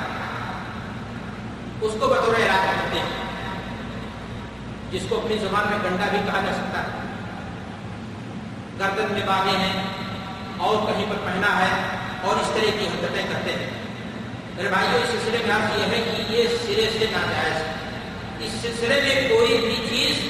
اس 1.82 1.94
کو 2.00 2.08
بطور 2.08 2.36
علاج 2.36 2.66
کرتے 2.68 3.00
ہیں. 3.00 3.19
جس 4.92 5.04
کو 5.10 5.18
اپنی 5.18 5.38
زبان 5.38 5.66
میں 5.70 5.78
گنڈا 5.84 6.06
بھی 6.12 6.20
کہا 6.26 6.40
جا 6.46 6.54
سکتا 6.54 6.82
ہے۔ 6.84 7.08
گردن 8.80 9.14
میں 9.14 9.26
باغے 9.26 9.58
ہیں، 9.58 9.84
اور 10.58 10.76
کہیں 10.88 11.06
پر 11.10 11.18
پہنا 11.26 11.52
ہے، 11.60 11.72
اور 12.22 12.40
اس 12.42 12.50
طرح 12.54 12.78
کی 12.80 12.88
حرکتیں 12.88 13.26
کرتے 13.30 13.52
ہیں۔ 13.52 13.70
میرے 14.56 14.70
بھائیوں 14.70 15.02
اس 15.02 15.10
سلسلے 15.10 15.38
میں 15.44 15.54
آپ 15.56 15.78
یہ 15.78 15.86
ہے 15.92 16.02
کہ 16.06 16.34
یہ 16.34 16.58
سرے 16.64 16.90
سے 16.94 17.06
ناجائز 17.12 17.56
ہے۔ 17.56 18.46
اس 18.46 18.62
سلسلے 18.62 19.00
میں 19.02 19.30
کوئی 19.30 19.58
بھی 19.58 19.76
چیز، 19.90 20.28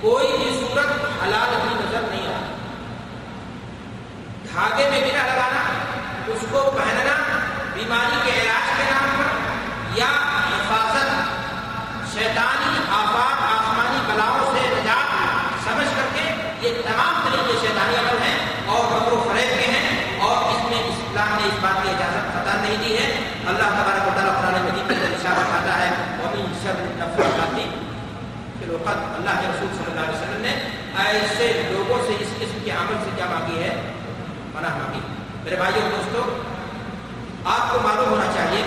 کوئی 0.00 0.26
بھی 0.38 0.50
صورت 0.60 1.04
حلال 1.22 1.54
کی 1.62 1.74
نظر 1.74 2.08
نہیں 2.10 2.26
آتی 2.26 2.54
دھاگے 4.52 4.88
میں 4.90 5.00
گرا 5.00 5.24
لگانا، 5.26 5.62
اس 6.32 6.44
کو 6.50 6.70
پہننا، 6.76 7.16
بیماری 7.74 8.18
کے 8.24 8.40
علاج 8.40 8.70
کے 8.76 8.90
نام 8.90 9.08
پر، 9.16 9.98
یا 9.98 10.10
حفاظت 10.50 11.15
شیطانی 12.16 12.78
آفات، 12.90 13.40
آسمانی 13.46 13.98
بلاؤں 14.06 14.52
سے 14.52 14.60
نجات 14.68 15.64
سمجھ 15.64 15.88
کر 15.96 16.06
کے 16.14 16.22
یہ 16.60 16.80
تمام 16.84 17.14
طریقے 17.24 17.56
شیطانی 17.60 17.96
عمل 17.96 18.22
ہیں 18.22 18.36
اور 18.66 18.84
مکر 18.92 19.12
و 19.12 19.18
فریب 19.26 19.50
کے 19.58 19.66
ہیں 19.70 20.20
اور 20.20 20.36
اس 20.52 20.62
میں 20.70 20.78
اسلام 20.82 21.34
نے 21.40 21.48
اس 21.48 21.58
بات 21.60 21.82
کی 21.82 21.88
اجازت 21.90 22.30
خطا 22.34 22.54
نہیں 22.62 22.76
دی 22.84 22.96
ہے۔ 22.98 23.10
اللہ 23.46 23.74
تبارک 23.76 24.06
و 24.06 24.14
تعالیٰ 24.14 24.34
قرآن 24.36 24.64
مجید 24.64 24.88
کے 24.88 24.94
اشارہ 25.16 25.44
کرتا 25.50 25.78
ہے، 25.80 25.90
ومن 26.20 26.54
شر 26.62 26.80
النفاثات 26.80 27.54
فی 28.58 28.64
العقد 28.64 29.14
اللہ 29.16 29.40
کے 29.40 29.46
رسول 29.48 29.68
صلی 29.76 29.90
اللہ 29.90 30.00
علیہ 30.00 30.18
وسلم 30.18 30.42
نے 30.42 30.54
ایسے 31.04 31.52
لوگوں 31.70 31.98
سے 32.06 32.16
اس 32.20 32.34
قسم 32.38 32.64
کے 32.64 32.70
عمل 32.70 32.96
سے 33.04 33.10
کیا 33.16 33.26
مانگی 33.30 33.62
ہے؟ 33.62 33.70
پناہ 34.52 34.76
مانگی۔ 34.76 35.00
میرے 35.44 35.56
بھائیوں 35.56 35.90
دوستوں 35.90 36.24
آپ 37.52 37.72
کو 37.72 37.80
معلوم 37.82 38.08
ہونا 38.10 38.32
چاہیے 38.34 38.62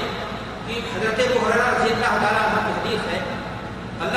کہ 0.68 0.80
حضرت 0.94 1.20
محرانہ 1.20 1.70
رضی 1.78 1.94
اللہ 1.94 2.18
تعالیٰ 2.22 2.44
عنہ 2.44 2.60
کی 2.66 2.74
حدیث 2.80 3.14
ہے 3.14 3.20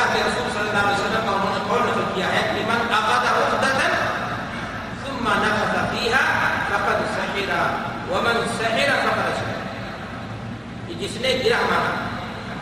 اللہ 0.02 0.14
کے 0.14 0.22
رسول 0.22 0.48
صلی 0.52 0.68
اللہ 0.68 0.78
علیہ 0.80 0.94
وسلم 0.94 1.26
کا 1.26 1.32
انہوں 1.32 1.52
نے 1.52 1.60
قول 1.68 1.82
نقل 1.82 2.06
کیا 2.14 2.28
ہے 2.28 2.42
کہ 2.46 2.62
من 2.64 2.92
آقاد 2.92 3.26
عقدتا 3.26 3.88
ثم 5.02 5.28
نفث 5.40 5.74
فيها 5.90 6.22
فقد 6.70 7.02
سحر 7.08 7.50
ومن 8.08 8.40
سحر 8.52 8.90
فقد 9.02 9.28
سحر 9.32 9.60
کہ 10.86 10.94
جس 11.00 11.16
نے 11.22 11.36
گرہ 11.44 11.60
مانا 11.64 11.92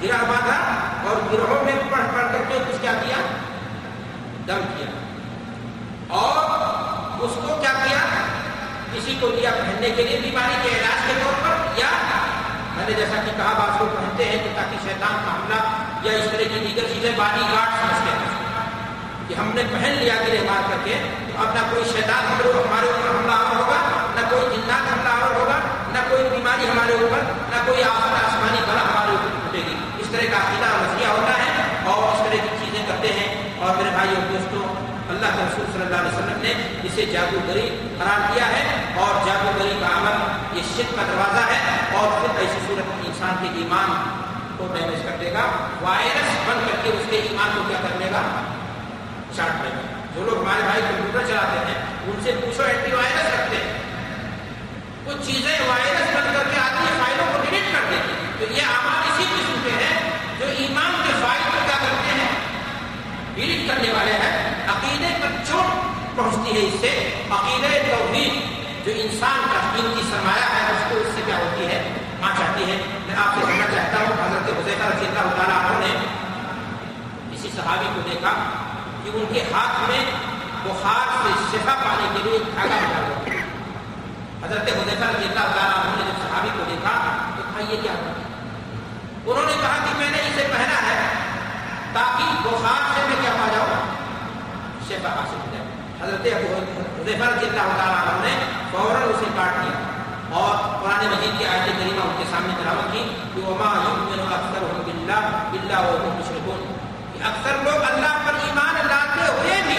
گرہ 0.03 0.24
باندھا 0.24 0.59
اور 1.05 1.22
گروہوں 1.32 1.62
میں 1.64 1.74
پڑھ 1.91 2.07
پڑھ 2.12 2.32
کر 2.32 2.45
کے 2.49 2.59
کچھ 2.66 2.80
کیا 2.80 2.93
کیا 3.03 3.20
دم 4.47 4.66
کیا 4.76 4.91
اور 6.18 6.59
اس 7.20 7.34
کو 7.36 7.57
کیا 7.57 7.72
کیا 7.78 8.03
کسی 8.93 9.16
کو 9.20 9.30
دیا 9.30 9.51
پہننے 9.53 9.91
کے 9.97 10.03
لیے 10.03 10.18
بیماری 10.20 10.61
کے 10.62 10.76
علاج 10.76 11.07
کے 11.07 11.20
طور 11.22 11.43
پر 11.43 11.78
یا 11.78 11.91
میں 12.76 12.84
نے 12.86 12.93
جیسا 12.95 13.22
کہ 13.24 13.36
کہا 13.36 13.53
بعض 13.59 13.80
لوگ 13.80 13.97
پہنتے 13.97 14.24
ہیں 14.24 14.38
کہ 14.38 14.55
تاکہ 14.55 14.84
شیطان 14.84 15.24
کا 15.24 15.32
حملہ 15.32 15.89
یا 16.03 16.12
اس 16.12 16.30
طرح 16.30 16.38
کی 16.38 16.59
دیگر 16.61 16.94
چیزیں 16.94 17.12
باڈی 17.16 17.40
گارڈ 17.40 17.68
سمجھتے 17.80 18.11
ہیں۔ 18.11 18.30
کہ 19.28 19.34
ہم 19.34 19.51
نے 19.55 19.62
پہن 19.72 19.90
لیا 19.90 20.14
گرے 20.14 20.38
مار 20.46 20.70
کر 20.70 20.76
کے، 20.84 20.94
تو 21.26 21.42
اب 21.42 21.55
نہ 21.55 21.61
کوئی 21.70 21.84
شیطان 21.84 22.24
ہمارے 22.24 22.86
اوپر 22.86 23.11
حملہ 23.11 23.32
آور 23.32 23.57
ہوگا، 23.57 23.76
نہ 24.14 24.20
کوئی 24.30 24.57
جنات 24.57 24.92
حملہ 24.92 25.09
آور 25.09 25.34
ہوگا، 25.34 25.61
نہ 25.92 25.98
کوئی 26.09 26.22
بیماری 26.22 26.66
ہمارے 26.70 26.92
اوپر، 26.92 27.18
نہ 27.51 27.62
کوئی 27.66 27.82
آفت 27.82 28.24
آسمانی 28.24 28.59
بلا 28.61 28.80
ہمارے 28.80 29.11
اوپر 29.11 29.28
ٹوٹے 29.28 29.59
گی۔ 29.59 29.74
اس 29.98 30.07
طرح 30.11 30.20
کا 30.20 30.36
عقیدہ 30.36 30.66
وسیع 30.66 31.09
ہوتا 31.09 31.32
ہے 31.38 31.62
اور 31.84 32.12
اس 32.12 32.18
طرح 32.18 32.46
کی 32.51 32.64
چیزیں 32.64 32.84
کرتے 32.88 33.09
ہیں۔ 33.12 33.40
اور 33.59 33.76
میرے 33.76 33.90
بھائی 33.90 34.09
اور 34.09 34.32
دوستوں 34.32 34.74
اللہ 35.09 35.26
کے 35.26 35.44
رسول 35.51 35.66
صلی 35.72 35.82
اللہ 35.82 35.96
علیہ 35.96 36.18
وسلم 36.18 36.42
نے 36.42 36.53
اسے 36.82 37.07
جادوگری 37.07 37.80
قرار 37.98 38.34
دیا 38.34 38.46
ہے 38.46 38.92
اور 38.96 39.26
جادوگری 39.26 39.78
کا 39.80 39.86
عمل 39.86 40.16
یہ 40.57 40.62
شرک 40.76 40.96
کا 40.96 41.03
دروازہ 41.03 41.46
ہے 41.46 41.59
اور 41.96 42.20
پھر 42.20 42.40
ایسی 42.40 42.59
صورت 42.66 42.86
میں 42.88 43.07
انسان 43.07 43.34
کے 43.42 43.48
ایمان 43.55 44.20
کو 44.61 44.75
ڈیمیج 44.75 45.03
کر 45.03 45.17
دے 45.21 45.33
گا 45.33 45.69
وائرس 45.81 46.49
بن 46.49 46.67
کر 46.67 46.77
کے 46.83 46.91
اس 46.91 47.03
کے 47.11 47.17
ایمان 47.17 47.51
کو 47.55 47.63
کیا 47.69 47.79
کر 47.83 47.99
لے 47.99 48.07
گا؟ 48.13 48.23
چاٹ 49.37 49.65
لے 49.65 49.71
گا۔ 49.71 49.81
جو 50.15 50.23
لوگ 50.23 50.43
ہمارے 50.43 50.63
بھائی 50.63 50.83
کمپیوٹر 50.83 51.27
چلاتے 51.27 51.59
ہیں، 51.59 51.85
ان 52.07 52.21
سے 52.23 52.33
پوچھو 52.41 52.63
اینٹی 52.63 52.93
وائرس 52.93 53.35
رکھتے 53.35 53.57
ہیں۔ 53.57 53.73
کچھ 55.05 55.27
چیزیں 55.27 55.59
وائرس 55.69 56.01
بن 56.01 56.33
کر 56.33 56.49
کے 56.51 56.61
آتی 56.61 56.85
ہے 56.85 56.99
فائلوں 56.99 57.27
کو 57.33 57.39
ڈیلیٹ 57.45 57.73
کر 57.73 57.81
دیتی 57.91 58.13
ہیں 58.13 58.33
تو 58.39 58.45
یہ 58.51 58.63
اعمال 58.63 59.13
اسی 59.13 59.25
قسم 59.37 59.61
کے 59.65 59.85
ہیں 59.85 60.11
جو 60.39 60.45
ایمان 60.59 60.93
کے 61.07 61.13
فائل 61.13 61.41
کو 61.53 61.59
کیا 61.67 61.77
کرتے 61.77 62.21
ہیں؟ 62.21 62.29
ڈیلیٹ 63.35 63.69
کرنے 63.69 63.93
والے 63.93 64.13
ہیں۔ 64.13 64.55
عقیدے 64.69 65.09
پر 65.23 65.29
چوٹ 65.49 65.91
پہنچتی 66.17 66.63
ہے 66.63 66.67
اس 66.67 66.81
سے۔ 66.81 67.23
عقیدے 67.31 67.83
توحید، 67.91 68.33
جو 68.87 68.93
انسان 68.97 69.41
کا 69.53 69.61
قیمتی 69.77 70.03
سرمایہ 70.11 70.43
ہے، 70.43 70.73
اس 70.73 70.91
کو 70.91 70.97
اس 70.97 71.15
سے 71.15 71.23
کیا 71.27 71.37
ہوتی 71.37 71.67
ہے؟ 71.67 71.93
ماں 72.23 72.33
چاہتی 72.39 72.71
ہے، 72.71 72.77
میں 73.07 73.14
آپ 73.25 73.35
سے 73.35 73.41
کہنا 73.47 73.66
چاہتا 73.73 73.99
ہوں، 73.99 74.12
حضرت 74.23 74.49
حضیفہ 74.59 74.89
رضی 74.93 75.07
اللہ 75.07 75.31
تعالیٰ 75.37 75.59
عنہ 75.61 75.79
نے 75.85 75.93
کسی 77.31 77.49
صحابی 77.57 77.89
کو 77.95 78.01
دیکھا 78.09 78.33
کہ 79.05 79.11
ان 79.14 79.25
کے 79.33 79.43
ہاتھ 79.53 79.91
میں 79.91 80.05
بخار 80.64 81.07
سے 81.23 81.31
شفا 81.51 81.75
پانے 81.85 82.09
کے 82.14 82.23
لیے 82.25 82.39
دھاگا 82.55 82.79
ہوا 82.87 83.39
حضرت 84.43 84.68
حضیفہ 84.68 85.07
رضی 85.07 85.27
اللہ 85.29 85.47
تعالیٰ 85.55 85.79
عنہ 85.79 85.97
نے 85.97 86.03
جب 86.09 86.18
صحابی 86.23 86.51
کو 86.57 86.64
دیکھا 86.68 86.93
تو 87.37 87.43
کہا، 87.43 87.61
یہ 87.71 87.83
کیا 87.83 87.93
ہوا 87.93 88.12
انہوں 89.27 89.47
نے 89.47 89.55
کہا 89.61 89.77
کہ 89.85 89.99
میں 89.99 90.11
نے 90.11 90.21
اسے 90.29 90.47
پہنا 90.53 90.79
ہے 90.87 90.99
تاکہ 91.93 92.25
بخار 92.45 92.83
سے 92.95 93.07
میں 93.09 93.16
کیا 93.23 93.33
پا 93.39 93.47
جاؤں 93.53 93.89
شفا 94.89 95.11
حاصل 95.16 95.39
ہو 95.41 95.49
جائے۔ 95.53 95.64
حضرت 96.01 96.27
حضیفہ 97.01 97.25
رضی 97.25 97.47
اللہ 97.49 97.77
تعالیٰ 97.79 97.99
عنہ 97.99 98.25
نے 98.25 98.35
فوراً 98.71 99.03
اسے 99.11 99.29
کاٹ 99.37 99.55
دیا 99.57 100.39
اور 100.41 100.57
قرآن 100.83 101.07
مجید 101.07 101.39
کی 101.39 101.47
آیت 101.47 101.70
کے 102.21 102.25
سامنے 102.31 102.55
تلاوت 102.59 102.93
کی، 102.93 103.03
کہ 103.35 103.43
وما 103.49 103.71
یؤمن 103.85 104.21
اکثرهم 104.29 104.81
باللہ 104.85 105.23
الا 105.59 105.79
وهم 105.87 106.18
مشرکون۔ 106.18 106.64
کہ 107.12 107.23
اکثر 107.29 107.62
لوگ 107.64 107.85
اللہ 107.91 108.18
پر 108.27 108.41
ایمان 108.47 108.81
لاتے 108.87 109.29
ہوئے 109.29 109.61
بھی، 109.66 109.79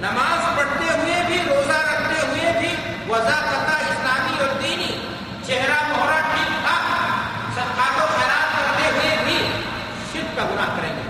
نماز 0.00 0.44
پڑھتے 0.56 0.88
ہوئے 0.90 1.20
بھی، 1.26 1.38
روزہ 1.48 1.78
رکھتے 1.90 2.26
ہوئے 2.26 2.52
بھی 2.58 2.72
وضاقتہ 3.08 3.76
اسلامی 3.90 4.40
اور 4.40 4.56
دینی 4.62 4.90
چہرہ 5.46 5.78
مہرہ 5.90 6.18
ٹھیک 6.32 6.50
ٹھاک 6.64 6.90
صدقات 7.54 8.02
و 8.02 8.06
خیرات 8.16 8.56
کرتے 8.56 8.90
ہوئے 8.90 9.16
بھی 9.24 9.38
شرک 10.12 10.36
کا 10.36 10.44
گناہ 10.52 10.76
کریں 10.76 10.92
گے۔ 10.96 11.06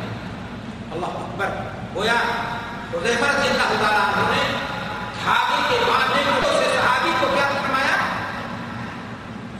اللہ 0.92 1.18
اکبر، 1.24 1.58
گویا 1.94 2.14
حضیفہ 2.92 3.24
رضی 3.26 3.48
اللہ 3.48 3.72
تعالیٰ 3.80 4.04
عنہ 4.04 4.30
نے 4.30 4.44
دھاگے 5.24 5.58
کے 5.68 5.78
مادھیم 5.88 6.28
سے 6.42 6.66
صحابی 6.74 7.10
کو 7.20 7.26
کیا 7.34 7.48
فرمایا 7.48 7.96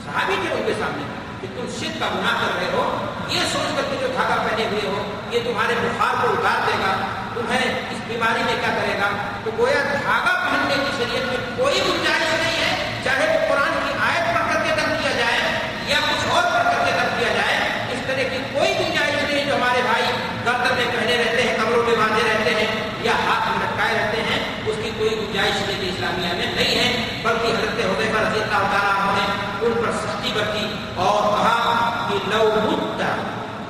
صحابی 0.05 0.37
کے 0.43 0.55
ان 0.55 0.62
کے 0.66 0.75
سامنے 0.79 1.05
کہ 1.41 1.49
تم 1.57 1.66
شرک 1.81 1.99
کا 2.01 2.09
گناہ 2.14 2.41
کر 2.41 2.57
رہے 2.57 2.71
ہو 2.73 2.85
یہ 3.31 3.41
سوچ 3.53 3.77
کر 3.77 3.91
کے 3.91 3.97
جو 4.01 4.09
دھاگا 4.14 4.37
پہنے 4.45 4.66
ہوئے 4.66 4.87
ہو 4.87 5.03
یہ 5.31 5.41
تمہارے 5.69 5.89
بخار 5.89 6.14
کو 6.16 6.29
اتار 6.31 6.61
دے 6.66 6.77
گا 6.81 6.93
تمہیں 7.35 7.64
اس 7.91 7.99
بیماری 8.07 8.43
میں 8.43 8.55
کیا 8.55 8.69
کرے 8.71 8.93
گا 8.99 9.09
تو 9.45 9.51
گویا 9.59 9.81
دھاگا 9.85 10.33
پہننے 10.37 10.75
کی 10.77 10.93
شریعت 10.99 11.27
میں 11.27 11.57
کوئی 11.57 11.81
گنجائش 11.81 12.31
نہیں 12.33 12.57
ہے 12.59 13.03
چاہے 13.05 13.27
وہ 13.29 13.49
قرآن 13.49 13.75
کی 13.79 13.93
آیت 14.03 14.35
پڑھ 14.35 14.47
کر 14.49 14.62
کے 14.64 14.75
دم 14.77 14.95
کیا 15.03 15.11
جائے 15.19 15.43
یا 15.89 15.99
کچھ 16.05 16.29
اور 16.29 16.43
پڑھ 16.45 16.64
کر 16.64 16.85
کے 16.85 16.93
دم 16.93 17.11
کیا 17.19 17.33
جائے 17.35 17.59
اس 17.89 18.07
طرح 18.07 18.31
کی 18.31 18.39
کوئی 18.53 18.73
گنجائش 18.75 19.23
نہیں 19.23 19.45
جو 19.47 19.55
ہمارے 19.55 19.83
بھائی 19.83 20.07
گردن 20.47 20.75
میں 20.77 20.87
پہنے 20.93 21.16
رہتے 21.16 21.43
ہیں 21.43 21.57
کمروں 21.59 21.83
میں 21.85 21.97
باندھے 21.97 22.23
رہتے 22.25 22.55
ہیں 22.55 22.69
یا 23.03 23.19
ہاتھ 23.19 23.49
میں 23.49 23.59
لٹکائے 23.59 23.95
رہتے 23.95 24.23
ہیں 24.23 24.41
اس 24.64 24.83
کی 24.83 24.91
کوئی 24.99 25.14
گنجائش 25.16 25.55
شریعت 25.57 25.85
اسلامیہ 25.89 26.33
میں 26.35 26.47
نہیں 26.47 26.75
ہے 26.77 27.21
بلکہ 27.23 27.47
حضرت 27.49 27.85
حضیفہ 27.85 28.21
رضی 28.21 28.41
اللہ 28.41 28.64
تعالیٰ 28.69 28.95
عنہ 28.97 29.19
نے 29.19 29.66
ان 29.66 29.83
پر 29.83 29.93
سختی 29.99 30.33
برتی 30.35 30.66
اور 31.03 31.29
کہا 31.29 32.09
کہ 32.09 32.25
لو 32.31 32.47
متا 32.62 33.14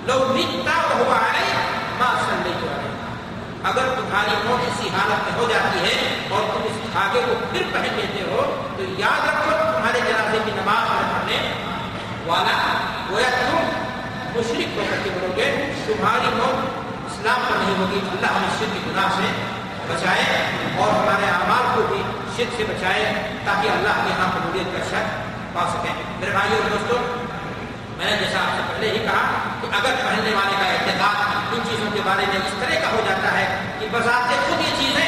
لو 0.07 0.18
متا 0.28 0.76
ہوا 0.90 1.27
اگر 3.64 3.88
تمہاری 3.94 4.34
موت 4.44 4.61
اسی 4.66 4.88
حالت 4.88 5.24
میں 5.26 5.32
ہو 5.38 5.46
جاتی 5.50 5.78
ہے 5.84 5.94
اور 6.30 6.42
تم 6.52 6.66
اس 6.66 6.76
دھاگے 6.92 7.20
کو 7.26 7.34
پھر 7.52 7.62
پہن 7.72 7.96
لیتے 7.96 8.22
ہو، 8.30 8.42
تو 8.76 8.84
یاد 8.98 9.26
رکھو 9.28 9.50
تمہارے 9.72 10.00
جنازے 10.00 10.38
کی 10.44 10.50
نماز 10.56 10.90
میں 10.90 11.09
پڑھنے 11.12 11.38
والا 12.26 12.56
گویا 13.11 13.30
تم 13.30 13.56
مشرق 14.34 14.76
ہو 14.76 14.84
کر 14.90 15.02
کے 15.04 15.11
بولو 15.14 15.32
گے، 15.36 15.50
تمہاری 15.86 16.34
موت 16.36 17.11
اسلام 17.11 17.40
پر 17.48 17.56
نہیں 17.59 17.78
ہوگی، 17.78 18.00
اللہ 18.11 18.36
ہمیں 18.36 18.59
شرک 18.59 18.74
کی 18.74 18.90
گناہ 18.90 19.09
سے 19.16 19.32
بچائے 19.88 20.24
اور 20.76 20.88
ہمارے 20.88 21.30
اعمال 21.30 21.66
کو 21.74 21.86
بھی 21.88 22.02
شرک 22.36 22.56
سے 22.56 22.64
بچائے 22.68 23.04
تاکہ 23.44 23.68
اللہ 23.70 24.02
کے 24.02 24.11
یہاں 24.11 24.30
قبولیت 24.32 24.72
کا 24.72 24.84
شک 24.90 25.54
پا 25.54 25.64
سکیں 25.72 25.94
میرے 26.20 26.30
بھائی 26.30 26.54
اور 26.54 26.70
دوستوں 26.70 26.98
میں 27.98 28.06
نے 28.06 28.16
جیسا 28.18 28.40
آپ 28.40 28.56
سے 28.56 28.62
پہلے 28.68 28.90
ہی 28.90 28.98
کہا 29.04 29.22
کہ 29.61 29.66
اگر 29.76 29.94
پہننے 30.02 30.34
والے 30.34 30.56
کا 30.59 30.66
اعتقاد 30.72 31.27
ان 31.53 31.61
چیزوں 31.68 31.90
کے 31.94 32.01
بارے 32.05 32.24
میں 32.28 32.38
اس 32.38 32.55
طرح 32.61 32.80
کا 32.82 32.90
ہو 32.92 33.01
جاتا 33.07 33.32
ہے 33.38 33.46
کہ 33.80 33.86
بذات 33.92 34.30
خود 34.46 34.61
یہ 34.61 34.74
چیزیں 34.78 35.07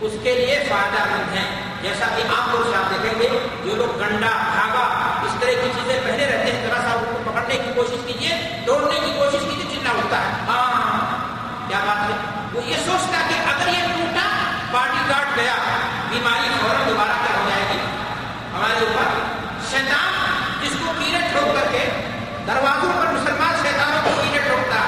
اس 0.00 0.16
کے 0.22 0.32
لیے 0.34 0.58
فائدہ 0.68 1.04
مند 1.10 1.36
ہیں۔ 1.36 1.48
جیسا 1.82 2.06
کہ 2.16 2.22
عام 2.32 2.50
طور 2.52 2.64
سے 2.64 2.76
آپ 2.76 2.90
دیکھیں 2.90 3.20
گے، 3.20 3.28
جو 3.64 3.74
لوگ 3.76 4.00
گنڈا 4.00 4.30
دھاگا 4.54 4.84
اس 5.24 5.34
طرح 5.40 5.62
کی 5.62 5.70
چیزیں 5.74 6.00
پہنے 6.04 6.26
رہتے 6.26 6.50
ہیں، 6.50 6.60
ذرا 6.62 6.80
سا 6.82 6.92
ان 6.98 7.04
کو 7.12 7.30
پکڑنے 7.30 7.56
کی 7.64 7.72
کوشش 7.74 8.06
کیجیے 8.06 8.36
توڑنے 8.66 9.00
کی 9.04 9.12
کوشش 9.18 9.44
کیجیے 9.48 9.74
چلنا 9.74 9.92
ہوتا 9.96 10.20
ہے۔ 10.24 10.32
ہاں 10.48 11.68
کیا 11.68 11.80
بات 11.86 12.10
ہے؟ 12.10 12.16
وہ 12.54 12.62
یہ 12.64 12.84
سوچتا 12.86 13.20
کہ 13.28 13.40
اگر 13.52 13.68
یہ 13.74 13.92
ٹوٹا، 13.94 14.26
باڈی 14.72 15.00
گارڈ 15.10 15.36
گیا، 15.36 15.54
بیماری 16.10 16.48
فوراً 16.60 16.88
دوبارہ 16.88 17.16
کیا 17.22 17.36
ہو 17.38 17.48
جائے 17.48 17.64
گی؟ 17.70 17.78
ہمارے 18.54 18.84
اوپر 18.84 19.08
شیطان 19.70 20.12
جس 20.62 20.76
کو 20.80 20.92
کیڑے 20.98 21.26
ٹھوک 21.32 21.54
کر 21.56 21.72
کے 21.72 21.84
دروازوں 22.46 22.92
پر 22.98 23.12
مسلمان 23.12 23.54
شیطانوں 23.62 24.00
کو 24.04 24.20
کیڑے 24.22 24.48
ٹھوکتا 24.48 24.80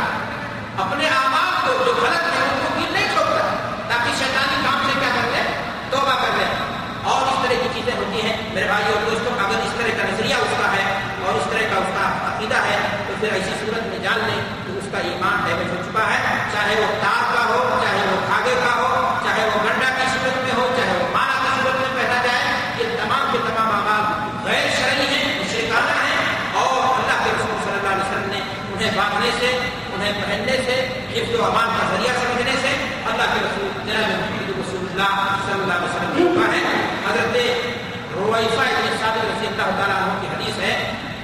اپنے 0.84 1.09
آباد 1.16 1.66
کو 1.66 1.84
جو 1.84 1.93
غلط 2.01 2.24
ہے 2.32 2.43
ان 2.43 2.59
کو 2.62 2.74
کیڑ 2.78 2.91
نہیں 2.93 3.09
ٹھوکتا 3.14 3.45
تاکہ 3.89 4.18
شیطانی 4.18 4.62
کام 4.64 4.82
سے 4.87 4.99
کیا 5.01 5.11
کر 5.14 5.30
لے 5.32 5.43
توبہ 5.91 6.14
کر 6.22 6.37
لے 6.39 6.45
اور 7.11 7.22
اس 7.22 7.39
طرح 7.43 7.62
کی 7.62 7.68
چیزیں 7.74 7.93
ہوتی 7.97 8.20
ہیں 8.26 8.37
میرے 8.55 8.66
بھائی 8.66 8.93
اور 8.93 9.11
دوستوں 9.11 9.32
اگر 9.47 9.64
اس 9.64 9.74
طرح 9.78 9.97
کا 9.99 10.09
نظریہ 10.11 10.37
اس 10.45 10.55
کا 10.61 10.72
ہے 10.72 10.84
اور 11.24 11.34
اس 11.41 11.51
طرح 11.51 11.68
کا 11.70 11.76
اس 11.84 11.91
کا 11.97 12.07
عقیدہ 12.30 12.62
ہے 12.64 12.78
تو 13.07 13.14
پھر 13.20 13.32
ایسی 13.32 13.53
صورت 13.61 13.87
میں 13.91 13.99
جان 14.05 14.24
لیں 14.26 14.41
کہ 14.66 14.78
اس 14.78 14.89
کا 14.93 14.99
ایمان 15.11 15.45
ڈیمیج 15.47 15.70
ہو 15.70 15.82
چکا 15.82 16.09
ہے 16.11 16.34
چاہے 16.53 16.74
وہ 16.80 16.89
تار 17.03 17.22
کا 17.34 17.45
ہو 17.53 17.61
چاہے 17.82 18.03
وہ 18.09 18.16
دھاگے 18.28 18.55
کا 18.64 18.74
ہو 18.80 18.91
چاہے 19.24 19.49
وہ 19.49 19.64
گنڈا 19.64 19.91
کی 19.99 20.09
صورت 20.14 20.43
میں 20.45 20.55
ہو 20.57 20.68
چاہے 20.76 20.99
وہ 20.99 21.09
مانا 21.14 21.37
کی 21.43 21.61
صورت 21.61 21.80
میں 21.80 21.93
پہنا 21.97 22.22
جائے 22.26 22.45
یہ 22.80 22.97
تمام 23.03 23.30
کے 23.32 23.39
تمام 23.47 23.70
آباد 23.78 24.47
غیر 24.49 24.68
شرعی 24.78 25.07
ہیں 25.14 25.24
مشرکانہ 25.41 25.97
ہیں 26.03 26.18
اور 26.62 26.82
اللہ 26.89 27.24
کے 27.24 27.30
رسول 27.30 27.57
صلی 27.64 27.78
اللہ 27.78 27.95
علیہ 27.95 28.09
وسلم 28.09 28.30
نے 28.30 28.41
انہیں 28.72 28.97
باندھنے 28.97 29.30
سے 29.39 29.57
انہیں 29.95 30.20
پہننے 30.20 30.57
سے 30.66 30.80
حفظ 31.14 31.41
و 31.41 31.45
امان 31.45 31.78
کا 31.78 31.87
ذریعہ 31.95 32.18
سمجھنے 32.20 32.57
سے 32.62 32.74
اللہ 33.12 33.34
کے 33.34 33.41
رسول 33.47 33.70
جناب 33.87 34.11
محمد 34.11 34.51
رسول 34.61 34.87
اللہ 34.91 35.14
صلی 35.47 35.61
اللہ 35.61 35.72
علیہ 35.72 35.89
وسلم 35.89 36.12
نے 36.18 36.24
کہا 36.34 36.53
ہے 36.53 36.84
حضرت 37.07 37.34
رویفہ 38.16 38.61
ابن 38.61 38.97
ثابت 39.01 39.24
رضی 39.24 39.47
اللہ 39.47 39.70
تعالیٰ 39.78 39.97
عنہ 39.97 40.20
کی 40.20 40.28
حدیث 40.34 40.59
ہے 40.61 40.72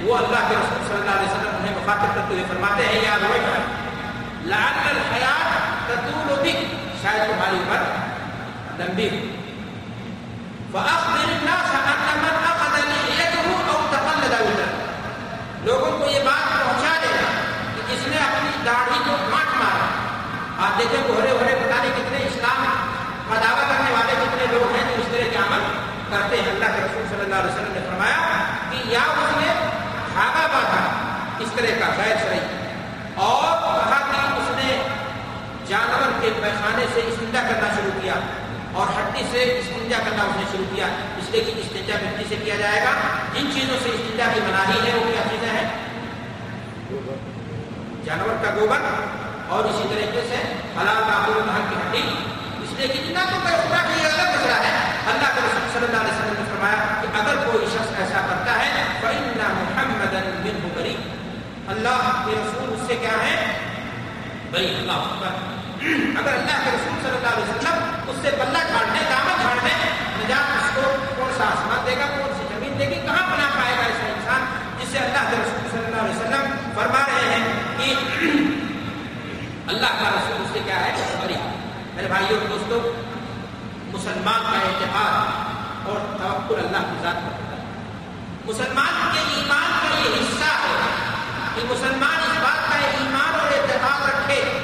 وہ 0.03 0.15
اللہ 0.17 0.47
کے 0.49 0.55
رسول 0.55 0.87
صلی 0.87 0.99
اللہ 0.99 1.17
علیہ 1.17 1.31
وسلم 1.31 1.55
انہیں 1.59 1.72
مخاطب 1.83 2.15
کرتے 2.15 2.33
ہوئے 2.33 2.43
فرماتے 2.49 2.85
ہیں، 2.87 2.99
یا 3.03 3.15
رویفہ 3.21 3.55
لعل 4.51 4.77
الحیات 4.89 5.87
تطول 5.87 6.35
بک، 6.41 6.59
شاید 7.01 7.29
تمہاری 7.29 7.57
عمر 7.57 7.81
لمبی 8.79 9.07
ہو 9.09 9.21
فأخبر 10.73 11.25
الناس 11.31 11.71
أن 11.87 12.21
من 12.21 12.35
أخذ 12.51 12.75
لحيته 12.91 13.47
أو 13.71 13.79
تقلد 13.91 14.31
وزره 14.45 14.69
لوگوں 15.65 15.91
کو 15.97 16.07
یہ 16.11 16.23
بات 16.27 16.47
پہنچا 16.53 16.93
دینا 17.01 17.27
کہ 17.75 17.81
جس 17.89 18.07
نے 18.07 18.17
اپنی 18.27 18.49
داڑھی 18.65 18.97
کو 19.05 19.17
کاٹ 19.31 19.51
مارا۔ 19.59 19.85
آپ 20.65 20.79
دیکھیں 20.79 21.03
گہرے 21.09 21.29
گہرے 21.31 21.53
پتا 21.59 21.77
نہیں 21.81 21.93
کتنے 21.97 22.23
اسلام 22.29 22.63
کا 23.27 23.35
دعویٰ 23.43 23.67
کرنے 23.69 23.91
والے 23.91 24.15
کتنے 24.23 24.45
لوگ 24.51 24.75
ہیں 24.75 24.83
جو 24.87 24.95
اس 25.01 25.07
طرح 25.11 25.29
کے 25.29 25.37
عمل 25.43 25.63
کرتے 26.11 26.41
ہیں۔ 26.41 26.49
اللہ 26.55 26.75
کے 26.75 26.81
رسول 26.85 27.05
صلی 27.09 27.23
اللہ 27.25 27.35
علیہ 27.35 27.53
وسلم 27.53 27.73
نے 27.73 27.85
فرمایا 27.89 28.19
کہ 28.71 28.81
یا 28.95 29.05
اس 29.21 29.37
نے 29.37 29.53
دھاگا 30.15 30.47
باندھا 30.53 30.83
اس 31.43 31.51
طرح 31.55 31.73
کا 31.79 31.89
غیر 31.97 32.15
صحیح 32.15 32.45
اور 33.15 33.57
کہا 33.61 33.99
کہ 34.11 34.39
اس 34.39 34.49
نے 34.55 34.81
جانور 35.67 36.11
کے 36.21 36.29
پیخانے 36.41 36.85
سے 36.93 36.99
استنجا 36.99 37.41
کرنا 37.49 37.67
شروع 37.75 38.01
کیا 38.01 38.13
اور 38.73 38.87
ہڈی 38.87 39.23
سے 39.31 39.59
استنجا 39.59 39.97
کرنا 39.97 40.23
اس 40.23 40.35
نے 40.35 40.43
شروع 40.51 40.75
کیا۔ 40.75 40.85
اس 41.17 41.29
لیے 41.29 41.43
کہ 41.43 41.51
استنجا 41.55 41.95
مٹی 42.03 42.23
سے 42.29 42.35
کیا 42.43 42.55
جائے 42.55 42.81
گا، 42.81 42.91
جن 43.33 43.51
چیزوں 43.53 43.77
سے 43.83 43.89
استنجا 43.89 44.25
کی 44.33 44.39
مناہی 44.39 44.87
ہے، 44.87 44.93
وہ 44.95 45.11
کیا 45.11 45.23
چیزیں 45.29 45.49
ہیں؟ 45.49 45.67
جانور 48.05 48.43
کا 48.43 48.49
گوبر 48.55 48.77
اور 49.47 49.63
اسی 49.65 49.83
طریقے 49.89 50.21
سے 50.29 50.35
حلال 50.77 51.03
معمول 51.03 51.43
محل 51.45 51.61
کی 51.69 51.75
ہڈی۔ 51.75 52.15
اس 52.63 52.73
لیے 52.77 52.87
کہ 52.87 52.93
جتنا 52.93 53.25
تو 53.29 53.35
میں 53.43 53.57
پورا 53.63 53.81
کہ 53.87 54.01
یہ 54.01 54.07
الگ 54.07 54.29
مسئلہ 54.37 54.57
ہے۔ 54.65 54.73
اللہ 55.07 55.29
کے 55.35 55.41
رسول 55.43 55.69
صلی 55.73 55.85
اللہ 55.85 56.01
علیہ 56.01 56.13
وسلم 56.13 56.43
نے 56.43 56.45
فرمایا 56.49 57.01
کہ 57.01 57.07
اگر 57.19 57.51
کوئی 57.51 57.65
شخص 57.65 57.99
ایسا 57.99 58.21
کرتا 58.29 58.51
ہے، 58.51 58.83
فَإِنَّ 59.01 59.39
مُحَمَّدًا 59.61 60.19
مِنْهُ 60.45 60.72
اللہ 61.67 62.23
کے 62.25 62.31
رسول 62.31 62.73
اس 62.73 62.87
سے 62.87 62.95
کیا 62.95 63.11
ہے 63.11 63.57
بری 64.51 64.65
اللہ 64.65 64.91
اکبر۔ 64.91 65.27
اگر 66.19 66.33
اللہ 66.33 66.57
کے 66.63 66.71
رسول 66.73 66.97
صلی 67.01 67.15
اللہ 67.15 67.27
علیہ 67.27 67.43
وسلم 67.43 68.09
اس 68.09 68.15
سے 68.21 68.29
بلہ 68.31 68.57
جھاڑنے 68.67 68.99
دامن 69.09 69.41
جھاڑنے 69.41 69.71
نجات 70.19 70.51
اس 70.57 70.75
کو؟ 70.75 70.81
کون 71.15 71.31
سا 71.37 71.43
آسمان 71.43 71.85
دے 71.85 71.91
گا؟ 71.91 72.05
کون 72.05 72.33
سی 72.37 72.43
زمین 72.55 72.79
دے 72.79 72.85
گی؟ 72.85 73.01
کہاں 73.05 73.27
بنا 73.31 73.49
پائے 73.55 73.75
گا 73.77 73.81
ایسا 73.81 74.07
انسان 74.07 74.45
جس 74.79 74.87
سے 74.87 74.97
اللہ 74.97 75.29
کے 75.29 75.35
رسول 75.35 75.69
صلی 75.71 75.85
اللہ 75.85 76.01
علیہ 76.01 76.15
وسلم 76.15 76.71
فرما 76.75 76.99
رہے 76.99 77.35
ہیں 77.35 77.53
کہ 77.77 77.93
اللہ 79.67 79.87
کا 79.87 80.09
رسول 80.09 80.41
اس 80.41 80.49
سے 80.53 80.59
کیا 80.65 80.85
ہے؟ 80.85 80.91
بری 81.23 81.35
میرے 81.95 82.07
بھائیوں 82.07 82.39
اور 82.39 82.47
دوستوں، 82.49 82.79
مسلمان 83.93 84.41
کا 84.51 84.57
اتحاد 84.57 85.87
اور 85.87 85.99
توکل 86.17 86.65
اللہ 86.65 86.91
کی 86.91 87.03
ذات 87.03 87.15
پر 87.15 87.31
ہوتا 87.31 87.57
ہے۔ 87.57 87.63
مسلمان 88.45 89.09
کے 89.13 89.19
ایمان 89.35 89.72
کہ 91.55 91.61
مسلمان 91.63 92.31
اس 92.31 92.37
بات 92.43 92.71
کا 92.71 92.87
ایمان 92.87 93.39
اور 93.39 93.51
اتحاد 93.51 94.09
رکھے 94.09 94.59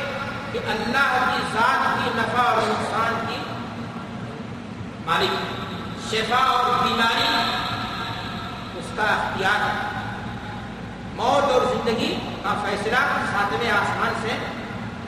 کہ 0.52 0.60
اللہ 0.66 1.32
کی 1.32 1.42
ذات 1.54 2.04
کی 2.04 2.10
نفع 2.16 2.42
اور 2.42 2.58
نقصان 2.58 3.26
کی 3.30 3.38
مالک 5.06 5.34
شفا 6.12 6.44
اور 6.46 6.88
بیماری 6.88 7.52
اس 8.76 8.86
کا 8.96 9.04
اختیار 9.04 9.70
ہے۔ 9.70 10.00
موت 11.16 11.52
اور 11.52 11.62
زندگی 11.62 12.20
کا 12.44 12.54
فیصلہ 12.66 13.00
ساتویں 13.32 13.72
آسمان 13.72 14.14
سے 14.22 14.38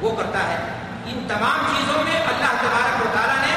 وہ 0.02 0.16
کرتا 0.16 0.48
ہے۔ 0.48 0.58
ان 1.06 1.26
تمام 1.28 1.78
چیزوں 1.78 2.04
میں 2.04 2.22
اللہ 2.22 2.52
تبارک 2.62 3.02
و 3.02 3.10
تعالیٰ 3.14 3.42
نے 3.42 3.56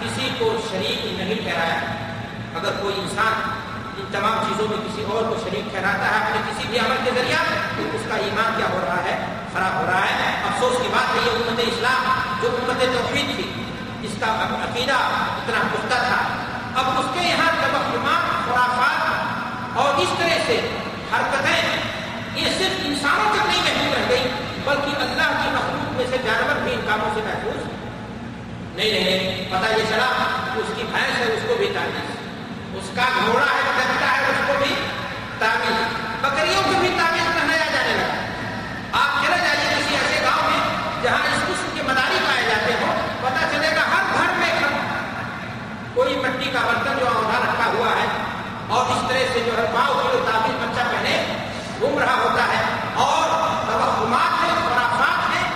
کسی 0.00 0.28
کو 0.38 0.56
شریک 0.70 1.20
نہیں 1.20 1.34
ٹھہرایا۔ 1.34 1.80
اگر 2.54 2.72
کوئی 2.82 2.94
انسان 3.00 3.59
ان 4.00 4.06
تمام 4.12 4.44
چیزوں 4.48 4.68
میں 4.68 4.76
کسی 4.76 5.02
اور 5.04 5.22
کو 5.22 5.36
شریک 5.44 5.70
ٹھہراتا 5.70 6.10
ہے، 6.10 6.16
اپنے 6.16 6.40
کسی 6.48 6.68
بھی 6.68 6.78
عمل 6.78 6.96
کے 7.04 7.10
ذریعہ 7.14 7.38
تو 7.76 7.82
اس 7.92 8.00
کا 8.08 8.16
ایمان 8.16 8.52
کیا 8.56 8.66
ہو 8.72 8.80
رہا 8.86 9.02
ہے؟ 9.04 9.16
خراب 9.52 9.80
ہو 9.80 9.86
رہا 9.86 10.00
ہے۔ 10.00 10.42
افسوس 10.48 10.82
کی 10.82 10.88
بات 10.92 11.14
ہے، 11.14 11.20
یہ 11.26 11.30
امت 11.30 11.60
اسلام 11.60 12.04
جو 12.42 12.48
امت 12.48 12.80
توحید 12.80 13.36
تھی، 13.36 13.64
جس 14.02 14.20
کا 14.20 14.26
عقیدہ 14.64 14.92
اتنا 14.92 15.60
پختہ 15.72 15.98
تھا۔ 15.98 16.20
اب 16.74 16.98
اس 16.98 17.06
کے 17.14 17.20
یہاں 17.20 17.50
تبکمات 17.62 18.44
خرافات 18.44 19.78
اور 19.78 19.94
اس 19.94 20.08
طرح 20.18 20.38
سے 20.46 20.60
حرکتیں، 21.12 21.62
یہ 22.34 22.48
صرف 22.58 22.80
انسانوں 22.84 23.32
تک 23.32 23.46
نہیں 23.46 23.62
محفوظ 23.62 23.98
رہ 23.98 24.08
گئی 24.10 24.28
بلکہ 24.64 25.02
اللہ 25.02 25.42
کی 25.42 25.50
مخلوق 25.52 25.92
میں 25.92 26.06
سے 26.10 26.16
جانور 26.24 26.62
بھی 26.62 26.72
ان 26.72 26.80
کاموں 26.86 27.10
سے 27.14 27.20
محفوظ۔ 27.24 27.62
نہیں 28.76 28.90
رہے 28.90 29.46
پتہ 29.50 29.78
یہ 29.78 29.84
چلا، 29.88 30.08
اس 30.56 30.72
کی 30.76 30.82
بھینس 30.90 31.18
ہے، 31.18 31.24
اس 31.24 31.42
کو 31.48 31.54
بھی 31.58 31.70
تعمیر 31.74 32.19
اس 32.74 32.90
کا 32.96 33.02
گھوڑا 33.26 33.46
ہے 33.46 33.60
لگتا 33.78 34.12
ہے، 34.12 34.26
اس 34.28 34.40
کو 34.46 34.52
بھی 34.58 34.74
تعمیر۔ 35.38 35.82
بکریوں 36.20 36.62
کو 36.62 36.80
بھی 36.80 36.94
تعمیر 36.98 37.40
پہنایا 37.40 37.66
جانے 37.72 37.92
لگا۔ 37.96 38.30
آپ 39.00 39.26
چلے 39.26 39.36
جائیے 39.36 39.74
کسی 39.78 39.94
ایسے 39.94 40.22
گاؤں 40.22 40.50
میں 40.50 40.60
جہاں 41.02 41.18
اس 41.18 41.42
قسم 41.46 41.70
کے 41.74 41.82
مداری 41.82 42.18
پائے 42.26 42.44
جاتے 42.50 42.72
ہوں۔ 42.80 42.96
پتہ 43.20 43.44
چلے 43.52 43.68
گا 43.76 43.80
ہر 43.80 44.02
گھر 44.14 44.32
میں 44.38 44.52
کوئی 45.94 46.16
مٹی 46.16 46.50
کا 46.50 46.60
برتن 46.66 46.98
جو 46.98 47.06
اونا 47.06 47.38
رکھا 47.38 47.66
ہوا 47.66 48.02
ہے 48.02 48.06
اور 48.68 48.86
اس 48.86 49.02
طرح 49.08 49.18
سے 49.32 49.40
جو 49.46 49.58
ہے 49.58 49.66
پاؤ 49.74 49.92
کلو 49.92 50.24
تعمیر 50.32 50.56
بچہ 50.60 50.82
پہنے 50.90 51.26
گھوم 51.80 51.98
رہا 51.98 52.14
ہوتا 52.14 52.42
ہے 52.44 52.62
اور 52.94 53.28
توہمات 53.66 54.44
ہیں، 54.44 54.54
خرافات 54.68 55.36
ہیں، 55.36 55.50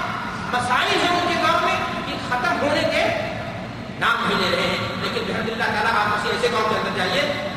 مسائل 0.52 1.00
ہیں 1.02 1.20
ان 1.20 1.28
کے 1.28 1.34
گاؤں 1.48 1.60
میں 1.62 1.76
یہ 2.06 2.14
ختم 2.28 2.60
ہونے 2.60 2.80
کے 2.80 3.04
نام 4.00 4.24
بھی 4.26 4.34
لے 4.34 4.56
رہے 4.56 4.66
ہیں۔ 4.66 4.76
لیکن 5.02 5.20
الحمد 5.28 5.50
اللہ 5.50 5.64
تعالیٰ 5.64 5.92
آپ 5.96 6.14
کسی 6.14 6.28
ایسے 6.28 6.48
گاؤں 6.52 6.68
کے 6.68 6.83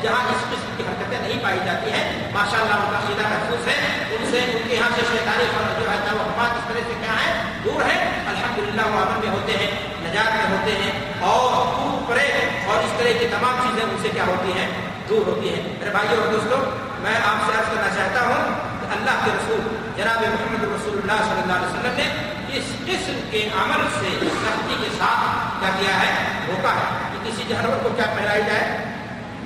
جہاں 0.02 0.24
اس 0.24 0.42
قسم 0.50 0.70
کی 0.76 0.82
حرکتیں 0.82 1.18
نہیں 1.20 1.42
پائی 1.42 1.58
جاتی 1.64 1.90
ہیں 1.90 2.32
ماشاء 2.32 2.60
اللہ 2.60 2.74
ان 2.74 2.92
کا 2.92 3.00
سیدھا 3.06 3.28
محفوظ 3.28 3.68
ہے 3.68 3.74
ان 4.10 4.30
سے، 4.30 4.38
ان 4.38 4.68
کے 4.68 4.74
یہاں 4.74 4.88
سے 4.94 5.00
شیطانی 5.12 5.44
جو 5.80 5.90
ہے 5.90 5.96
وہ 5.96 6.10
توہمات 6.10 6.56
اس 6.56 6.64
طرح 6.68 6.80
سے 6.86 6.94
کیا 7.00 7.12
ہے 7.12 7.42
دور 7.64 7.82
ہے 7.82 8.22
الحمد 8.26 8.58
للہ 8.58 8.82
وہ 8.82 9.00
امن 9.00 9.20
میں 9.20 9.30
ہوتے 9.30 9.52
ہیں، 9.52 9.70
نجات 10.00 10.36
میں 10.36 10.58
ہوتے 10.58 10.72
ہیں۔ 10.72 10.92
اور 11.20 11.66
خوب 11.66 12.08
پڑے 12.08 12.28
اور 12.66 12.84
اس 12.84 12.90
طرح 12.98 13.18
کی 13.18 13.28
تمام 13.28 13.56
چیزیں 13.62 13.82
ان 13.82 13.96
سے 14.02 14.08
کیا 14.08 14.26
ہوتی 14.26 14.52
ہیں، 14.58 14.68
دور 15.08 15.26
ہوتی 15.26 15.54
ہیں۔ 15.54 15.62
میرے 15.78 15.90
بھائیوں 15.90 16.24
اور 16.24 16.32
دوستوں، 16.32 16.58
میں 16.98 17.14
آپ 17.16 17.36
سے 17.46 17.58
عرض 17.58 17.68
کرنا 17.68 17.94
چاہتا 17.96 18.20
ہوں 18.26 18.44
کہ 18.80 18.86
اللہ 18.92 19.24
کے 19.24 19.30
رسول، 19.34 19.60
جناب 19.96 20.22
محمد 20.22 20.64
رسول 20.64 21.00
اللہ 21.02 21.22
صلی 21.22 21.40
اللہ 21.42 21.52
علیہ 21.52 21.66
وسلم 21.66 21.96
نے 21.96 22.38
اس 22.52 22.64
قسم 22.86 23.20
کے 23.30 23.48
عمل 23.62 23.86
سے 24.00 24.26
سختی 24.26 24.76
کے 24.80 24.88
ساتھ 24.98 25.60
کیا 25.60 25.70
کیا 25.80 26.00
ہے 26.00 26.14
روکا 26.48 26.74
ہے۔ 26.74 26.98
کہ 27.12 27.30
کسی 27.30 27.42
جانور 27.48 27.76
کو 27.82 27.88
کیا 27.88 28.04
پہنائی 28.06 28.42
جائے 28.42 28.84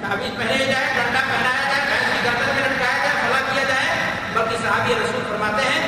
تعبیر 0.03 0.33
پہنے 0.39 0.65
جائے 0.67 0.87
ڈنڈا 0.95 1.21
پہنایا 1.27 1.65
جائے 1.69 1.83
بھینس 1.89 2.09
کی 2.13 2.25
گردن 2.25 2.55
میں 2.55 2.63
لٹکایا 2.63 2.99
جائے 3.05 3.21
فلا 3.21 3.41
کیا 3.51 3.65
جائے، 3.69 3.91
بلکہ 4.35 4.57
صحابی 4.63 4.95
رسول 4.95 5.23
فرماتے 5.29 5.69
ہیں، 5.69 5.83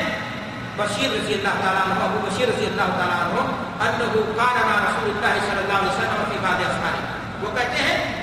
بشیر 0.76 1.10
رضی 1.10 1.34
اللہ 1.34 1.60
تعالیٰ 1.62 1.82
عنہ، 1.82 2.04
ابو 2.04 2.20
بشیر 2.26 2.48
رضی 2.48 2.66
اللہ 2.66 2.94
تعالیٰ 2.98 3.18
عنہ، 3.20 3.40
انہو 3.86 4.22
کان 4.36 4.56
مع 4.68 4.78
رسول 4.84 5.10
اللہ 5.10 5.40
صلی 5.40 5.58
اللہ 5.58 5.78
علیہ 5.78 5.90
وسلم 5.90 6.24
فی 6.30 6.38
بعد 6.42 6.64
اصحابہ۔ 6.68 7.14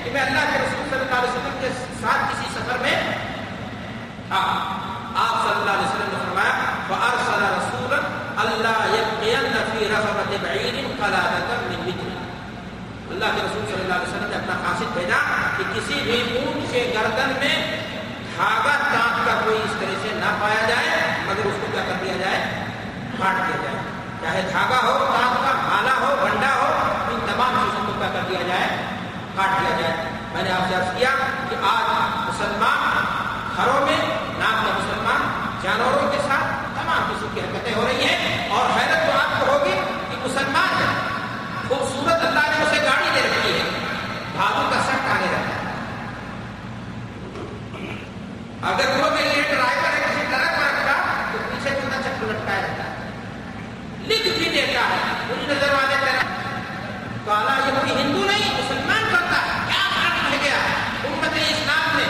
کہ 0.04 0.10
میں 0.12 0.20
اللہ 0.20 0.44
کے 0.52 0.58
رسول 0.58 0.88
صلی 0.90 1.00
اللہ 1.00 1.18
علیہ 1.18 1.30
وسلم 1.30 1.58
کے 1.60 1.68
ساتھ 2.00 2.22
کسی 2.30 2.48
سفر 2.54 2.78
میں 2.82 2.94
تھا 4.28 4.40
آپ 5.22 5.34
صلی 5.42 5.54
اللہ 5.54 5.70
علیہ 5.70 5.86
وسلم 5.86 6.10
نے 6.12 6.24
فرمایا 6.24 6.52
فارسل 6.88 7.44
رسولا 7.52 8.00
اللہ 8.42 8.78
يبقين 8.92 9.54
في 9.72 9.88
رغبت 9.88 10.30
بعير 10.42 10.76
قلادة 11.00 11.50
من 11.68 11.81
اللہ 13.22 13.34
کے 13.34 13.42
رسول 13.42 13.66
صلی 13.66 13.82
اللہ 13.82 13.94
علیہ 13.94 14.08
وسلم 14.08 14.30
نے 14.30 14.36
اپنا 14.36 14.54
قاصد 14.62 14.88
بھیجا 14.92 15.18
کہ 15.56 15.64
کسی 15.74 15.98
بھی 16.04 16.38
اونٹ 16.38 16.72
کے 16.72 16.80
گردن 16.94 17.32
میں 17.40 17.54
دھاگا 18.36 18.72
تانپ 18.84 19.26
کا 19.26 19.34
کوئی 19.44 19.58
اس 19.64 19.74
طرح 19.80 20.00
سے 20.02 20.14
نہ 20.14 20.30
پایا 20.40 20.64
جائے، 20.68 20.96
مگر 21.26 21.46
اس 21.50 21.60
کو 21.60 21.66
کیا 21.72 21.82
کر 21.88 22.00
دیا 22.00 22.16
جائے؟ 22.16 22.40
کاٹ 23.18 23.36
دیا 23.48 23.60
جائے۔ 23.62 23.76
چاہے 24.22 24.42
دھاگا 24.48 24.80
ہو 24.86 24.96
تانپ 25.12 25.36
کا 25.44 25.52
مالا 25.68 25.94
ہو 26.00 26.14
بنڈا 26.22 26.50
ہو، 26.54 26.66
ان 27.12 27.20
تمام 27.26 27.54
چیزوں 27.60 27.84
کو 27.86 27.92
کیا 27.98 28.08
کر 28.12 28.28
دیا 28.30 28.42
جائے؟ 28.48 28.66
کاٹ 29.36 29.60
دیا 29.60 29.76
جائے۔ 29.80 29.94
میں 30.32 30.42
نے 30.42 30.50
آپ 30.50 30.68
سے 30.68 30.74
عرض 30.74 30.98
کیا 30.98 31.14
کہ 31.50 31.56
آج 31.70 31.86
مسلمان 32.26 32.80
گھروں 33.56 33.80
میں، 33.86 34.00
نام 34.40 34.64
کا 34.64 34.72
مسلمان 34.80 35.30
جانوروں 35.62 36.10
کے 36.12 36.18
ساتھ 36.28 36.48
تمام 36.74 37.12
قسم 37.12 37.34
کی 37.34 37.40
حرکتیں 37.40 37.74
ہو 37.74 37.86
رہی 37.86 38.04
ہیں 38.04 38.50
اور 38.50 38.78
حیرت 38.78 39.06
تو 39.06 39.18
آپ 39.18 39.40
کو 39.40 39.52
ہوگی 39.52 39.78
کہ 40.10 40.24
مسلمان 40.26 40.70
خوبصورت 41.68 42.24
اللہ 42.26 42.46
نے 42.48 42.62
اسے 42.62 42.78
گاڑی 42.84 43.10
دے 43.14 43.20
رکھی 43.20 43.52
ہے 43.52 43.68
بھالو 44.32 44.62
کا 44.70 44.80
سٹ 44.86 45.06
آگے 45.10 45.26
رہتا 45.32 45.54
ہے 45.54 45.70
اگر 48.70 48.90
وہ 48.98 49.08
کے 49.16 49.22
لیے 49.22 49.42
ڈرائیور 49.50 49.86
ہے 49.86 50.00
کسی 50.02 50.24
ٹرک 50.30 50.56
پر 50.56 50.64
رکھا 50.64 50.96
تو 51.32 51.38
پیچھے 51.50 51.70
کتنا 51.70 52.02
چکر 52.02 52.32
لٹکایا 52.32 52.60
رہتا 52.60 52.84
ہے 52.84 53.10
لکھ 54.08 54.28
بھی 54.38 54.48
دیتا 54.54 54.82
ہے 55.52 55.60
پوری 55.60 55.66
نظر 55.66 55.74
والے 55.74 55.94
طرح 56.00 56.22
کالا 57.24 57.68
یہ 57.68 57.80
کوئی 57.80 58.02
ہندو 58.02 58.18
نہیں، 58.18 58.54
مسلمان 58.54 59.02
کرتا 59.10 59.42
ہے۔ 59.42 59.60
کیا 59.66 59.88
فرق 59.88 60.32
رہ 60.32 60.38
گیا؟ 60.44 60.56
امت 61.04 61.32
اسلام 61.34 61.96
میں۔ 61.96 62.04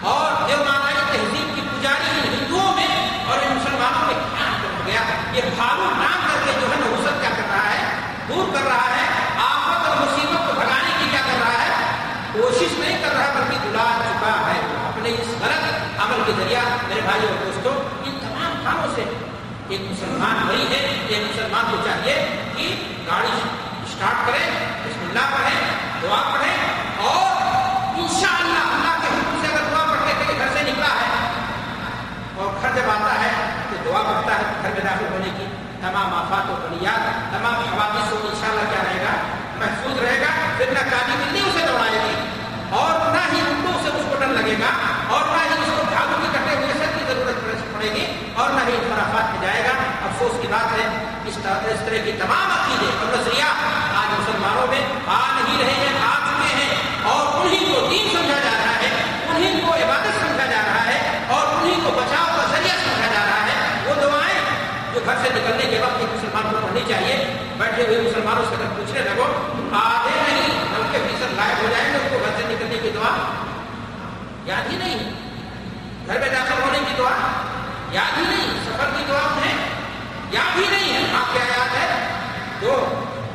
اور 0.00 0.48
دیومانائی 0.48 0.96
تہذیب 1.12 1.54
کی 1.54 1.60
پجاری 1.60 2.10
ان 2.10 2.34
ہندوؤں 2.34 2.76
میں 2.76 3.24
اور 3.26 3.38
ان 3.38 3.56
مسلمانوں 3.56 4.06
میں 4.06 4.14
کیا 4.14 4.50
فرق 4.52 4.80
ہو 4.80 4.86
گیا؟ 4.86 5.00
یہ 5.32 5.42
بھالو 5.56 5.82
نام 5.82 6.26
کر 6.26 6.38
کے 6.44 6.52
جو 6.60 6.66
ہے 6.66 6.76
نوسط 6.76 7.20
کیا 7.20 7.30
کر 7.30 7.42
رہا 7.50 7.70
ہے؟ 7.70 7.96
دور 8.28 8.54
کر 8.54 8.62
رہا 8.64 8.96
ہے۔ 8.96 9.08
آفت 9.36 9.88
اور 9.88 9.96
مصیبت 9.96 10.46
کو 10.46 10.52
بھگانے 10.52 10.92
کی 10.98 11.04
کیا 11.10 11.20
کر 11.26 11.38
رہا 11.40 11.62
ہے؟ 11.62 11.96
کوشش 12.32 12.78
نہیں 12.78 13.02
کر 13.02 13.16
رہا، 13.16 13.32
بلکہ 13.34 13.58
دلا 13.62 13.98
چکا 13.98 14.52
ہے۔ 14.54 14.60
اپنے 14.86 15.08
اس 15.08 15.42
غلط 15.42 15.64
عمل 15.98 16.22
کے 16.26 16.32
ذریعہ 16.36 16.62
میرے 16.88 17.00
بھائی 17.00 17.26
اور 17.26 17.46
دوستوں، 17.46 17.74
ان 18.04 18.18
تمام 18.20 18.64
کاموں 18.64 18.88
سے 18.94 19.04
ایک 19.68 19.80
مسلمان 19.80 20.46
بڑی 20.48 20.66
ہے، 20.70 21.04
ایک 21.08 21.30
مسلمان 21.30 21.64
کو 21.70 21.76
چاہیے۔ 21.84 22.31
اسٹارٹ 24.02 24.26
کرے 24.26 24.38
بسم 24.84 25.02
اللہ 25.08 25.26
پڑھے 25.32 25.58
دعا 26.02 26.16
پڑھے 26.30 26.54
اور 27.08 28.00
انشاءاللہ 28.02 28.62
اللہ 28.70 28.96
کے 29.02 29.08
حکم 29.08 29.36
سے 29.42 29.46
اگر 29.48 29.68
دعا 29.72 29.84
پڑھنے 29.90 30.12
کے 30.18 30.24
لیے 30.26 30.38
گھر 30.38 30.48
سے 30.54 30.62
نکلا 30.70 30.88
ہے 30.94 31.10
اور 32.36 32.48
گھر 32.62 32.74
جب 32.76 32.90
آتا 32.94 33.12
ہے 33.20 33.30
تو 33.68 33.76
دعا 33.84 34.02
پڑھتا 34.08 34.38
ہے 34.38 34.48
گھر 34.62 34.74
میں 34.74 34.84
داخل 34.84 35.12
ہونے 35.12 35.30
کی، 35.36 35.46
تمام 35.82 36.14
آفات 36.14 36.50
و 36.50 36.56
بنیاد 36.62 37.06
تمام 37.32 37.62
حوادث 37.68 38.12
و 38.12 38.18
انشاءاللہ 38.30 38.66
کیا 38.70 38.82
رہے 38.88 39.04
گا؟ 39.04 39.14
محفوظ 39.60 40.02
رہے 40.02 40.18
گا 40.20 40.32
پھر 40.56 40.72
نہ 40.72 40.84
کالی 40.90 41.22
بلی 41.22 41.46
اسے 41.48 41.66
دوڑائے 41.66 42.00
گی، 42.04 42.14
اور 42.80 42.92
نہ 43.14 43.22
ہی 43.32 43.40
اردو 43.42 43.78
سے 43.84 43.96
اس 43.98 44.04
کو 44.08 44.20
ڈر 44.20 44.34
لگے 44.40 44.56
گا، 44.60 44.72
اور 45.14 45.30
نہ 45.30 45.42
ہی 45.44 45.60
اس 45.60 45.70
کو 45.76 45.90
جھاگوں 45.90 46.20
کی 46.22 46.32
کٹے 46.34 46.56
ہوئے 46.56 46.72
سر 46.80 46.98
کی 46.98 47.04
ضرورت 47.12 47.72
پڑے 47.74 47.94
گی، 47.94 48.06
اور 48.34 48.50
نہ 48.50 48.68
ہی 48.68 48.76
انفرافات 48.80 49.30
میں 49.32 49.46
جائے 49.46 49.64
گا 49.64 49.71
افسوس 50.04 50.40
کی 50.40 50.48
بات 50.50 50.72
ہے 50.72 50.86
اس 51.24 51.38
طرح 51.42 52.04
کی 52.04 52.12
تمام 52.12 52.50
عقیدے 52.50 52.86
اور 52.86 53.18
نظریہ 53.18 53.44
آج 53.96 54.20
مسلمانوں 54.20 54.66
میں 54.66 54.82
آ 55.06 55.20
نہیں 55.34 55.58
رہے 55.58 55.72
ہیں، 55.72 55.98
آ 56.06 56.14
چکے 56.26 56.54
ہیں 56.54 56.74
اور 57.02 57.40
انہیں 57.40 57.74
کو 57.74 57.86
دین 57.90 58.08
سمجھا 58.12 58.38
جا 58.38 58.56
رہا 58.64 58.74
ہے، 58.82 58.90
انہیں 59.28 59.60
کو 59.66 59.74
عبادت 59.74 60.20
سمجھا 60.20 60.46
جا 60.46 60.62
رہا 60.66 60.84
ہے 60.86 61.24
اور 61.28 61.46
انہیں 61.54 61.80
کو 61.84 61.90
بچاؤ 61.90 62.36
کا 62.36 62.44
ذریعہ 62.50 62.76
سمجھا 62.84 63.06
جا 63.14 63.24
رہا 63.26 63.46
ہے۔ 63.46 63.56
وہ 63.86 63.94
دعائیں 64.02 64.40
جو 64.94 65.00
گھر 65.04 65.14
سے 65.22 65.28
نکلنے 65.28 65.66
کے 65.70 65.78
وقت 65.82 65.98
ایک 65.98 66.14
مسلمان 66.14 66.42
کو 66.50 66.56
پڑھنی 66.62 66.80
چاہیے، 66.88 67.16
بیٹھے 67.58 67.86
ہوئے 67.86 68.00
مسلمانوں 68.00 68.44
سے 68.48 68.54
اگر 68.54 68.74
پوچھنے 68.76 69.00
لگو 69.00 69.26
آدھے 69.72 70.20
نہیں 70.26 70.58
بلکہ 70.76 70.98
فیصد 70.98 71.38
غائب 71.38 71.62
ہو 71.62 71.66
جائیں 71.70 71.92
گے 71.92 71.96
اس 71.96 72.10
کو 72.10 72.18
گھر 72.18 72.32
سے 72.36 72.54
نکلنے 72.54 72.78
کی 72.82 72.90
دعا۔ 72.94 73.16
یاد 74.44 74.70
ہی 74.70 74.76
نہیں۔ 74.76 74.98
گھر 76.06 76.18
میں 76.18 76.28
داخل 76.28 76.62
ہونے 76.62 76.78
کی 76.78 76.94
دعا۔ 76.98 77.16
یاد 77.90 78.18
ہی 78.18 78.22
نہیں، 78.28 78.48
سفر 78.64 78.90
کی 78.96 79.04
دعا 79.08 79.20
انہیں 79.20 79.71
یاد 80.32 80.56
ہی 80.56 80.64
نہیں 80.66 80.92
ہے 80.92 81.02
آپ 81.14 81.32
کیا 81.32 81.44
یاد 81.46 81.74
ہے 81.74 81.86
دو 82.60 82.74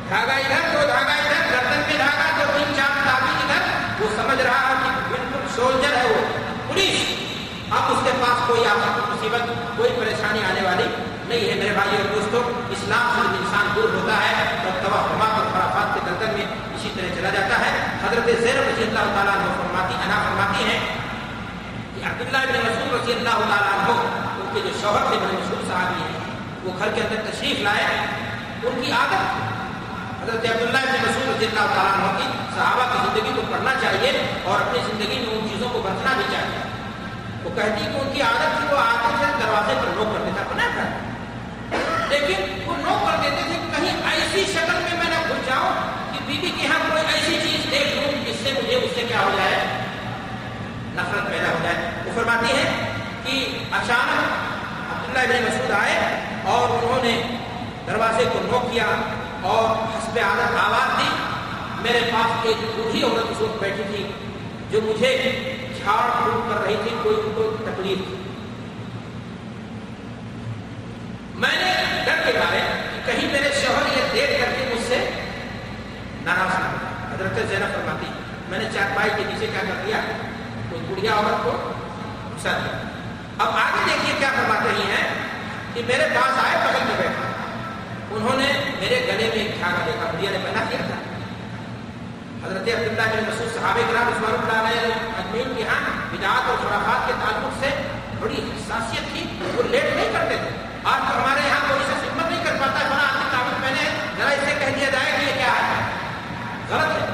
دھاگا 0.10 0.34
ادھر 0.36 0.70
دو 0.74 0.86
دھاگا 0.88 1.14
ادھر 1.16 1.44
گردن 1.52 1.82
میں 1.88 1.98
دھاگا 1.98 2.28
دو 2.38 2.52
تین 2.54 2.74
چار 2.76 2.96
تعبیر 3.06 3.44
ادھر 3.44 3.66
وہ 4.00 4.10
سمجھ 4.16 4.40
رہا 4.42 4.74
کہ 4.84 5.10
بالکل 5.10 5.48
سولجر 5.56 5.96
ہے 5.96 6.08
وہ 6.08 6.22
پولیس 6.68 7.16
اب 7.72 7.92
اس 7.92 8.04
کے 8.04 8.12
پاس 8.20 8.48
کوئی 8.48 8.66
آفت 8.68 9.00
مصیبت 9.08 9.48
کوئی 9.78 9.92
پریشانی 9.98 10.44
آنے 10.46 10.62
والی 10.64 10.88
نہیں 11.28 11.50
ہے 11.50 11.56
میرے 11.56 11.74
بھائی 11.74 11.96
اور 11.96 12.14
دوستوں 12.14 12.42
اسلام 12.72 13.10
سے 13.14 13.22
جب 13.24 13.36
انسان 13.38 13.68
دور 13.76 13.90
ہوتا 13.96 14.18
ہے 14.20 14.36
تو 14.64 14.70
توہمات 14.84 15.34
اور 15.34 15.50
خرافات 15.50 15.94
کے 15.94 16.06
دردن 16.06 16.34
میں 16.36 16.46
اسی 16.76 16.90
طرح 16.96 17.16
چلا 17.16 17.30
جاتا 17.32 17.60
ہے 17.62 17.72
حضرت 18.04 18.30
زیر 18.40 18.62
رضی 18.62 18.84
اللہ 18.84 19.12
تعالیٰ 19.16 19.34
عنہ 19.36 19.52
فرماتی 19.58 19.96
انا 19.98 20.22
فرماتی 20.24 20.64
ہیں 20.66 20.80
کہ 21.96 22.06
عبداللہ 22.06 22.46
بن 22.46 22.60
مسعود 22.62 22.94
رضی 22.94 23.14
اللہ 23.14 23.44
تعالیٰ 23.44 23.74
عنہ، 23.74 23.98
ان 24.38 24.54
کے 24.54 24.62
جو 24.62 24.78
شوہر 24.82 25.10
تھے 25.10 25.18
بڑے 25.18 25.34
مشہور 25.34 25.68
صحابی 25.68 26.02
ہیں 26.04 26.17
وہ 26.68 26.74
گھر 26.78 26.90
کے 26.96 27.02
اندر 27.02 27.20
تشریف 27.26 27.60
لائے، 27.64 27.84
ان 28.64 28.82
کی 28.82 28.92
عادت 28.92 29.26
حضرت 30.22 30.46
عبداللہ 30.46 30.80
بن 30.86 31.04
مسعود 31.04 31.28
رضی 31.28 31.46
اللہ 31.46 31.68
تعالیٰ 31.74 31.92
عنہ 31.92 32.18
کی 32.18 32.26
صحابہ 32.56 32.86
کی 32.94 32.98
زندگی 33.04 33.32
کو 33.36 33.42
پڑھنا 33.52 33.74
چاہیے 33.82 34.10
اور 34.44 34.62
اپنی 34.62 34.80
زندگی 34.88 35.20
میں 35.20 35.36
ان 35.36 35.48
چیزوں 35.50 35.70
کو 35.74 35.82
برتنا 35.84 36.14
بھی 36.18 36.24
چاہیے۔ 36.32 36.64
وہ 37.44 37.50
کہتی 37.56 37.84
کہ 37.84 38.00
ان 38.00 38.10
کی 38.14 38.22
عادت 38.22 38.58
تھی، 38.58 38.68
وہ 38.72 38.80
آتے 38.80 39.14
تھے 39.20 39.32
دروازے 39.44 39.76
پر 39.82 39.96
نوک 39.98 40.14
کر 40.14 40.26
دیتا، 40.26 40.44
بنا 40.50 40.68
تھا 40.74 41.78
لیکن 42.10 42.66
وہ 42.66 42.76
نوک 42.78 43.06
کر 43.06 43.22
دیتے 43.22 43.42
تھے، 43.44 43.60
کہیں 43.72 44.12
ایسی 44.12 44.44
شکل 44.54 44.84
میں 44.84 44.98
میں 45.04 45.10
نہ 45.12 45.22
گھس 45.28 45.48
جاؤں 45.48 45.72
کہ 46.12 46.26
بیوی 46.26 46.52
کے 46.58 46.64
یہاں 46.64 46.80
کوئی 46.90 47.04
ایسی 47.14 47.40
چیز 47.44 47.72
دیکھ 47.72 47.96
لوں 47.96 48.26
جس 48.26 48.44
سے 48.44 48.54
مجھے 48.58 48.76
اس 48.76 48.92
سے 48.96 49.06
کیا 49.08 49.22
ہو 49.24 49.32
جائے، 49.38 49.64
نفرت 50.96 51.32
پیدا 51.32 51.50
ہو 51.50 51.64
جائے۔ 51.64 51.90
وہ 52.06 52.12
فرماتی 52.16 52.58
ہے 52.58 52.66
کہ 53.24 53.46
اچانک 53.72 54.46
عبداللہ 55.08 55.34
بن 55.34 55.44
مسعود 55.44 55.72
آئے 55.72 55.98
اور 56.44 56.70
انہوں 56.70 57.04
نے 57.04 57.22
دروازے 57.88 58.24
کو 58.34 58.40
نوک 58.44 58.72
کیا 58.72 58.86
اور 59.42 59.76
حسب 59.94 60.20
عادت 60.24 60.56
آواز 60.60 61.00
دی۔ 61.00 61.10
میرے 61.82 62.00
پاس 62.14 62.46
ایک 62.46 62.64
بوڑھی 62.76 63.04
عورت 63.04 63.32
اس 63.32 63.42
وقت 63.42 63.62
بیٹھی 63.62 63.84
تھی 63.88 64.12
جو 64.70 64.82
مجھے 64.84 65.12
جھاڑ 65.78 66.10
پھوٹ 66.10 66.50
کر 66.50 66.64
رہی 66.64 66.76
تھی، 66.84 66.96
کوئی 67.04 67.16
ان 67.16 67.32
کو 67.36 67.56
تکلیف 67.66 67.98
تھی۔ 68.08 68.16
میں 71.36 71.56
نے 71.58 71.72
ڈر 72.06 72.22
کے 72.26 72.38
مارے 72.40 72.62
کہ 72.94 73.12
کہیں 73.12 73.32
میرے 73.32 73.50
شوہر 73.62 73.98
یہ 73.98 74.04
دیکھ 74.14 74.32
کر 74.42 74.52
کے 74.58 74.76
مجھ 74.76 74.84
سے 74.88 75.10
ناراض 76.24 76.60
نہ 76.60 76.66
ہو۔ 76.66 77.14
حضرت 77.14 77.50
زینب 77.50 77.74
فرماتی 77.76 78.12
میں 78.50 78.60
نے 78.60 78.66
چار 78.74 78.96
پائی 78.96 79.10
کے 79.16 79.24
نیچے 79.28 79.46
کیا 79.46 79.62
کر 79.62 79.84
دیا، 79.86 80.02
کوئی 80.70 80.82
بڑھیا 80.90 81.14
عورت 81.14 81.44
کو 81.44 81.58
گھسا 82.36 82.58
دیا۔ 82.66 82.97
اب 83.40 83.48
آگے 83.48 83.84
دیکھیے 83.86 84.16
کیا 84.20 84.30
فرما 84.36 84.56
رہی 84.66 84.82
ہیں 84.82 85.14
کہ 85.74 85.82
میرے 85.88 86.08
پاس 86.16 86.46
آئے 86.46 86.56
بغل 86.64 86.86
میں 86.88 86.96
بیٹھا۔ 86.98 87.26
انہوں 88.12 88.38
نے 88.38 88.48
میرے 88.80 89.06
گلے 89.08 89.28
میں 89.28 89.44
ایک 89.44 89.60
دھاگا 89.60 89.84
دیکھا، 89.86 90.06
بڑھیا 90.06 90.32
نے 90.32 90.38
پہنا 90.44 90.64
کیا 90.70 90.80
تھا۔ 90.88 90.96
حضرت 92.46 92.62
عبداللہ 92.62 93.02
بن 93.02 93.24
مسعود 93.28 93.54
صحابہ 93.54 93.82
کرام 93.92 94.08
رضوان 94.08 94.34
اللہ 94.34 94.70
علیہ 94.70 94.94
اجمعین 95.18 95.54
کے 95.58 95.64
ہاں 95.64 95.82
بدعات 96.12 96.50
اور 96.50 96.58
خرافات 96.58 97.08
کے 97.08 97.14
تعلق 97.22 97.60
سے 97.60 97.70
بڑی 98.20 98.52
حساسیت 98.56 99.14
تھی، 99.14 99.40
وہ 99.56 99.64
لیٹ 99.64 99.96
نہیں 99.96 100.10
کرتے 100.14 100.36
تھے۔ 100.36 100.50
آج 100.84 101.12
تو 101.12 101.18
ہمارے 101.18 101.40
یہاں 101.48 101.60
کوئی 101.68 101.80
سے 101.88 101.94
خدمت 102.02 102.32
نہیں 102.32 102.44
کر 102.44 102.56
پاتا 102.60 102.80
ہے 102.80 102.86
بڑا 102.90 103.04
آدمی 103.04 103.30
تعلق 103.32 103.60
میں 103.60 103.72
نے 103.72 103.90
ذرا 104.18 104.30
اسے 104.30 104.56
کہہ 104.60 104.80
دیا 104.80 104.90
جائے 104.90 105.12
کہ 105.18 105.26
یہ 105.26 105.34
کیا 105.34 105.54
ہے؟ 105.54 105.84
غلط 106.70 107.02
ہے۔ 107.02 107.07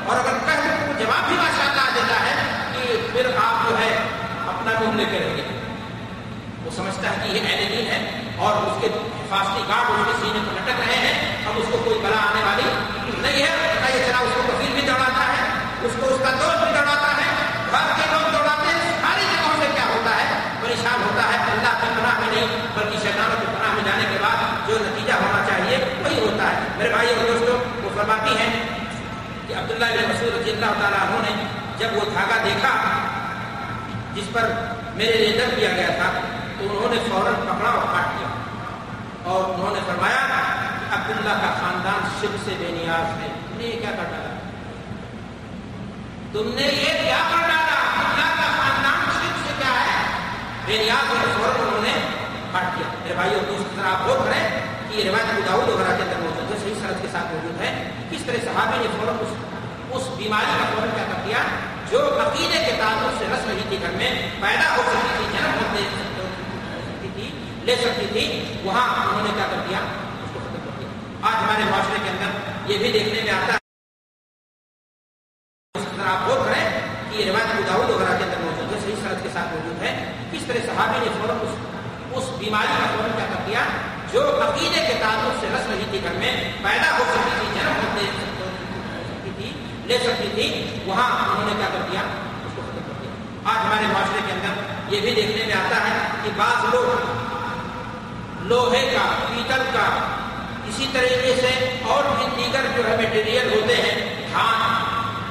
سمجھتا 6.76 7.10
ہے 7.10 7.16
کہ 7.24 7.38
یہ 7.38 7.42
اہل 7.48 7.88
ہے 7.88 8.00
اور 8.46 8.64
اس 8.68 8.82
کے 8.82 8.88
حفاظتی 8.88 9.62
گارڈ 9.70 9.90
اس 9.92 10.06
کے 10.08 10.14
سینے 10.22 10.40
پر 10.46 10.54
لٹک 10.54 10.80
رہے 10.80 10.98
ہیں، 10.98 11.16
اب 11.48 11.60
اس 11.60 11.68
کو 11.72 11.78
کوئی 11.84 12.00
بلا 12.04 12.22
آنے 12.30 12.42
والی 12.46 12.68
نہیں 13.22 13.42
ہے 13.42 13.52
پتا 13.58 13.96
یہ 13.96 14.06
چلا 14.06 14.20
اس 14.20 14.34
کو 14.36 14.42
کفیل 14.48 14.72
بھی 14.74 14.82
دوڑاتا 14.88 15.28
ہے، 15.28 15.44
اس 15.88 15.96
کو 16.00 16.14
اس 16.14 16.22
کا 16.24 16.32
دوست 16.40 16.64
بھی 16.64 16.72
دوڑاتا 16.74 17.12
ہے 17.18 17.30
گھر 17.72 17.94
کے 17.98 18.10
لوگ 18.12 18.32
دوڑاتے 18.34 18.70
ہیں، 18.70 18.92
ساری 19.02 19.26
جگہوں 19.32 19.56
سے 19.62 19.68
کیا 19.76 19.86
ہوتا 19.94 20.16
ہے؟ 20.18 20.40
پریشان 20.62 21.02
ہوتا 21.04 21.28
ہے، 21.30 21.38
اللہ 21.52 21.80
کی 21.82 21.88
پناہ 21.96 22.20
میں 22.20 22.30
نہیں، 22.34 22.58
بلکہ 22.76 22.98
شیطانوں 23.04 23.40
کی 23.40 23.48
پناہ 23.48 23.74
میں 23.76 23.84
جانے 23.86 24.06
کے 24.12 24.18
بعد 24.22 24.68
جو 24.68 24.78
نتیجہ 24.82 25.22
ہونا 25.24 25.46
چاہیے 25.48 25.78
وہی 26.04 26.20
ہوتا 26.20 26.52
ہے۔ 26.52 26.68
میرے 26.78 26.90
بھائی 26.90 27.08
اور 27.10 27.26
دوستوں 27.28 27.58
وہ 27.84 27.90
فرماتی 27.96 28.38
ہیں 28.38 28.52
کہ 29.48 29.54
عبداللہ 29.54 29.96
بن 29.96 30.10
مسعود 30.10 30.40
رضی 30.40 30.52
اللہ 30.52 30.80
تعالیٰ 30.82 31.02
عنہ 31.02 31.26
نے 31.26 31.44
جب 31.80 31.98
وہ 31.98 32.06
دھاگا 32.14 32.44
دیکھا، 32.44 32.72
جس 34.16 34.34
پر 34.34 34.54
میرے 34.96 35.18
لیے 35.18 35.38
دم 35.38 35.60
کیا 35.60 35.70
گیا 35.76 35.92
تھا 35.98 36.12
تو 36.64 36.78
انہوں 36.78 36.96
نے 36.96 37.02
فوراً 37.12 37.34
پکڑا 37.34 37.70
اور 37.70 37.82
کاٹ 37.82 38.20
دیا۔ 38.20 38.28
اور 39.24 39.44
انہوں 39.44 39.74
نے 39.74 39.80
فرمایا 39.86 40.16
کہ 40.16 40.96
عبداللہ 40.96 41.30
کا 41.30 41.54
خاندان 41.62 42.10
شرک 42.22 42.38
سے 42.46 42.56
بے 42.60 42.72
نیاز 42.72 43.22
ہے۔ 43.22 43.28
انہیں 43.54 43.68
یہ 43.68 43.80
کیا 43.80 43.90
کر 43.90 44.04
ڈالا؟ 44.04 44.40
تم 46.32 46.56
نے 46.56 46.62
یہ 46.62 47.04
کیا 47.04 47.18
کر 47.32 47.42
ڈالا؟ 47.42 47.80
اللہ 48.00 48.36
کا 48.36 48.50
خاندان 48.58 49.12
شرک 49.14 49.48
سے 49.48 49.54
کیا 49.58 49.72
ہے؟ 49.72 50.04
بے 50.66 50.78
نیاز 50.78 51.10
ہوئے 51.10 51.34
فوراً 51.38 51.68
انہوں 51.68 51.82
نے 51.82 51.94
ہٹ 52.58 52.78
کیا 52.78 52.88
میرے 53.04 53.14
بھائی 53.14 53.34
اور 53.34 53.44
دوست 53.48 53.76
طرح 53.76 53.88
آپ 53.88 54.08
لوگ 54.08 54.26
کریں 54.26 54.50
کہ 54.90 54.96
یہ 54.98 55.10
روایت 55.10 55.26
ابو 55.30 55.42
داؤد 55.46 55.70
وغیرہ 55.70 55.98
کے 55.98 56.04
اندر 56.04 56.16
موجود 56.20 56.52
ہے، 56.52 56.58
صحیح 56.64 56.74
سرحد 56.74 57.02
کے 57.02 57.08
ساتھ 57.12 57.34
موجود 57.34 57.62
ہے۔ 57.62 57.92
کس 58.10 58.22
طرح 58.26 58.36
صحابی 58.44 58.78
نے 58.78 58.88
فوراً 59.00 59.16
اس 59.20 59.34
اس 59.92 60.10
بیماری 60.18 60.52
کا 60.60 60.66
فوراً 60.74 60.90
کیا 60.96 61.04
کر 61.04 61.22
دیا؟ 61.26 61.38
جو 61.90 62.22
عقیدے 62.22 62.66
کے 62.66 62.72
تعلق 62.80 63.14
سے 63.20 63.26
رس 63.34 63.48
رہی 63.48 63.62
تھی 63.70 63.78
گھر 63.82 63.90
میں، 63.90 64.30
پیدا 64.42 64.76
ہو 64.78 64.82
سکتی 64.86 65.08
تھی 65.18 65.38
جنم 65.38 65.52
ہوتے 65.52 65.82
سکتی 65.82 66.13
لے 67.66 67.76
سکتی 67.76 68.06
تھی، 68.12 68.24
وہاں 68.64 69.06
انہوں 69.06 69.24
نے 69.24 69.30
کیا 69.36 69.48
کر 69.52 69.58
دیا؟ 69.70 69.78
اس 70.24 70.30
کو 70.34 70.40
ختم 70.40 70.60
کر 70.64 70.80
دیا۔ 70.80 70.88
آج 71.22 71.44
ہمارے 71.44 71.64
معاشرے 71.70 71.98
کے 72.04 72.10
اندر 72.10 72.72
یہ 72.72 72.78
بھی 72.78 72.92
دیکھنے 72.92 73.22
میں 73.24 73.32
آتا 73.32 73.54
ہے 73.54 73.60
آپ 76.06 76.28
غور 76.28 76.46
کریں 76.46 76.82
کہ 77.12 77.18
یہ 77.18 77.32
روایت 77.32 77.46
ابو 77.46 77.62
داؤد 77.68 77.90
وغیرہ 77.90 78.18
کے 78.18 78.24
اندر 78.24 78.38
موجود 78.40 78.74
ہے، 78.74 78.80
صحیح 78.80 78.96
سرحد 79.04 79.24
کے 79.24 79.30
ساتھ 79.34 79.54
موجود 79.54 79.82
ہے۔ 79.84 80.14
کس 80.32 80.42
طرح 80.48 80.58
صحابی 80.66 81.00
نے 81.00 81.12
فوراً 81.22 81.38
اس 81.42 81.56
اس 82.12 82.30
بیماری 82.40 82.74
کا 82.80 82.86
فوراً 82.86 83.12
کیا 83.16 83.26
کر 83.30 83.44
دیا؟ 83.48 83.64
جو 84.12 84.42
عقیدے 84.42 84.86
کے 84.88 84.94
تعلق 85.00 85.40
سے 85.40 85.48
رس 85.56 85.70
رہی 85.70 85.86
تھی، 85.92 86.00
گھر 86.04 86.14
میں 86.14 86.54
پیدا 86.64 86.98
ہو 86.98 87.04
سکتی 87.04 87.30
تھی، 87.40 87.48
جنم 87.54 87.76
ہوتے 87.76 88.06
سکتی 89.08 89.32
تھی، 89.38 89.54
لے 89.86 89.98
سکتی 89.98 90.28
تھی، 90.34 90.66
وہاں 90.86 91.30
انہوں 91.30 91.46
نے 91.46 91.54
کیا 91.58 91.70
کر 91.74 91.90
دیا؟ 91.92 92.02
اس 92.46 92.52
کو 92.56 92.62
ختم 92.62 92.82
کر 92.88 93.02
دیا۔ 93.02 93.12
آج 93.44 93.66
ہمارے 93.66 93.86
معاشرے 93.94 94.22
کے 94.26 94.34
اندر 94.34 94.94
یہ 94.96 95.02
بھی 95.02 95.16
دیکھنے 95.16 95.46
میں 95.46 95.56
آتا 95.56 95.90
ہے 95.90 96.08
کہ 96.24 96.30
بعض 96.36 96.74
لوگ 96.74 97.23
لوہے 98.44 98.90
کا، 98.94 99.06
پیتل 99.28 99.62
کا۔ 99.74 99.88
اسی 100.68 100.86
طریقے 100.94 101.36
سے 101.42 101.78
اور 101.86 102.04
بھی 102.04 102.26
دیگر 102.38 102.66
جو 102.78 102.88
ہے 102.88 102.98
میٹیریل 102.98 103.54
ہوتے 103.54 103.76
ہیں 103.76 104.28
دھان 104.34 104.84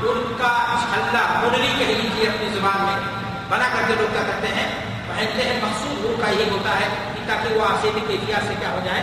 ان 0.03 0.35
کا 0.39 0.53
چھلا 0.83 1.41
منری 1.43 1.73
کہہ 1.79 1.87
لیجیے 1.87 2.29
اپنی 2.29 2.49
زبان 2.55 2.83
میں۔ 2.83 3.01
بنا 3.49 3.69
کر 3.73 3.83
کے 3.87 3.95
لوگ 3.99 4.13
کیا 4.13 4.23
کرتے 4.23 4.47
ہیں؟ 4.47 4.69
پہنتے 5.07 5.43
ہیں 5.43 5.61
مقصود 5.63 6.07
ان 6.07 6.15
کا 6.25 6.31
یہی 6.31 6.51
ہوتا 6.51 6.81
ہے، 6.81 6.89
کہ 7.15 7.29
تاکہ 7.29 7.55
وہ 7.55 7.65
آسے 7.65 7.91
کیفیات 8.07 8.49
سے 8.49 8.55
کیا 8.61 8.71
ہو 8.71 8.81
جائے، 8.85 9.03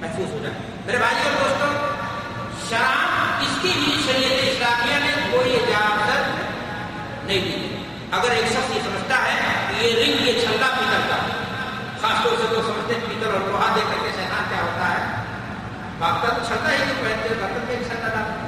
محفوظ 0.00 0.32
ہو 0.32 0.38
جائے۔ 0.42 0.54
میرے 0.86 0.98
بھائی 0.98 1.16
اور 1.24 1.32
دوستوں، 1.32 1.72
شراب 2.68 3.42
اس 3.42 3.58
کی 3.62 3.72
بھی 3.74 4.02
شریعت 4.06 4.38
اسلامیہ 4.42 4.98
نے 5.06 5.28
کوئی 5.30 5.56
اجازت 5.56 6.30
نہیں 7.24 7.40
دی۔ 7.40 7.76
اگر 8.10 8.30
ایک 8.30 8.46
شخص 8.46 8.76
یہ 8.76 8.80
سمجھتا 8.84 9.18
ہے 9.24 9.38
کہ 9.70 9.84
یہ 9.84 10.04
رنگ، 10.04 10.28
یہ 10.28 10.32
چھلا 10.32 10.66
پیتل 10.66 11.00
کا۔ 11.08 11.41
خاص 12.02 12.22
طور 12.22 12.36
سے 12.36 12.46
جو 12.50 12.62
سمجھتے 12.62 12.94
ہیں 12.94 13.00
پیتل 13.02 13.26
اور 13.28 13.40
لوہا 13.42 13.66
دے 13.74 13.80
کر 13.82 13.98
کے 14.02 14.10
شیطان 14.12 14.48
کیا 14.48 14.62
ہوتا 14.62 14.88
ہے 14.88 15.02
باقتا 15.98 16.28
تو 16.28 16.44
چھلتا 16.46 16.70
ہی 16.70 16.78
نہیں 16.78 17.02
پہنتے 17.02 17.34
برتن 17.36 17.66
میں 17.66 17.76
چھلتا 17.82 18.08
ڈالتے 18.10 18.40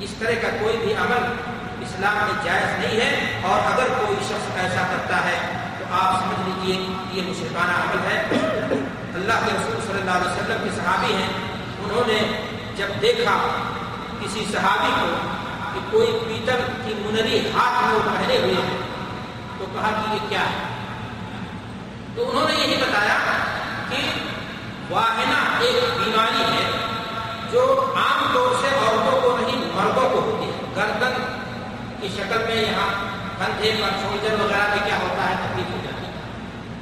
اس 0.00 0.14
طرح 0.18 0.40
کا 0.42 0.48
کوئی 0.58 0.76
بھی 0.78 0.94
عمل 0.96 1.28
اسلام 1.82 2.16
میں 2.20 2.34
جائز 2.44 2.78
نہیں 2.78 3.00
ہے 3.00 3.38
اور 3.44 3.60
اگر 3.66 3.92
کوئی 3.96 4.16
شخص 4.22 4.56
ایسا 4.56 4.86
کرتا 4.90 5.24
ہے 5.24 5.36
تو 5.78 5.84
آپ 5.92 6.18
سمجھ 6.18 6.48
لیجیے 6.48 6.80
یہ 7.12 7.28
مشرقانہ 7.28 7.78
عمل 7.78 8.04
ہے 8.06 8.18
اللہ 9.14 9.46
کے 9.46 9.52
رسول 9.52 9.80
صلی 9.82 10.00
اللہ 10.00 10.10
علیہ 10.12 10.30
وسلم 10.32 10.64
کے 10.64 10.74
صحابی 10.76 11.14
ہیں 11.14 11.30
انہوں 11.78 12.06
نے 12.06 12.20
جب 12.76 13.00
دیکھا 13.02 13.38
کسی 14.20 14.44
صحابی 14.50 14.92
کو 14.92 15.08
کہ 15.72 15.86
کوئی 15.90 16.18
پیتل 16.20 16.68
کی 16.84 17.00
منری 17.00 17.40
ہاتھ 17.54 17.82
میں 17.84 18.04
پہنے 18.08 18.38
ہوئے 18.38 18.60
ہیں 18.62 18.78
تو 19.58 19.66
کہا 19.72 19.90
کہ 19.92 20.14
یہ 20.14 20.28
کیا 20.28 20.44
ہے 20.50 20.70
تو 22.16 22.30
انہوں 22.30 22.48
نے 22.48 22.54
یہی 22.54 22.76
بتایا 22.76 23.18
کہ 23.88 24.00
واہنا 24.90 25.58
ایک 25.58 25.84
بیماری 25.98 26.42
ہے 26.54 26.70
جو 27.50 27.92
عام 27.96 28.34
طور 28.34 28.54
سے 28.60 28.68
عورتوں 28.68 29.20
کو 29.20 29.36
نہیں، 29.40 29.60
مردوں 29.74 30.10
کو 30.10 30.18
ہوتی 30.18 30.46
ہے۔ 30.46 30.56
گردن 30.76 31.22
کی 32.00 32.08
شکل 32.08 32.38
میں 32.38 32.56
یہاں 32.56 32.88
کندھے 33.38 33.70
پر 33.80 33.90
شولڈر 34.02 34.42
وغیرہ 34.42 34.68
میں 34.70 34.84
کیا 34.84 34.96
ہوتا 34.96 35.30
ہے، 35.30 35.34
تکلیف 35.40 35.70
ہو 35.70 35.78
جاتی 35.84 36.06
ہے۔ 36.06 36.12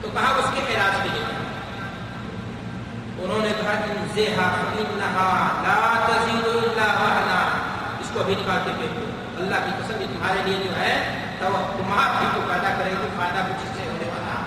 تو 0.02 0.08
کہا 0.14 0.32
اس 0.38 0.50
کے 0.54 0.74
علاج 0.74 0.98
کے 1.02 1.08
لیے 1.12 1.24
انہوں 3.22 3.38
نے 3.38 3.52
کہا 3.60 3.72
اس 8.00 8.10
کو 8.12 8.22
بھی 8.26 8.34
نکال 8.34 8.58
کے 8.64 8.72
پھینک 8.78 9.40
اللہ 9.40 9.54
کی 9.54 9.70
قسم، 9.78 10.00
یہ 10.00 10.06
تمہارے 10.06 10.40
لیے 10.44 10.56
جو 10.64 10.76
ہے، 10.76 10.94
تو 11.38 11.46
تمہارا 11.78 12.30
کو 12.34 12.40
پیدا 12.48 12.70
کرے 12.78 12.90
گی، 12.90 13.08
فائدہ 13.16 13.40
کچھ 13.48 13.62
اس 13.62 13.76
سے 13.76 13.82
ہونے 13.86 14.08
والا 14.08 14.40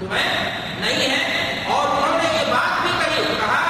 تمہیں 0.00 0.60
نہیں 0.80 1.10
ہے۔ 1.10 1.64
اور 1.66 1.86
انہوں 1.86 2.18
نے 2.18 2.38
یہ 2.38 2.52
بات 2.52 2.82
بھی 2.82 2.90
کہی، 2.98 3.34
کہا 3.40 3.60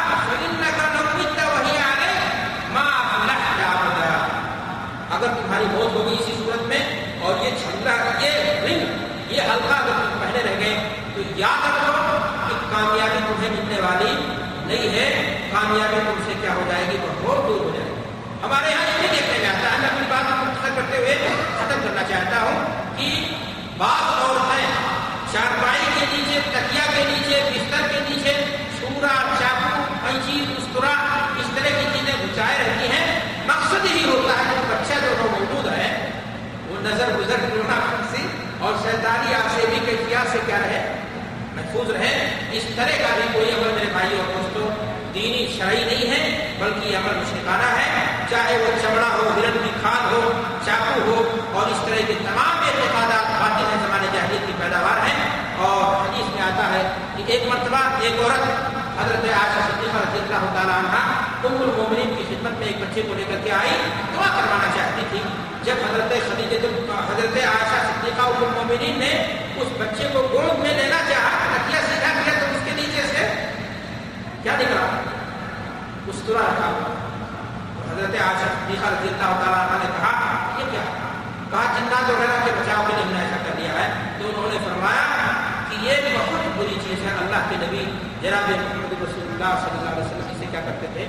اگر 5.11 5.27
تمہاری 5.27 5.65
موت 5.65 5.95
ہوگی 5.95 6.17
اسی 6.21 6.33
صورت 6.39 6.63
میں، 6.63 6.81
اور 7.21 7.45
یہ 7.45 7.51
چھلا 7.51 7.95
یہ 8.21 8.31
رنگ، 8.61 8.81
یہ 9.33 9.41
ہلکا 9.41 9.77
اگر 9.77 9.93
تم 9.93 10.19
پہنے 10.21 10.41
رہ 10.45 10.61
گئے، 10.61 10.89
تو 11.15 11.23
یاد 11.37 11.67
رکھو 11.67 12.19
کہ 12.49 12.75
کامیابی 12.75 13.19
تمہیں 13.29 13.51
ملنے 13.51 13.81
والی 13.81 14.13
نہیں 14.67 14.89
ہے۔ 14.89 15.39
کامیابی 15.53 15.99
تم 16.05 16.23
سے 16.27 16.33
کیا 16.41 16.55
ہو 16.55 16.63
جائے 16.71 16.85
گی؟ 16.93 16.97
بہت 17.03 17.37
دور 17.37 17.61
ہو 17.61 17.71
جائے 17.75 17.91
گی۔ 17.91 18.03
ہمارے 18.45 18.71
یہاں 18.71 18.83
یہ 18.83 19.01
بھی 19.01 19.09
دیکھنے 19.09 19.39
میں 19.39 19.49
آتا 19.49 19.73
ہے، 19.73 19.79
میں 19.79 19.89
اپنی 19.89 20.07
بات 20.09 20.25
مختصر 20.31 20.75
کرتے 20.75 20.97
ہوئے 20.97 21.29
ختم 21.59 21.81
کرنا 21.83 22.03
چاہتا 22.09 22.43
ہوں 22.43 22.65
کہ 22.97 23.35
بعض 23.79 24.23
عورتیں 24.23 24.67
چارپائی 25.33 25.84
کے 25.84 25.84
نیچے 26.35 26.51
تکیا 26.51 26.85
کے 26.95 27.03
نیچے، 27.09 27.41
بستر 27.49 27.87
کے 27.91 27.99
نیچے 28.09 28.33
چھورا 28.79 29.15
چاقو 29.39 29.83
پنچی 30.05 30.41
مسکرا 30.49 30.95
اس 31.41 31.47
طرح 31.55 31.69
کی 31.69 31.87
چیزیں 31.93 32.15
بچائے 32.23 32.57
رہتی 32.59 32.87
ہیں۔ 32.93 33.21
مقصد 33.47 33.85
یہی 33.85 34.05
ہوتا 34.05 34.39
ہے 34.39 34.55
کہ 34.55 34.65
بچہ 34.71 34.99
جو 35.03 35.15
وہ 35.19 35.29
موجود 35.31 35.67
ہے، 35.73 36.11
وہ 36.69 36.81
نظر 36.83 37.13
گزر 37.19 37.45
سی 38.11 38.27
اور 38.61 38.75
شیطانی 38.83 39.35
آپ 39.35 39.49
سے 39.55 39.67
بھی 39.71 39.79
کیفیات 39.87 40.33
سے 40.33 40.39
کیا 40.47 40.59
رہے، 40.59 40.81
محفوظ 41.55 41.91
رہے۔ 41.91 42.13
اس 42.53 42.65
طرح 42.77 42.97
کا 42.99 43.15
بھی 43.15 43.29
کوئی 43.33 43.51
عمل 43.51 43.73
میرے 43.75 43.91
بھائی 43.93 44.17
اور 44.17 44.33
دوستوں 44.35 44.69
دینی 45.15 45.47
شرعی 45.59 45.85
نہیں 45.85 46.11
ہے، 46.11 46.55
بلکہ 46.59 46.89
یہ 46.89 46.97
عمل 46.97 47.15
مشرکانہ 47.15 47.71
ہے۔ 47.77 48.27
چاہے 48.31 48.59
وہ 48.59 48.71
چمڑا 48.83 49.09
ہو، 49.09 49.29
ہرن 49.37 49.59
کی 49.65 49.71
کھاد 49.81 50.13
ہو، 50.13 50.33
چاقو 50.67 51.01
ہو، 51.07 51.23
اور 51.53 51.71
اس 51.71 51.87
طرح 51.87 52.07
کے 52.07 52.15
تمام 52.19 52.59
اعتقادات 52.59 53.31
باطل 53.41 53.65
ہیں 53.65 53.87
زمانے 53.87 54.07
جاہلیت 54.13 54.47
کی 54.47 54.53
پیداوار 54.59 55.07
ہیں۔ 55.07 55.34
اور 55.59 56.09
حدیث 56.09 56.35
میں 56.35 56.43
آتا 56.43 56.69
ہے 56.69 56.95
کہ 57.17 57.23
ایک 57.27 57.49
مرتبہ 57.49 57.77
ایک 58.01 58.13
عورت 58.13 58.43
حضرت 59.01 59.25
عائشہ 59.25 59.61
صدیقہ 59.71 59.97
رضی 59.97 60.19
اللہ 60.19 60.55
تعالیٰ 60.55 60.79
عنہ 60.79 60.97
ام 61.47 61.63
المومنین 61.63 62.15
کی 62.19 62.25
خدمت 62.29 62.59
میں 62.59 62.67
ایک 62.67 62.79
بچے 62.79 63.03
کو 63.03 63.15
لے 63.15 63.25
کر 63.29 63.37
کے 63.45 63.53
آئی، 63.53 63.71
دعا 64.17 64.27
کروانا 64.27 64.69
چاہتی 64.77 65.03
تھی۔ 65.11 65.21
جب 65.63 65.75
حضرت 65.91 66.11
خدیجہ 66.11 66.67
حضرت 66.87 67.37
عائشہ 67.37 67.87
صدیقہ 67.87 68.23
ام 68.23 68.45
المومنین 68.45 68.99
نے 68.99 69.39
اس 69.57 69.69
بچے 69.79 70.09
کو 70.13 70.29
گود 70.33 70.59
میں 70.59 70.75
لینا 70.75 70.99
چاہا 71.09 71.31
تکیا 71.55 71.81
سیکھا 71.81 72.13
کیا 72.25 72.33
تو 72.41 72.47
اس 72.47 72.61
کے 72.65 72.71
نیچے 72.75 73.03
سے 73.03 73.51
کیا 74.43 74.53
نکلا؟ 74.55 75.01
اسطورہ 76.07 76.39
رکھا۔ 76.39 76.69
حضرت 77.91 78.23
عائشہ 78.23 78.49
صدیقہ 78.49 78.87
رضی 78.87 79.09
اللہ 79.09 79.45
تعالیٰ 79.45 79.69
عنہ 79.69 79.85
نے 79.85 79.91
کہا، 79.99 80.37
یہ 80.59 80.65
کیا؟ 80.71 80.81
کہا، 81.51 81.79
جنات 81.79 82.11
وغیرہ 82.11 82.45
کے 82.45 82.51
بچاؤ 82.61 82.85
کے 82.87 82.93
لیے 82.97 83.05
ہم 83.05 83.13
نے 83.13 83.21
ایسا 83.21 83.37
کر 83.37 83.61
لیا 83.61 83.73
ہے۔ 83.73 83.93
تو 84.19 84.29
انہوں 84.29 84.53
نے 84.53 84.59
فرمایا 84.65 85.24
یہ 85.85 85.97
بہت 86.15 86.59
بری 86.59 86.79
چیز 86.85 86.99
ہے۔ 87.05 87.15
اللہ 87.21 87.37
کے 87.51 87.57
نبی 87.57 87.85
جناب 88.23 88.51
محمد 88.51 88.93
رسول 88.93 89.29
اللہ 89.29 89.61
صلی 89.65 89.79
اللہ 89.79 89.91
علیہ 89.91 90.05
وسلم 90.05 90.29
اسے 90.31 90.47
کیا 90.51 90.61
کرتے 90.61 90.87
تھے؟ 90.93 91.07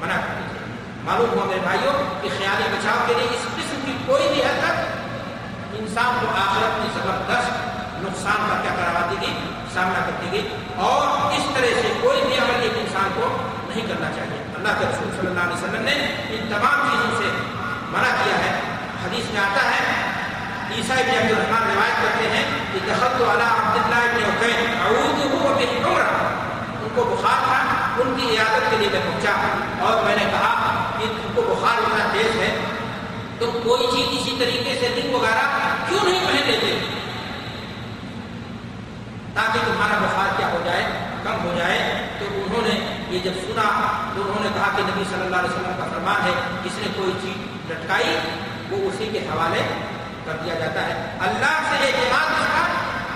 منع 0.00 0.14
کرتے 0.14 0.42
تھے۔ 0.48 0.58
معلوم 1.04 1.38
ہوا 1.38 1.44
میرے 1.44 1.60
بھائیوں 1.62 1.92
کہ 2.22 2.28
خیالی 2.38 2.64
بچاؤ 2.72 3.04
کے 3.06 3.14
لیے 3.14 3.24
اس 3.24 3.42
قسم 3.56 3.80
کی 3.86 3.92
کوئی 4.06 4.28
بھی 4.28 4.42
حرکت 4.42 4.78
انسان 5.72 6.18
کو 6.20 6.26
آخرت 6.36 6.78
میں 6.78 6.88
زبردست 6.94 7.50
نقصان 8.02 8.48
کا 8.48 8.60
کیا 8.62 8.70
کرواتی 8.76 9.16
گی 9.20 9.32
سامنا 9.74 10.00
کرتی 10.06 10.32
گی 10.32 10.48
اور 10.76 11.32
اس 11.32 11.42
طرح 11.54 11.80
سے 11.82 11.92
کوئی 12.00 12.22
بھی 12.26 12.36
عمل 12.36 12.62
ایک 12.62 12.72
انسان 12.76 13.08
کو 13.14 13.36
نہیں 13.68 13.86
کرنا 13.86 14.10
چاہیے۔ 14.16 14.42
اللہ 14.54 14.68
کے 14.78 14.84
رسول 14.84 15.10
صلی 15.20 15.26
اللہ 15.26 15.40
علیہ 15.40 15.54
وسلم 15.54 15.82
نے 15.82 15.92
ان 16.30 16.46
تمام 16.48 16.88
چیزوں 16.88 17.18
سے 17.18 17.30
منع 17.88 18.10
کیا 18.24 18.38
ہے۔ 18.38 18.60
حدیث 19.04 19.32
میں 19.32 19.40
آتا 19.40 19.70
ہے 19.70 20.07
عیسیٰ 20.76 20.98
ابن 20.98 21.10
عبد 21.10 21.30
الرحمان 21.30 21.62
روایت 21.62 22.02
کرتے 22.02 22.28
ہیں 22.30 22.44
کہ 22.72 22.78
دخلت 22.86 23.20
علی 23.20 23.42
عبداللہ 23.42 23.94
ابن 23.94 24.24
عقین 24.24 24.80
اعوذ 24.82 25.20
اعوذہ 25.20 25.58
بالعمرہ۔ 25.58 26.08
ان 26.82 26.88
کو 26.94 27.04
بخار 27.04 27.36
تھا، 27.44 27.64
ان 28.02 28.14
کی 28.20 28.36
عیادت 28.36 28.70
کے 28.70 28.76
لیے 28.76 28.88
میں 28.92 29.00
پہنچا۔ 29.00 29.30
اور 29.84 30.04
میں 30.04 30.16
نے 30.16 30.24
کہا 30.24 30.74
کہ 30.98 31.04
ان 31.04 31.32
کو 31.34 31.42
بخار 31.42 31.78
اتنا 31.78 32.04
تیز 32.12 32.40
ہے۔ 32.40 32.56
تو 33.38 33.60
کوئی 33.64 33.86
چیز 33.96 34.20
اسی 34.20 34.36
طریقے 34.38 34.76
سے 34.80 35.00
رنگ 35.00 35.14
وغیرہ 35.14 35.58
کیوں 35.88 36.04
نہیں 36.04 36.26
پہن 36.26 36.46
لیتے؟ 36.46 36.78
تاکہ 39.34 39.58
تمہارا 39.66 39.98
بخار 39.98 40.34
کیا 40.36 40.48
ہو 40.52 40.62
جائے، 40.64 40.82
کم 41.24 41.44
ہو 41.44 41.54
جائے۔ 41.58 42.08
تو 42.18 42.24
انہوں 42.32 42.62
نے 42.62 43.04
یہ 43.10 43.18
جب 43.18 43.32
سنا، 43.34 43.92
تو 44.14 44.22
انہوں 44.22 44.42
نے 44.42 44.48
کہا 44.54 44.68
کہ 44.76 44.82
نبی 44.82 45.04
صلی 45.10 45.20
اللہ 45.20 45.36
علیہ 45.36 45.50
وسلم 45.50 45.72
کا 45.78 45.84
فرمان 45.84 46.26
ہے، 46.26 46.32
جس 46.64 46.78
نے 46.78 46.86
کوئی 46.96 47.12
چیز 47.22 47.70
لٹکائی، 47.70 48.18
وہ 48.70 48.76
اسی 48.76 49.08
کے 49.12 49.18
حوالے 49.18 49.62
کر 50.28 50.36
دیا 50.44 50.54
جاتا 50.54 50.80
ہے۔ 50.86 50.94
اللہ 51.26 51.58
سے 51.68 51.76
اعتماد 51.84 52.32
اس 52.32 52.48
کا 52.54 52.64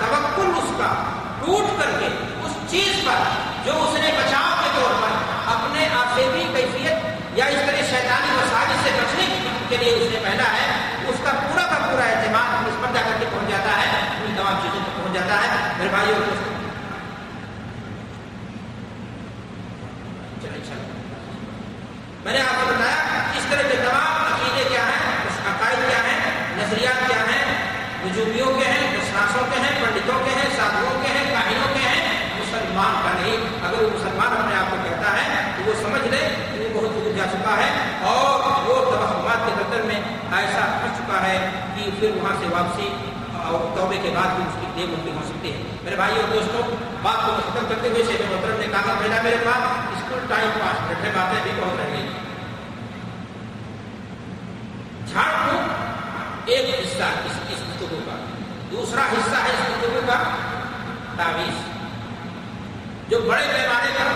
توکل 0.00 0.50
اس 0.58 0.70
کا، 0.78 0.92
ٹوٹ 1.40 1.78
کر 1.78 1.90
کے 2.00 2.06
اس 2.06 2.52
چیز 2.70 3.04
پر 3.06 3.18
جو 3.64 3.72
اس 3.80 3.98
نے 4.00 4.10
بچاؤ 4.18 4.52
کے 4.62 4.68
طور 4.76 4.94
پر 5.02 5.10
اپنے 5.54 5.88
آسیبی 5.94 6.44
کیفیت 6.54 7.38
یا 7.38 7.44
اس 7.44 7.66
طرح 7.66 7.82
شیطانی 7.90 8.30
مسائل 8.36 8.76
سے 8.84 8.90
بچنے 8.96 9.26
کے 9.68 9.76
لیے 9.76 9.92
اس 9.94 10.12
نے 10.12 10.18
پہنا 10.22 10.46
ہے، 10.54 10.70
اس 11.08 11.20
کا 11.24 11.32
پورا 11.42 11.66
کا 11.66 11.78
پورا 11.82 12.04
اعتماد 12.04 12.68
اس 12.68 12.80
پر 12.82 12.94
جا 12.94 13.02
کر 13.02 13.18
کے 13.20 13.26
پہنچ 13.32 13.50
جاتا 13.50 13.76
ہے، 13.80 14.00
ان 14.24 14.34
تمام 14.36 14.56
چیزوں 14.62 14.80
تک 14.82 14.96
پہنچ 14.96 15.14
جاتا 15.14 15.42
ہے۔ 15.42 15.72
میرے 15.78 15.88
بھائی 15.88 16.12
اور 16.12 16.20
دوستوں 16.20 16.50
میں 22.24 22.32
نے 22.32 22.40
آپ 22.40 22.54
کو 22.56 22.66
بتایا، 22.66 23.22
اس 23.36 23.46
طرح 23.50 23.68
کے 23.68 23.76
نظریات 26.72 27.08
کیا 27.08 27.18
ہیں؟ 27.18 27.44
وجوبیوں 28.04 28.46
کے 28.46 28.64
ہیں 28.64 28.92
دشناسوں 28.92 29.42
کے 29.54 29.60
ہیں، 29.60 29.72
پنڈتوں 29.80 30.18
کے 30.24 30.30
ہیں، 30.30 30.48
سادھوؤں 30.56 31.02
کے 31.02 31.08
ہیں، 31.08 31.24
کاہنوں 31.30 31.74
کے 31.74 31.88
ہیں، 31.88 32.30
مسلمان 32.40 32.94
کا 33.04 33.12
نہیں۔ 33.20 33.36
اگر 33.66 33.82
وہ 33.82 33.90
مسلمان 33.94 34.36
اپنے 34.36 34.54
آپ 34.56 34.70
کو 34.70 34.76
کہتا 34.84 35.12
ہے، 35.16 35.52
تو 35.56 35.62
وہ 35.66 35.74
سمجھ 35.82 36.08
لے 36.08 36.20
کہ 36.52 36.60
وہ 36.60 36.80
بہت 36.80 36.94
دور 36.94 37.16
جا 37.16 37.24
چکا 37.32 37.56
ہے 37.56 37.70
اور 38.02 38.40
وہ 38.68 38.74
توہمات 38.84 39.46
کے 39.46 39.52
قدر 39.58 39.82
میں 39.82 40.00
ایسا 40.32 40.64
پھنس 40.80 40.98
چکا 40.98 41.26
ہے 41.26 41.50
کہ 41.76 41.90
پھر 42.00 42.10
وہاں 42.16 42.34
سے 42.40 42.46
واپسی 42.50 42.88
اور 43.36 43.76
توبے 43.76 43.98
کے 44.02 44.10
بعد 44.14 44.34
بھی 44.36 44.44
اس 44.44 44.56
کی 44.60 44.66
دے 44.76 44.86
ممکن 44.86 45.16
ہو 45.16 45.22
سکتی 45.28 45.52
ہے۔ 45.52 45.62
میرے 45.82 45.96
بھائی 45.96 46.16
اور 46.16 46.34
دوستوں 46.34 46.62
بات 47.02 47.26
کو 47.26 47.32
ختم 47.46 47.66
کرتے 47.68 47.88
ہوئے 47.88 48.02
شیخ 48.02 48.20
محترم 48.30 48.60
نے 48.60 48.66
کہا 48.72 48.94
بھیجا 48.98 49.22
میرے 49.22 49.36
پاس 49.44 49.62
اسکول 49.96 50.26
ٹائم 50.28 50.50
پاس، 50.60 50.88
بیٹھے 50.88 51.10
باتیں 51.14 51.42
بھی 51.42 51.60
بہت 51.60 51.80
رہی۔ 51.80 52.08
جھاڑ 55.12 55.30
پھونک 55.44 55.71
ایک 56.44 56.68
حصہ 56.70 57.08
اس 57.24 57.36
اس 57.48 57.60
گفتگو 57.60 57.98
کا 58.06 58.16
دوسرا 58.70 59.02
حصہ 59.06 59.36
ہے 59.36 59.50
اس 59.50 59.68
گفتگو 59.68 60.00
کا 60.06 60.16
تعویذ 61.16 61.60
جو 63.08 63.20
بڑے 63.20 63.46
پیمانے 63.46 63.92
پر 63.96 64.12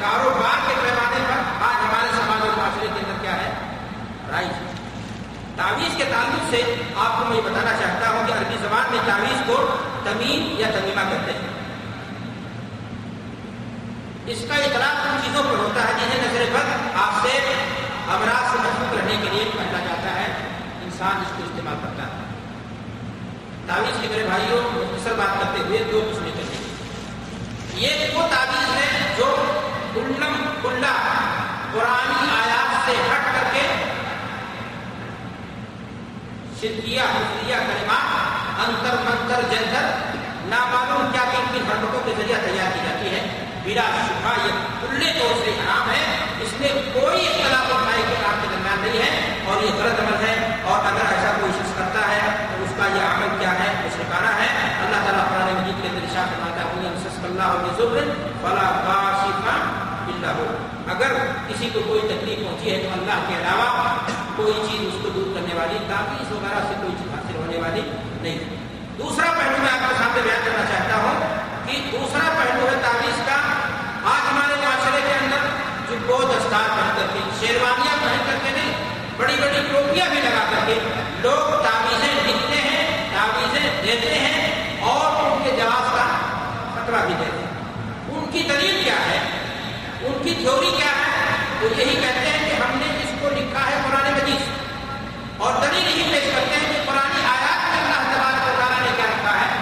کاروبار 0.00 0.68
کے 0.68 0.74
پیمانے 0.82 1.24
پر 1.24 1.64
آج 1.64 1.84
ہمارے 1.84 2.08
سماج 2.12 2.40
اور 2.40 2.56
معاشرے 2.56 2.86
کے 2.86 3.00
اندر 3.00 3.22
کیا 3.22 3.36
ہے 3.36 3.50
رائج 4.30 4.64
تعویذ 5.56 5.96
کے 5.96 6.04
تعلق 6.10 6.50
سے 6.50 6.62
آپ 6.96 7.18
کو 7.18 7.24
میں 7.24 7.36
یہ 7.36 7.42
بتانا 7.42 7.76
چاہتا 7.78 8.10
ہوں 8.10 8.26
کہ 8.26 8.32
عربی 8.32 8.56
زبان 8.62 8.90
میں 8.90 9.00
تعویذ 9.06 9.46
کو 9.46 9.56
تمیم 10.04 10.54
یا 10.58 10.70
تمیمہ 10.70 11.08
کہتے 11.10 11.32
ہیں 11.32 11.54
اس 14.26 14.44
کا 14.48 14.54
اطلاق 14.60 15.06
ان 15.06 15.16
چیزوں 15.24 15.42
پر 15.42 15.56
ہوتا 15.56 15.88
ہے 15.88 15.92
جنہیں 15.94 16.20
نظر 16.20 16.52
بد 16.52 16.96
آپ 16.96 17.22
سے 17.22 17.38
امراض 18.08 18.50
سے 18.52 18.58
محفوظ 18.58 18.98
رہنے 18.98 19.16
کے 19.22 19.28
لیے 19.28 19.44
پہنا 19.56 19.75
انسان 20.98 21.20
اس 21.20 21.32
کو 21.36 21.42
استعمال 21.44 21.74
کرتا 21.82 22.02
ہے۔ 22.02 22.24
تعویذ 23.66 24.00
کے 24.00 24.08
میرے 24.08 24.22
بھائیوں، 24.28 24.60
مختصر 24.74 25.14
بات 25.16 25.40
کرتے 25.40 25.58
ہوئے 25.58 25.82
دو 25.92 26.10
قسمیں 26.12 26.30
کرتے 26.30 26.56
ہیں 26.56 26.74
یہ 27.74 28.16
وہ 28.16 28.22
تعویذ 28.30 28.68
ہے 28.76 29.14
جو 29.16 29.34
کلم 29.94 30.46
کلا 30.62 30.92
پرانی 31.72 32.30
آیات 32.36 32.86
سے 32.86 32.92
ہٹ 32.92 33.24
کر 33.24 33.44
کے 33.52 33.66
شرکیہ 36.60 37.00
حفریہ 37.00 37.56
کلمات 37.56 38.60
انتر 38.68 38.96
منتر، 39.04 39.42
جنتر، 39.50 39.84
نامعلوم 40.44 41.12
کیا 41.12 41.24
کہ 41.30 41.36
ان 41.36 41.46
کی 41.52 41.58
حرکتوں 41.58 42.00
کے 42.04 42.14
ذریعہ 42.18 42.38
تیار 42.38 42.72
کی 42.72 42.80
جاتی 42.88 43.16
ہے۔ 43.16 43.44
بلا 43.64 43.82
شبہ 43.82 44.46
یہ 44.46 44.52
کھلے 44.80 45.12
طور 45.18 45.44
سے 45.44 45.50
حرام 45.50 45.90
ہے۔ 45.90 46.04
اس 46.40 46.60
میں 46.60 46.68
کوئی 46.92 47.26
اختلاف 47.26 47.72
اور 47.72 47.82
بھائی 47.82 48.02
کے 48.08 48.14
آپ 48.26 48.42
کے 48.42 48.48
درمیان 48.50 48.78
نہیں 48.80 49.02
ہے 49.02 49.42
اور 49.44 49.62
یہ 49.62 49.68
غلط 49.68 50.00
عمل 50.00 50.26
ہے 50.26 50.56
اور 50.64 50.84
اگر 50.84 51.06
ایسا 51.16 51.32
کوئی 51.40 51.52
شخص 51.52 51.78
کرتا 51.78 52.08
ہے 52.08 52.46
تو 52.56 52.64
اس 52.64 52.70
کا 52.76 52.86
یہ 52.86 53.02
عمل 53.02 53.36
کیا 53.38 53.52
ہے 53.52 53.86
اس 53.86 53.92
شکارہ 53.92 54.32
ہے 54.40 54.48
اللہ 54.86 55.04
تعالیٰ 55.04 55.28
قرآن 55.28 55.54
مجید 55.54 55.82
کے 55.82 55.88
اندر 55.88 56.02
اشاعت 56.10 56.28
فرماتا 56.28 56.60
ہے 56.60 56.66
اللہ 57.56 57.82
علیہ 57.92 58.22
فلا 58.42 58.68
کاشفا 58.82 59.56
الا 60.08 60.32
ہو 60.34 60.46
اگر 60.88 61.16
کسی 61.48 61.68
کو 61.72 61.80
کوئی 61.86 62.00
تکلیف 62.08 62.38
پہنچی 62.38 62.70
ہے 62.70 62.78
تو 62.82 62.92
اللہ 62.92 63.24
کے 63.28 63.34
علاوہ 63.36 63.70
کوئی 64.36 64.52
چیز 64.60 64.80
اس 64.82 65.00
کو 65.02 65.08
دور 65.10 65.34
کرنے 65.34 65.54
والی 65.54 65.78
تاکہ 65.88 66.32
وغیرہ 66.32 66.60
سے 66.68 66.74
کوئی 66.80 66.94
چیز 66.94 67.12
حاصل 67.12 67.36
ہونے 67.36 67.58
والی 67.60 67.80
نہیں 68.22 68.38
دوسرا 68.98 69.32
پہلو 69.32 69.56
میں 69.58 69.70
آپ 69.70 69.88
کے 69.88 69.94
سامنے 69.96 70.22
بیان 70.22 70.44
کرنا 70.44 70.64
چاہتا 70.66 70.96
ہوں 70.98 71.20
کہ 71.66 71.80
دوسرا 71.88 72.28
پہلو 72.34 72.66
ہے 72.66 72.76
تعویذ 72.82 73.18
کا 73.26 73.38
آج 74.06 74.22
ہمارے 74.26 74.60
معاشرے 74.60 75.00
کے 75.06 75.14
اندر 75.14 75.48
جو 75.88 75.96
بو 76.06 76.20
دستار 76.24 76.68
پہن 76.70 76.92
کر 76.96 77.12
کے 77.14 77.24
شیروانیاں 77.40 77.96
پہن 77.96 78.22
کر 78.26 78.38
کے 78.44 78.52
نہیں 78.52 78.72
بڑی 79.18 79.36
بڑی 79.40 79.66
ٹوپیاں 79.70 80.06
بھی 80.10 80.20
لگا 80.20 80.44
کر 80.50 80.66
کے 80.66 80.78
لوگ 81.22 81.50
تعویذیں 81.62 82.14
لکھتے 82.22 82.60
ہیں 82.60 83.10
تعویذیں 83.12 83.82
دیتے 83.82 84.14
ہیں 84.16 84.80
اور 84.84 85.24
ان 85.24 85.44
کے 85.44 85.56
جواز 85.56 85.92
کا 85.92 86.06
خطرہ 86.74 87.04
بھی 87.06 87.14
دیتے 87.14 87.38
ہیں 87.38 87.45
کی 88.36 88.42
دلیل 88.42 88.80
کیا 88.84 88.94
ہے؟ 88.94 89.18
ان 90.02 90.22
کی 90.24 90.34
تھیوری 90.34 90.70
کیا 90.76 90.86
ہے؟ 90.86 91.36
وہ 91.60 91.68
یہی 91.76 91.94
کہتے 91.94 92.28
ہیں 92.28 92.50
کہ 92.50 92.54
ہم 92.54 92.78
نے 92.78 93.04
اس 93.04 93.10
کو 93.20 93.28
لکھا 93.28 93.60
ہے 93.66 93.74
قرآن 93.88 94.12
مجید 94.12 94.42
اور 95.36 95.52
دلیل 95.62 95.86
یہی 95.88 96.10
پیش 96.12 96.24
کرتے 96.24 96.54
ہیں 96.54 96.72
کہ 96.72 96.78
پرانی 96.86 97.20
آیات 97.26 97.60
میں 97.70 97.80
اللہ 97.80 98.14
تبارک 98.14 98.48
و 98.48 98.52
تعالیٰ 98.58 98.80
نے 98.80 98.96
کیا 98.96 99.04
رکھا 99.04 99.40
ہے؟ 99.40 99.56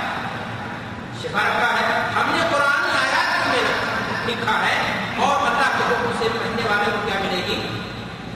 شفا 1.23 1.39
رکھا 1.39 1.81
ہے۔ 1.81 2.03
ہم 2.15 2.31
نے 2.37 2.43
قرآن 2.51 2.91
آیات 2.91 3.49
میں 3.49 3.63
لکھا 4.27 4.67
ہے 4.67 4.77
اور 5.17 5.37
اللہ 5.37 5.71
کے 5.79 5.95
حکم 5.95 6.13
سے 6.19 6.29
پہننے 6.33 6.69
والے 6.69 6.91
کو 6.95 6.99
کیا 7.05 7.21
ملے 7.21 7.43
گی؟ 7.47 7.69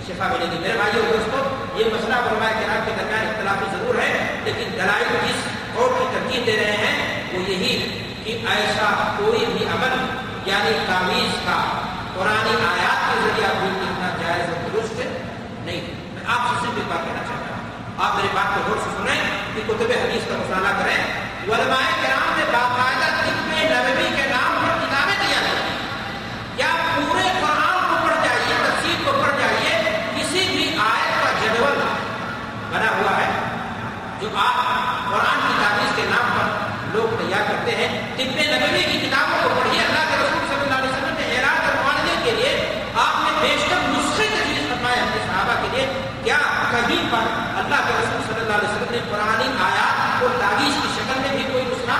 شفا 0.06 0.28
ملے 0.28 0.46
گی۔ 0.52 0.58
میرے 0.58 0.76
بھائی 0.76 0.92
اور 0.92 1.12
دوستوں 1.12 1.66
یہ 1.78 1.84
مسئلہ 1.84 2.14
علماء 2.14 2.60
کرام 2.60 2.80
کے 2.84 2.92
درمیان 2.98 3.26
اختلاف 3.26 3.72
ضرور 3.72 3.94
ہے، 3.94 4.40
لیکن 4.44 4.72
دلائل 4.72 5.26
جس 5.26 5.40
اور 5.74 5.88
کی 5.98 6.04
ترکیب 6.12 6.46
دے 6.46 6.56
رہے 6.56 6.76
ہیں، 6.76 7.22
وہ 7.32 7.50
یہی 7.50 8.04
کہ 8.24 8.30
ایسا 8.30 9.14
کوئی 9.18 9.46
بھی 9.46 9.64
عمل 9.64 10.17
یعنی 10.46 10.72
تعویذ 10.86 11.32
کا 11.44 11.56
قرآن 12.14 12.46
آیات 12.66 13.00
کے 13.08 13.20
ذریعے 13.22 13.48
بھی 13.60 13.68
لکھنا 13.80 14.08
جائز 14.20 14.48
اور 14.48 14.68
درست 14.72 15.00
نہیں 15.64 15.80
میں 16.14 16.22
آپ 16.26 16.46
سے 16.48 16.54
صرف 16.60 16.76
ایک 16.76 16.88
بات 16.88 17.04
کہنا 17.04 17.22
چاہتا 17.28 17.54
ہوں۔ 17.54 18.04
آپ 18.04 18.16
میری 18.16 18.28
بات 18.34 18.54
کو 18.54 18.60
غور 18.68 18.78
سے 18.84 18.90
سنیں 18.96 19.20
کہ 19.54 19.62
کتب 19.66 19.90
حدیث 19.90 20.28
کا 20.28 20.36
مطالعہ 20.36 20.72
کریں۔ 20.78 20.96
علماء 21.54 21.84
کرام 22.02 22.38
نے 22.38 22.44
باقاعدہ 22.52 23.08
طب 23.18 23.36
نبوی 23.50 24.08
کے 24.16 24.28
نام 24.30 24.56
پر 24.62 24.74
کتابیں 24.80 25.14
تیار 25.20 25.44
کی 25.44 25.76
کیا 26.56 26.72
پورے 26.96 27.22
قرآن 27.40 27.78
کو 27.88 27.96
پڑھ 28.02 28.24
جائیے، 28.24 28.54
تفسیر 28.62 29.04
کو 29.04 29.12
پڑھ 29.22 29.38
جائیے، 29.40 29.72
کسی 30.16 30.46
بھی 30.50 30.68
آیت 30.78 31.22
کا 31.24 31.30
جدول 31.40 31.78
بنا 32.70 32.90
ہوا 32.98 33.16
ہے 33.16 33.30
جو 34.20 34.28
آپ 34.36 34.56
قرآن 35.10 35.40
کی 35.46 35.54
تعویذ 35.62 35.94
کے 35.96 36.04
نام 36.10 36.30
پر 36.36 36.96
لوگ 36.96 37.16
تیار 37.18 37.48
کرتے 37.48 37.74
ہیں 37.76 37.88
طب 38.16 38.38
نبوی 38.52 38.82
کی 38.82 38.98
کتابوں 38.98 39.38
کو 39.42 39.48
پڑھیے 39.60 39.80
اللہ 39.80 40.04
کے 40.10 40.16
رسول 40.16 40.46
صلی 40.48 40.60
اللہ 40.60 40.74
علیہ 40.74 40.90
وسلم 40.90 41.14
نے 41.18 41.36
اعراض 41.36 41.68
اور 41.68 41.76
معالجے 41.84 42.16
کے 42.24 42.30
لیے 42.30 42.52
آپ 42.94 43.16
نے 43.24 43.30
بیشتر 43.40 43.88
نسخے 43.88 44.26
تجویز 44.26 44.68
فرمائے 44.68 45.00
اپنے 45.00 45.20
صحابہ 45.26 45.54
کے 45.62 45.68
لیے 45.72 45.86
کیا 46.24 46.38
کہیں 46.70 47.04
پر 47.10 47.26
اللہ 47.88 48.00
کے 48.00 48.06
رسول 48.06 48.22
صلی 48.26 48.40
اللہ 48.40 48.52
علیہ 48.52 48.68
وسلم 48.68 48.90
نے 48.90 48.98
پرانی 49.10 49.48
آیات 49.60 50.20
کو 50.20 50.28
تعویذ 50.40 50.74
کی 50.82 50.88
شکل 50.94 51.20
میں 51.20 51.36
بھی 51.36 51.44
کوئی 51.52 51.64
نسخہ 51.64 51.98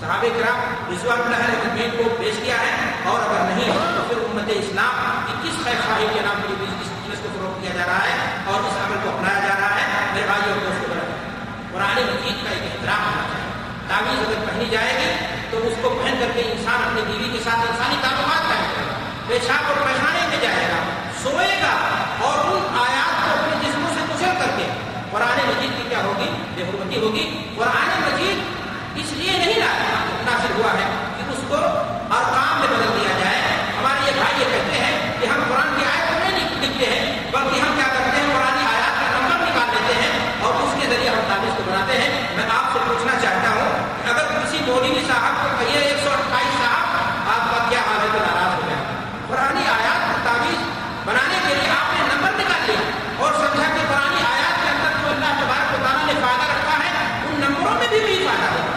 صحابہ 0.00 0.28
کرام 0.38 0.92
رضوان 0.92 1.20
اللہ 1.20 1.36
علیہ 1.36 1.60
تدبیر 1.62 1.90
کو 1.98 2.16
پیش 2.18 2.34
کیا 2.44 2.60
ہے 2.60 2.92
اور 3.04 3.20
اگر 3.20 3.54
نہیں 3.54 3.72
تو 3.96 4.02
پھر 4.08 4.16
امت 4.16 4.48
اسلام 4.48 5.26
کی 5.26 5.32
کس 5.42 5.64
خیر 5.64 5.80
خواہی 5.86 6.06
کے 6.14 6.20
نام 6.24 6.42
پر 6.42 6.62
اس 6.62 6.88
چیز 7.06 7.18
کو 7.22 7.28
فروغ 7.32 7.60
کیا 7.60 7.70
جا 7.74 7.86
رہا 7.86 8.04
ہے 8.04 8.42
اور 8.44 8.60
اس 8.60 8.76
عمل 8.84 8.96
کو 9.02 9.08
اپنایا 9.08 9.40
جا 9.48 9.54
رہا 9.58 9.74
ہے؟ 9.74 10.14
میرے 10.14 10.26
بھائی 10.26 10.50
اور 10.50 10.58
دوستوں، 10.58 10.96
قرآن 11.72 11.96
مجید 11.96 12.44
کا 12.44 12.50
ایک 12.50 12.62
احترام 12.62 13.02
ہونا 13.04 13.22
چاہیے۔ 13.22 13.52
تعویذ 13.88 14.18
اگر 14.18 14.44
پہنی 14.46 14.68
جائے 14.70 14.92
گی 14.92 15.26
تو 15.50 15.66
اس 15.66 15.72
کو 15.82 15.88
پہن 16.02 16.14
کر 16.20 16.30
کے 16.34 16.40
انسان 16.40 16.82
اپنی 16.82 17.02
بیوی 17.02 17.38
کے 17.38 17.44
ساتھ 17.44 17.60
انسانی 17.70 17.96
تعلقات 18.02 18.48
قائم 18.48 18.64
کرے۔ 18.76 18.86
گا 18.88 18.96
پیشاب 19.26 19.62
اور 19.66 19.86
پیخانے 19.86 20.26
میں 20.28 20.38
جائے 20.42 20.68
گا، 20.70 20.78
سوئے 21.22 21.60
گا 21.62 21.74
اور 22.18 22.38
ان 22.44 22.78
آیات 22.78 23.24
کو 23.24 23.38
اپنے 23.38 23.68
جسموں 23.68 23.90
سے 23.94 24.00
کچل 24.08 24.32
کر 24.38 24.56
کے 24.56 24.66
قرآن 25.12 25.38
مجید 25.48 25.76
کی 25.76 25.82
کیا 25.88 26.02
ہوگی؟ 26.04 26.28
بے 26.54 26.62
حرمتی 26.62 26.98
ہوگی۔ 27.00 27.24
قرآن 27.56 27.90
مجید 28.02 28.38
اس 29.00 29.12
لیے 29.12 29.36
نہیں 29.38 29.60
لایا 29.60 29.94
ناصر 30.26 30.52
ہوا 30.56 30.72
ہے 30.72 30.86
کہ 31.16 31.30
اس 31.32 31.42
کو 31.48 31.56
ارکام 31.56 32.60
میں 32.60 32.68
بدل 32.68 32.90
دیا 32.94 33.12
جائے 33.18 33.40
ہمارے 33.78 34.06
یہ 34.06 34.18
بھائی 34.18 34.40
یہ 34.40 34.50
کہتے 34.52 34.78
ہیں 34.78 35.20
کہ 35.20 35.26
ہم 35.26 35.42
قرآن 35.48 35.74
کی 35.76 35.84
آیت 35.84 36.08
کو 36.08 36.18
نہیں 36.24 36.62
لکھتے 36.62 36.86
ہیں 36.86 37.04
بلکہ 37.32 37.60
ہم 37.60 37.74
کیا 37.76 37.88
کرتے 37.94 38.16
ہیں 38.16 38.26
قرآن 38.32 38.58
آیات 38.66 39.00
کا 39.00 39.08
نمبر 39.16 39.44
نکال 39.44 39.74
لیتے 39.74 39.94
ہیں 40.00 40.12
اور 40.40 40.54
اس 40.62 40.74
کے 40.80 40.88
ذریعے 40.88 41.08
ہم 41.10 41.20
تعویذ 41.28 41.56
کو 41.56 41.70
بناتے 41.70 41.98
ہیں 42.00 42.10
میں 42.36 42.44
آپ 42.58 42.72
سے 42.72 42.84
پوچھنا 42.88 43.18
چاہتا 43.22 43.50
ہوں 43.52 43.70
کہ 44.02 44.10
اگر 44.10 44.32
کسی 44.34 44.58
مولوی 44.66 45.04
صاحب 45.08 45.42
کو 45.42 45.56
کہیے 45.58 45.80
ایک 45.80 46.04
سو 46.04 46.10
اٹھائیس 46.12 46.58
صاحب 46.58 46.96
آپ 47.34 47.50
کا 47.52 47.64
کیا 47.70 47.80
حال 47.86 48.00
ہے 48.00 48.08
تو 48.12 48.24
ناراض 48.26 48.54
ہو 48.54 48.68
جائے 48.68 48.82
قرآن 49.28 49.56
آیات 49.76 50.06
کو 50.08 50.18
تعویذ 50.24 50.60
بنانے 51.06 51.38
کے 51.46 51.54
لیے 51.54 51.70
آپ 51.72 51.94
نے 51.94 52.06
نمبر 52.14 52.38
نکال 52.40 52.66
لیا 52.66 52.82
اور 53.18 53.32
سمجھا 53.34 53.68
کہ 53.76 53.86
قرآن 53.88 54.16
آیات 54.26 54.56
کے 54.62 54.68
اندر 54.70 54.98
جو 55.02 55.08
اللہ 55.10 55.32
تبارک 55.40 55.74
و 55.74 55.82
تعالیٰ 55.84 56.06
نے 56.06 56.14
فائدہ 56.22 56.50
رکھا 56.52 56.76
ہے 56.82 56.90
ان 57.24 57.40
نمبروں 57.40 57.74
میں 57.78 57.88
بھی 57.88 58.00
بھی 58.06 58.16
فائدہ 58.26 58.50
ہوگا 58.50 58.76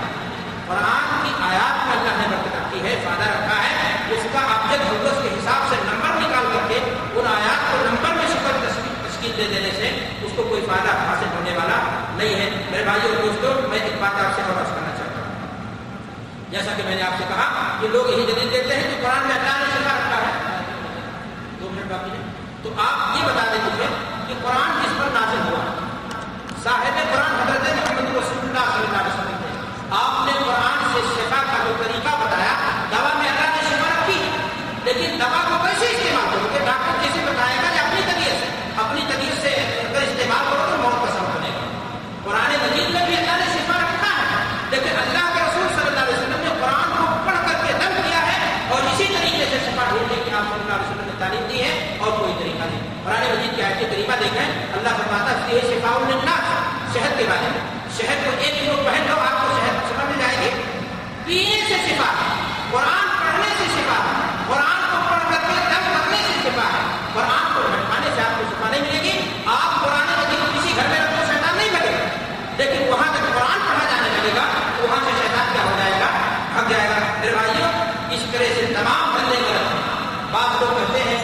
قرآن 0.67 1.23
کی 1.23 1.32
آیات 1.49 1.86
میں 1.88 1.95
اللہ 1.95 2.19
نے 2.21 2.27
برکت 2.27 2.55
رکھی 2.57 2.84
ہے 2.84 2.95
فائدہ 3.05 3.29
رکھا 3.32 3.57
ہے 3.63 3.89
اس 4.15 4.27
کا 4.34 4.39
ابجد 4.53 4.86
حضرت 4.89 5.21
کے 5.23 5.29
حساب 5.29 5.67
سے 5.69 5.79
نمبر 5.84 6.15
نکال 6.21 6.45
کر 6.53 6.67
کے 6.69 6.79
ان 7.15 7.27
آیات 7.34 7.71
کو 7.71 7.84
نمبر 7.86 8.15
میں 8.19 8.27
شکل 8.34 8.67
تشکیل 8.67 9.38
دے 9.38 9.47
دینے 9.53 9.71
سے 9.75 9.89
اس 10.21 10.32
کو 10.36 10.43
کوئی 10.49 10.65
فائدہ 10.67 10.95
حاصل 11.01 11.36
ہونے 11.36 11.57
والا 11.57 11.77
نہیں 12.17 12.36
ہے 12.36 12.49
میرے 12.71 12.84
بھائی 12.84 13.01
اور 13.09 13.21
دوستوں 13.23 13.53
میں 13.69 13.79
ایک 13.79 14.01
بات 14.01 14.23
آپ 14.25 14.36
سے 14.36 14.41
اور 14.43 14.63
کرنا 14.65 14.95
چاہتا 14.97 15.19
ہوں 15.19 15.29
جیسا 16.72 16.78
کہ 16.78 16.84
میں 16.84 16.95
نے 16.95 17.01
آپ 17.03 17.17
سے 17.17 17.24
کہا 17.28 17.78
کہ 17.82 17.88
لوگ 17.89 18.09
یہی 18.09 18.26
دلیل 18.26 18.51
دیتے 18.51 18.76
ہیں 18.76 18.84
کہ 18.86 19.01
قرآن 19.01 19.28
میں 19.28 19.36
اللہ 19.36 19.57
نے 19.59 19.65
شکا 19.72 19.93
رکھا 19.93 20.17
ہے۔ 20.17 20.32
دو 21.61 21.69
منٹ 21.72 21.91
باقی 21.91 22.11
ہے 22.11 22.22
تو 22.63 22.69
آپ 22.80 23.15
یہ 23.15 23.24
بتا 23.26 23.43
دیں 23.51 23.59
مجھے 23.63 23.88
کہ 24.28 24.34
قرآن 24.43 24.80
کس 24.80 24.97
پر 24.99 25.09
نازل 25.13 25.41
ہوا؟ 25.43 25.63
صاحب 26.63 26.99
قرآن 27.11 27.36
حضرت 27.36 27.67
محمد 27.69 28.15
رسول 28.17 28.39
اللہ 28.41 28.69
صلی 28.69 28.86
اللہ 28.86 28.99
علیہ 28.99 29.13
وسلم 29.13 29.95
آپ 29.95 30.26
نے 30.26 30.34
قرآن 30.41 30.84
سے 30.93 31.01
شفا 31.09 31.41
کا 31.45 31.63
جو 31.65 31.74
طریقہ 31.82 32.15
بتایا 32.17 32.53
دوا 32.91 33.11
میں 33.15 33.30
اللہ 33.30 33.49
نے 33.55 33.69
شفا 33.69 33.89
رکھی 33.91 34.19
لیکن 34.86 35.19
دوا 35.19 35.41
کو 35.49 35.57
کیسے 35.65 35.88
استعمال 35.88 36.30
کرو 36.32 36.47
گے 36.53 36.65
ڈاکٹر 36.65 37.01
کیسے 37.01 37.26
بتائے 37.26 37.57
گا 37.57 37.74
کہ 37.74 37.80
اپنی 37.82 38.01
طبیعت 38.05 38.39
سے 38.39 38.49
اپنی 38.78 39.01
طبیعت 39.09 39.41
سے 39.41 39.55
اگر 39.82 40.01
استعمال 40.03 40.45
کرو 40.49 40.69
تو 40.69 40.78
موت 40.84 41.01
کا 41.01 41.11
سبب 41.11 41.36
بنے 41.36 41.51
گا 41.51 41.65
قرآن 42.26 42.55
مجید 42.63 42.93
میں 42.95 43.05
بھی 43.07 43.17
اللہ 43.17 43.38
نے 43.39 43.49
شفا 43.55 43.78
رکھا 43.80 44.11
ہے 44.19 44.39
لیکن 44.72 44.99
اللہ 45.01 45.28
کے 45.34 45.41
رسول 45.41 45.67
صلی 45.69 45.88
اللہ 45.88 45.99
علیہ 46.01 46.17
وسلم 46.17 46.43
نے 46.43 46.53
قرآن 46.61 46.95
کو 46.97 47.05
پڑھ 47.26 47.41
کر 47.47 47.65
کے 47.65 47.74
دم 47.82 47.99
کیا 48.01 48.22
ہے 48.28 48.38
اور 48.69 48.88
اسی 48.91 49.07
طریقے 49.09 49.45
سے 49.51 49.59
شفا 49.65 49.89
ڈھونڈنے 49.89 50.22
کی 50.24 50.32
آپ 50.34 50.45
صلی 50.45 50.61
اللہ 50.61 50.76
علیہ 50.76 50.88
وسلم 50.88 51.05
نے 51.05 51.19
تعلیم 51.19 51.47
دی 51.49 51.63
ہے 51.63 51.74
اور 51.99 52.17
کوئی 52.19 52.34
طریقہ 52.39 52.63
نہیں 52.65 52.89
قرآن 53.05 53.28
مجید 53.32 53.55
کی 53.55 53.63
آیت 53.63 53.91
طریقہ 53.91 54.19
دیکھیں 54.19 54.45
اللہ 54.45 54.97
فرماتا 54.97 55.38
ہے 55.38 55.55
یہ 55.55 55.69
شفا 55.72 55.95
الناس 56.01 56.49
شہد 56.93 57.17
کے 57.19 57.26
بارے 57.28 57.49
میں 57.51 57.61
شہد 57.97 58.26
کو 58.26 58.32
ایک 58.38 58.59
کلو 58.59 58.76
پہن 58.86 59.05
لو 59.09 59.19
آپ 59.22 59.41
کو 59.41 59.55
شہد 59.55 59.89
شفا 59.89 60.03
مل 60.09 60.19
جائے 60.19 60.38
گی 60.41 60.49
پینے 61.26 61.59
سے 61.67 61.78
شفا 61.88 62.09
ہے 62.13 62.30
قرآن 62.72 63.07
پڑھنے 63.19 63.49
سے 63.57 63.65
شفا 63.74 63.97
ہے 63.99 64.13
قرآن 64.47 64.82
کو 64.86 64.97
پڑھ 65.09 65.24
کر 65.30 65.47
کے 65.47 65.59
دم 65.65 65.86
کرنے 65.89 66.22
سے 66.24 66.39
شفا 66.43 66.67
ہے 66.74 66.82
قرآن 67.13 67.45
کو 67.53 67.61
بھٹکانے 67.65 68.15
سے 68.15 68.22
آپ 68.22 68.38
کو 68.38 68.49
شفا 68.51 68.69
نہیں 68.69 68.82
ملے 68.84 69.01
گی 69.03 69.15
آپ 69.55 69.84
قرآن 69.84 70.07
مجید 70.13 70.45
کسی 70.55 70.76
گھر 70.76 70.88
میں 70.89 70.99
رکھو 70.99 71.26
شیطان 71.28 71.57
نہیں 71.57 71.76
بنے 71.76 71.91
گا 71.93 72.07
لیکن 72.57 72.88
وہاں 72.89 73.11
تک 73.13 73.28
قرآن 73.34 73.59
پڑھا 73.67 73.86
جانے 73.86 74.09
لگے 74.15 74.36
گا 74.36 74.45
تو 74.72 74.88
وہاں 74.88 75.01
سے 75.05 75.17
شیطان 75.22 75.53
کیا 75.53 75.63
ہو 75.63 75.76
جائے 75.80 75.99
گا 75.99 76.09
بھگ 76.55 76.72
جائے 76.72 76.89
گا 76.89 76.99
میرے 77.19 77.34
بھائیوں 77.34 77.72
اس 78.11 78.26
طرح 78.32 78.55
سے 78.55 78.65
تمام 78.74 79.15
بندے 79.15 79.41
کر 79.43 79.69
بعض 80.32 80.61
لوگ 80.61 80.78
کہتے 80.78 81.03
ہیں 81.03 81.19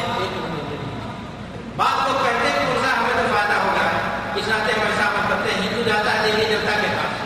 بعض 1.77 1.97
لوگ 2.03 2.23
کہتے 2.23 2.47
ہیں 2.47 2.53
کہ 2.53 2.65
مرزا 2.67 2.91
ہمیں 2.93 3.13
تو 3.17 3.33
فائدہ 3.33 3.57
ہوگا 3.57 3.85
اس 4.35 4.47
ناطے 4.47 4.71
ہم 4.73 4.85
ایسا 4.85 5.07
عمل 5.07 5.27
کرتے 5.29 5.51
ہیں 5.51 5.61
ہندو 5.61 5.81
جاتا 5.87 6.13
ہے 6.13 6.21
دیوی 6.25 6.45
دیوتا 6.45 6.75
کے 6.81 6.87
پاس 6.93 7.25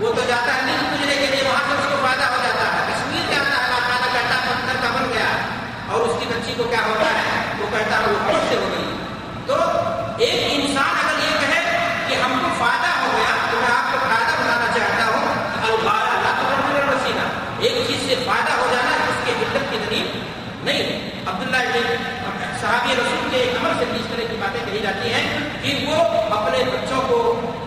وہ 0.00 0.12
تو 0.14 0.22
جاتا 0.28 0.54
ہے 0.56 0.62
نہیں 0.66 0.90
پوجنے 0.90 1.14
کے 1.16 1.26
لیے 1.26 1.42
وہاں 1.44 1.62
سے 1.66 1.76
اس 1.76 1.86
کو 1.90 1.96
فائدہ 2.02 2.26
ہو 2.26 2.42
جاتا 2.42 2.66
ہے 2.66 2.84
کشمیر 2.90 3.30
جاتا 3.30 3.56
ہے 3.56 3.70
باقاعدہ 3.70 4.12
کہتا 4.12 4.36
ہے 4.36 4.54
پتھر 4.56 4.80
کا 4.82 4.90
بن 4.96 5.10
گیا 5.12 5.30
اور 5.88 6.06
اس 6.08 6.20
کی 6.20 6.28
بچی 6.30 6.54
کو 6.56 6.68
کیا 6.70 6.82
ہوتا 6.86 7.08
ہے 7.14 7.24
وہ 7.60 7.70
کہتا 7.72 7.98
ہے 7.98 8.12
وہ 8.12 8.18
خود 8.26 8.48
سے 8.50 8.56
ہو 8.56 8.68
گئی 8.70 8.96
تو 9.46 9.56
ایک 10.18 10.44
انسان 10.50 10.94
اگر 11.00 11.22
یہ 11.24 11.36
کہے 11.40 11.62
کہ 12.08 12.20
ہم 12.22 12.38
کو 12.42 12.54
فائدہ 12.58 12.92
ہو 12.96 13.10
گیا 13.16 13.34
تو 13.50 13.58
میں 13.58 13.72
آپ 13.72 13.92
کو 13.92 13.98
فائدہ 14.04 14.32
بتانا 14.34 14.72
چاہتا 14.74 15.06
ہوں 15.08 15.28
الغار 15.64 16.08
اللہ 16.08 16.40
تو 16.40 16.88
وسیلہ 16.90 17.26
ایک 17.60 17.86
چیز 17.88 18.08
سے 18.08 18.22
فائدہ 18.26 18.60
ہو 18.60 18.66
جانا 18.72 18.96
اس 19.06 19.24
کے 19.24 19.38
حدت 19.40 19.70
کی 19.70 19.78
دلیل 19.80 20.06
نہیں 20.64 20.82
ہے 20.82 20.98
عبداللہ 21.26 21.56
ابن 21.56 22.58
صحابی 22.60 22.94
رسول 22.94 23.28
کے 23.30 23.36
ایک 23.38 23.56
عمل 23.58 23.78
سے 23.78 23.84
بھی 23.90 23.98
اس 23.98 24.06
طرح 24.08 24.26
کی 24.30 24.36
باتیں 24.40 24.60
کہی 24.62 24.78
جاتی 24.82 25.12
ہیں 25.12 25.22
کہ 25.62 25.74
وہ 25.86 25.96
اپنے 26.36 26.58
بچوں 26.66 27.00
کو 27.08 27.18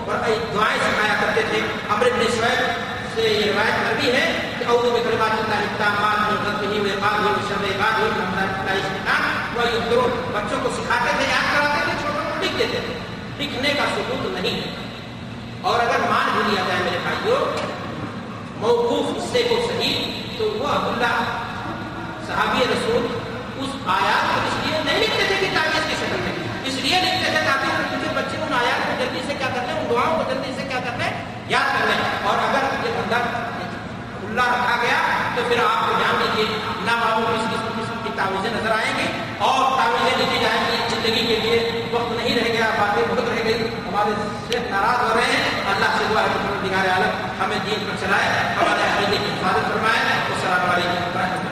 دعائیں 0.08 0.78
سکھایا 0.80 1.14
کرتے 1.22 1.42
تھے 1.50 1.60
امر 1.90 2.06
ابن 2.08 2.24
شعیب 2.32 2.82
سے 3.16 3.22
یہ 3.24 3.46
روایت 3.46 3.80
کرتی 3.84 4.12
ہے 4.12 4.26
کہ 4.60 4.66
اعوذ 4.66 4.86
بکلمات 4.90 5.34
اللہ 5.36 5.64
التامات 5.64 6.20
من 6.22 6.38
غضبه 6.38 6.84
وعقابه 6.84 7.32
وشر 7.32 7.66
عباده 7.72 8.06
ومن 8.20 8.36
لا 8.66 8.74
الشیطان 8.74 9.24
ويذكرون 9.58 10.12
بچوں 10.34 10.60
کو 10.64 10.70
سکھاتے 10.78 11.18
تھے 11.18 11.26
یاد 11.28 11.50
کراتے 11.52 11.82
تھے 11.86 11.98
چھوٹوں 12.02 12.24
کو 12.30 12.44
لکھ 12.44 12.58
دیتے 12.60 12.80
تھے 12.86 12.94
لکھنے 13.64 13.82
کا 13.82 13.86
ثبوت 13.96 14.40
نہیں 14.42 14.56
ہے۔ 14.56 14.72
اور 15.62 15.80
اگر 15.80 16.00
مان 16.10 16.30
بھی 16.34 16.52
لیا 16.52 16.64
جائے 16.68 16.80
میرے 16.84 16.98
بھائیوں، 17.04 17.58
موقوف 18.58 19.18
حصے 19.18 19.44
کو 19.50 19.56
صحیح، 19.68 20.12
تو 20.38 20.44
وہ 20.44 20.68
عبداللہ 20.68 21.24
صحابی 22.28 22.60
رسول 22.60 23.08
اس 23.60 23.70
آیات 23.86 24.36
کو 24.36 24.42
اس 24.48 24.68
لیے 24.68 24.80
نہیں 24.86 25.00
لکھتے 25.00 25.24
تھے 25.28 25.36
کہ 25.40 25.48
تعویذ 25.54 25.90
کی 25.90 25.96
شکل 26.00 26.16
میں۔ 26.24 26.34
اس 26.66 26.74
لیے 26.74 27.00
لکھتے 27.00 27.32
تھے 27.32 27.40
تاکہ 27.46 27.94
ان 27.94 28.00
کے 28.02 28.10
بچے 28.16 28.38
ان 28.38 28.54
آیات 28.54 28.88
کو 28.88 28.94
جلدی 29.00 29.20
سے 29.28 29.34
کیا 29.38 29.48
کرتے 29.48 29.74
ہیں، 29.74 29.80
ان 29.80 29.86
دعاؤں 29.90 30.24
کو 30.24 30.32
جلدی 30.32 30.52
سے 30.56 30.68
کیا 30.70 30.80
کرتے 30.80 31.04
ہیں، 31.04 31.26
یاد 31.48 31.80
کر 31.80 31.86
لیں۔ 31.86 32.28
اور 32.28 32.36
اگر 32.38 32.88
یہ 32.88 32.94
بندہ 32.96 33.16
کھلا 33.16 34.44
رکھا 34.44 34.76
گیا، 34.82 35.00
تو 35.36 35.42
پھر 35.48 35.58
آپ 35.58 35.88
کو 35.88 35.94
جان 36.00 36.16
لیجیے 36.20 36.58
نہ 36.82 36.92
معلوم 36.92 37.40
اس 37.40 37.64
قسم 37.64 37.98
کی 38.04 38.10
تعویذیں 38.16 38.52
نظر 38.54 38.72
آئیں 38.72 38.94
گی۔ 38.98 39.08
اور 39.38 39.78
تعویذیں 39.78 40.18
لکھی 40.18 40.40
جائیں 40.42 40.53
زندگی 41.04 41.26
کے 41.28 41.36
لیے 41.36 41.86
وقت 41.92 42.12
نہیں 42.12 42.36
رہ 42.36 42.54
گیا، 42.54 42.70
باتیں 42.80 43.04
بہت 43.10 43.30
رہ 43.30 43.44
گئی 43.44 43.54
ہمارے 43.88 44.12
سے 44.48 44.58
ناراض 44.70 45.12
ہو 45.12 45.16
رہے 45.16 45.32
ہیں۔ 45.34 45.74
اللہ 45.74 45.98
سے 45.98 46.04
دعا 46.10 46.22
ہے 46.22 46.28
کہ 46.34 46.70
نگار 46.70 46.90
عالم 46.90 47.44
ہمیں 47.44 47.58
دین 47.66 47.90
پر 47.90 48.06
چلائے، 48.06 48.30
ہمارے 48.56 48.82
عقیدے 48.82 49.18
کی 49.18 49.32
حفاظت 49.34 49.74
فرمائے۔ 49.74 50.00
السلام 50.00 50.70
علیکم۔ 50.70 51.20
ورحمۃ 51.20 51.43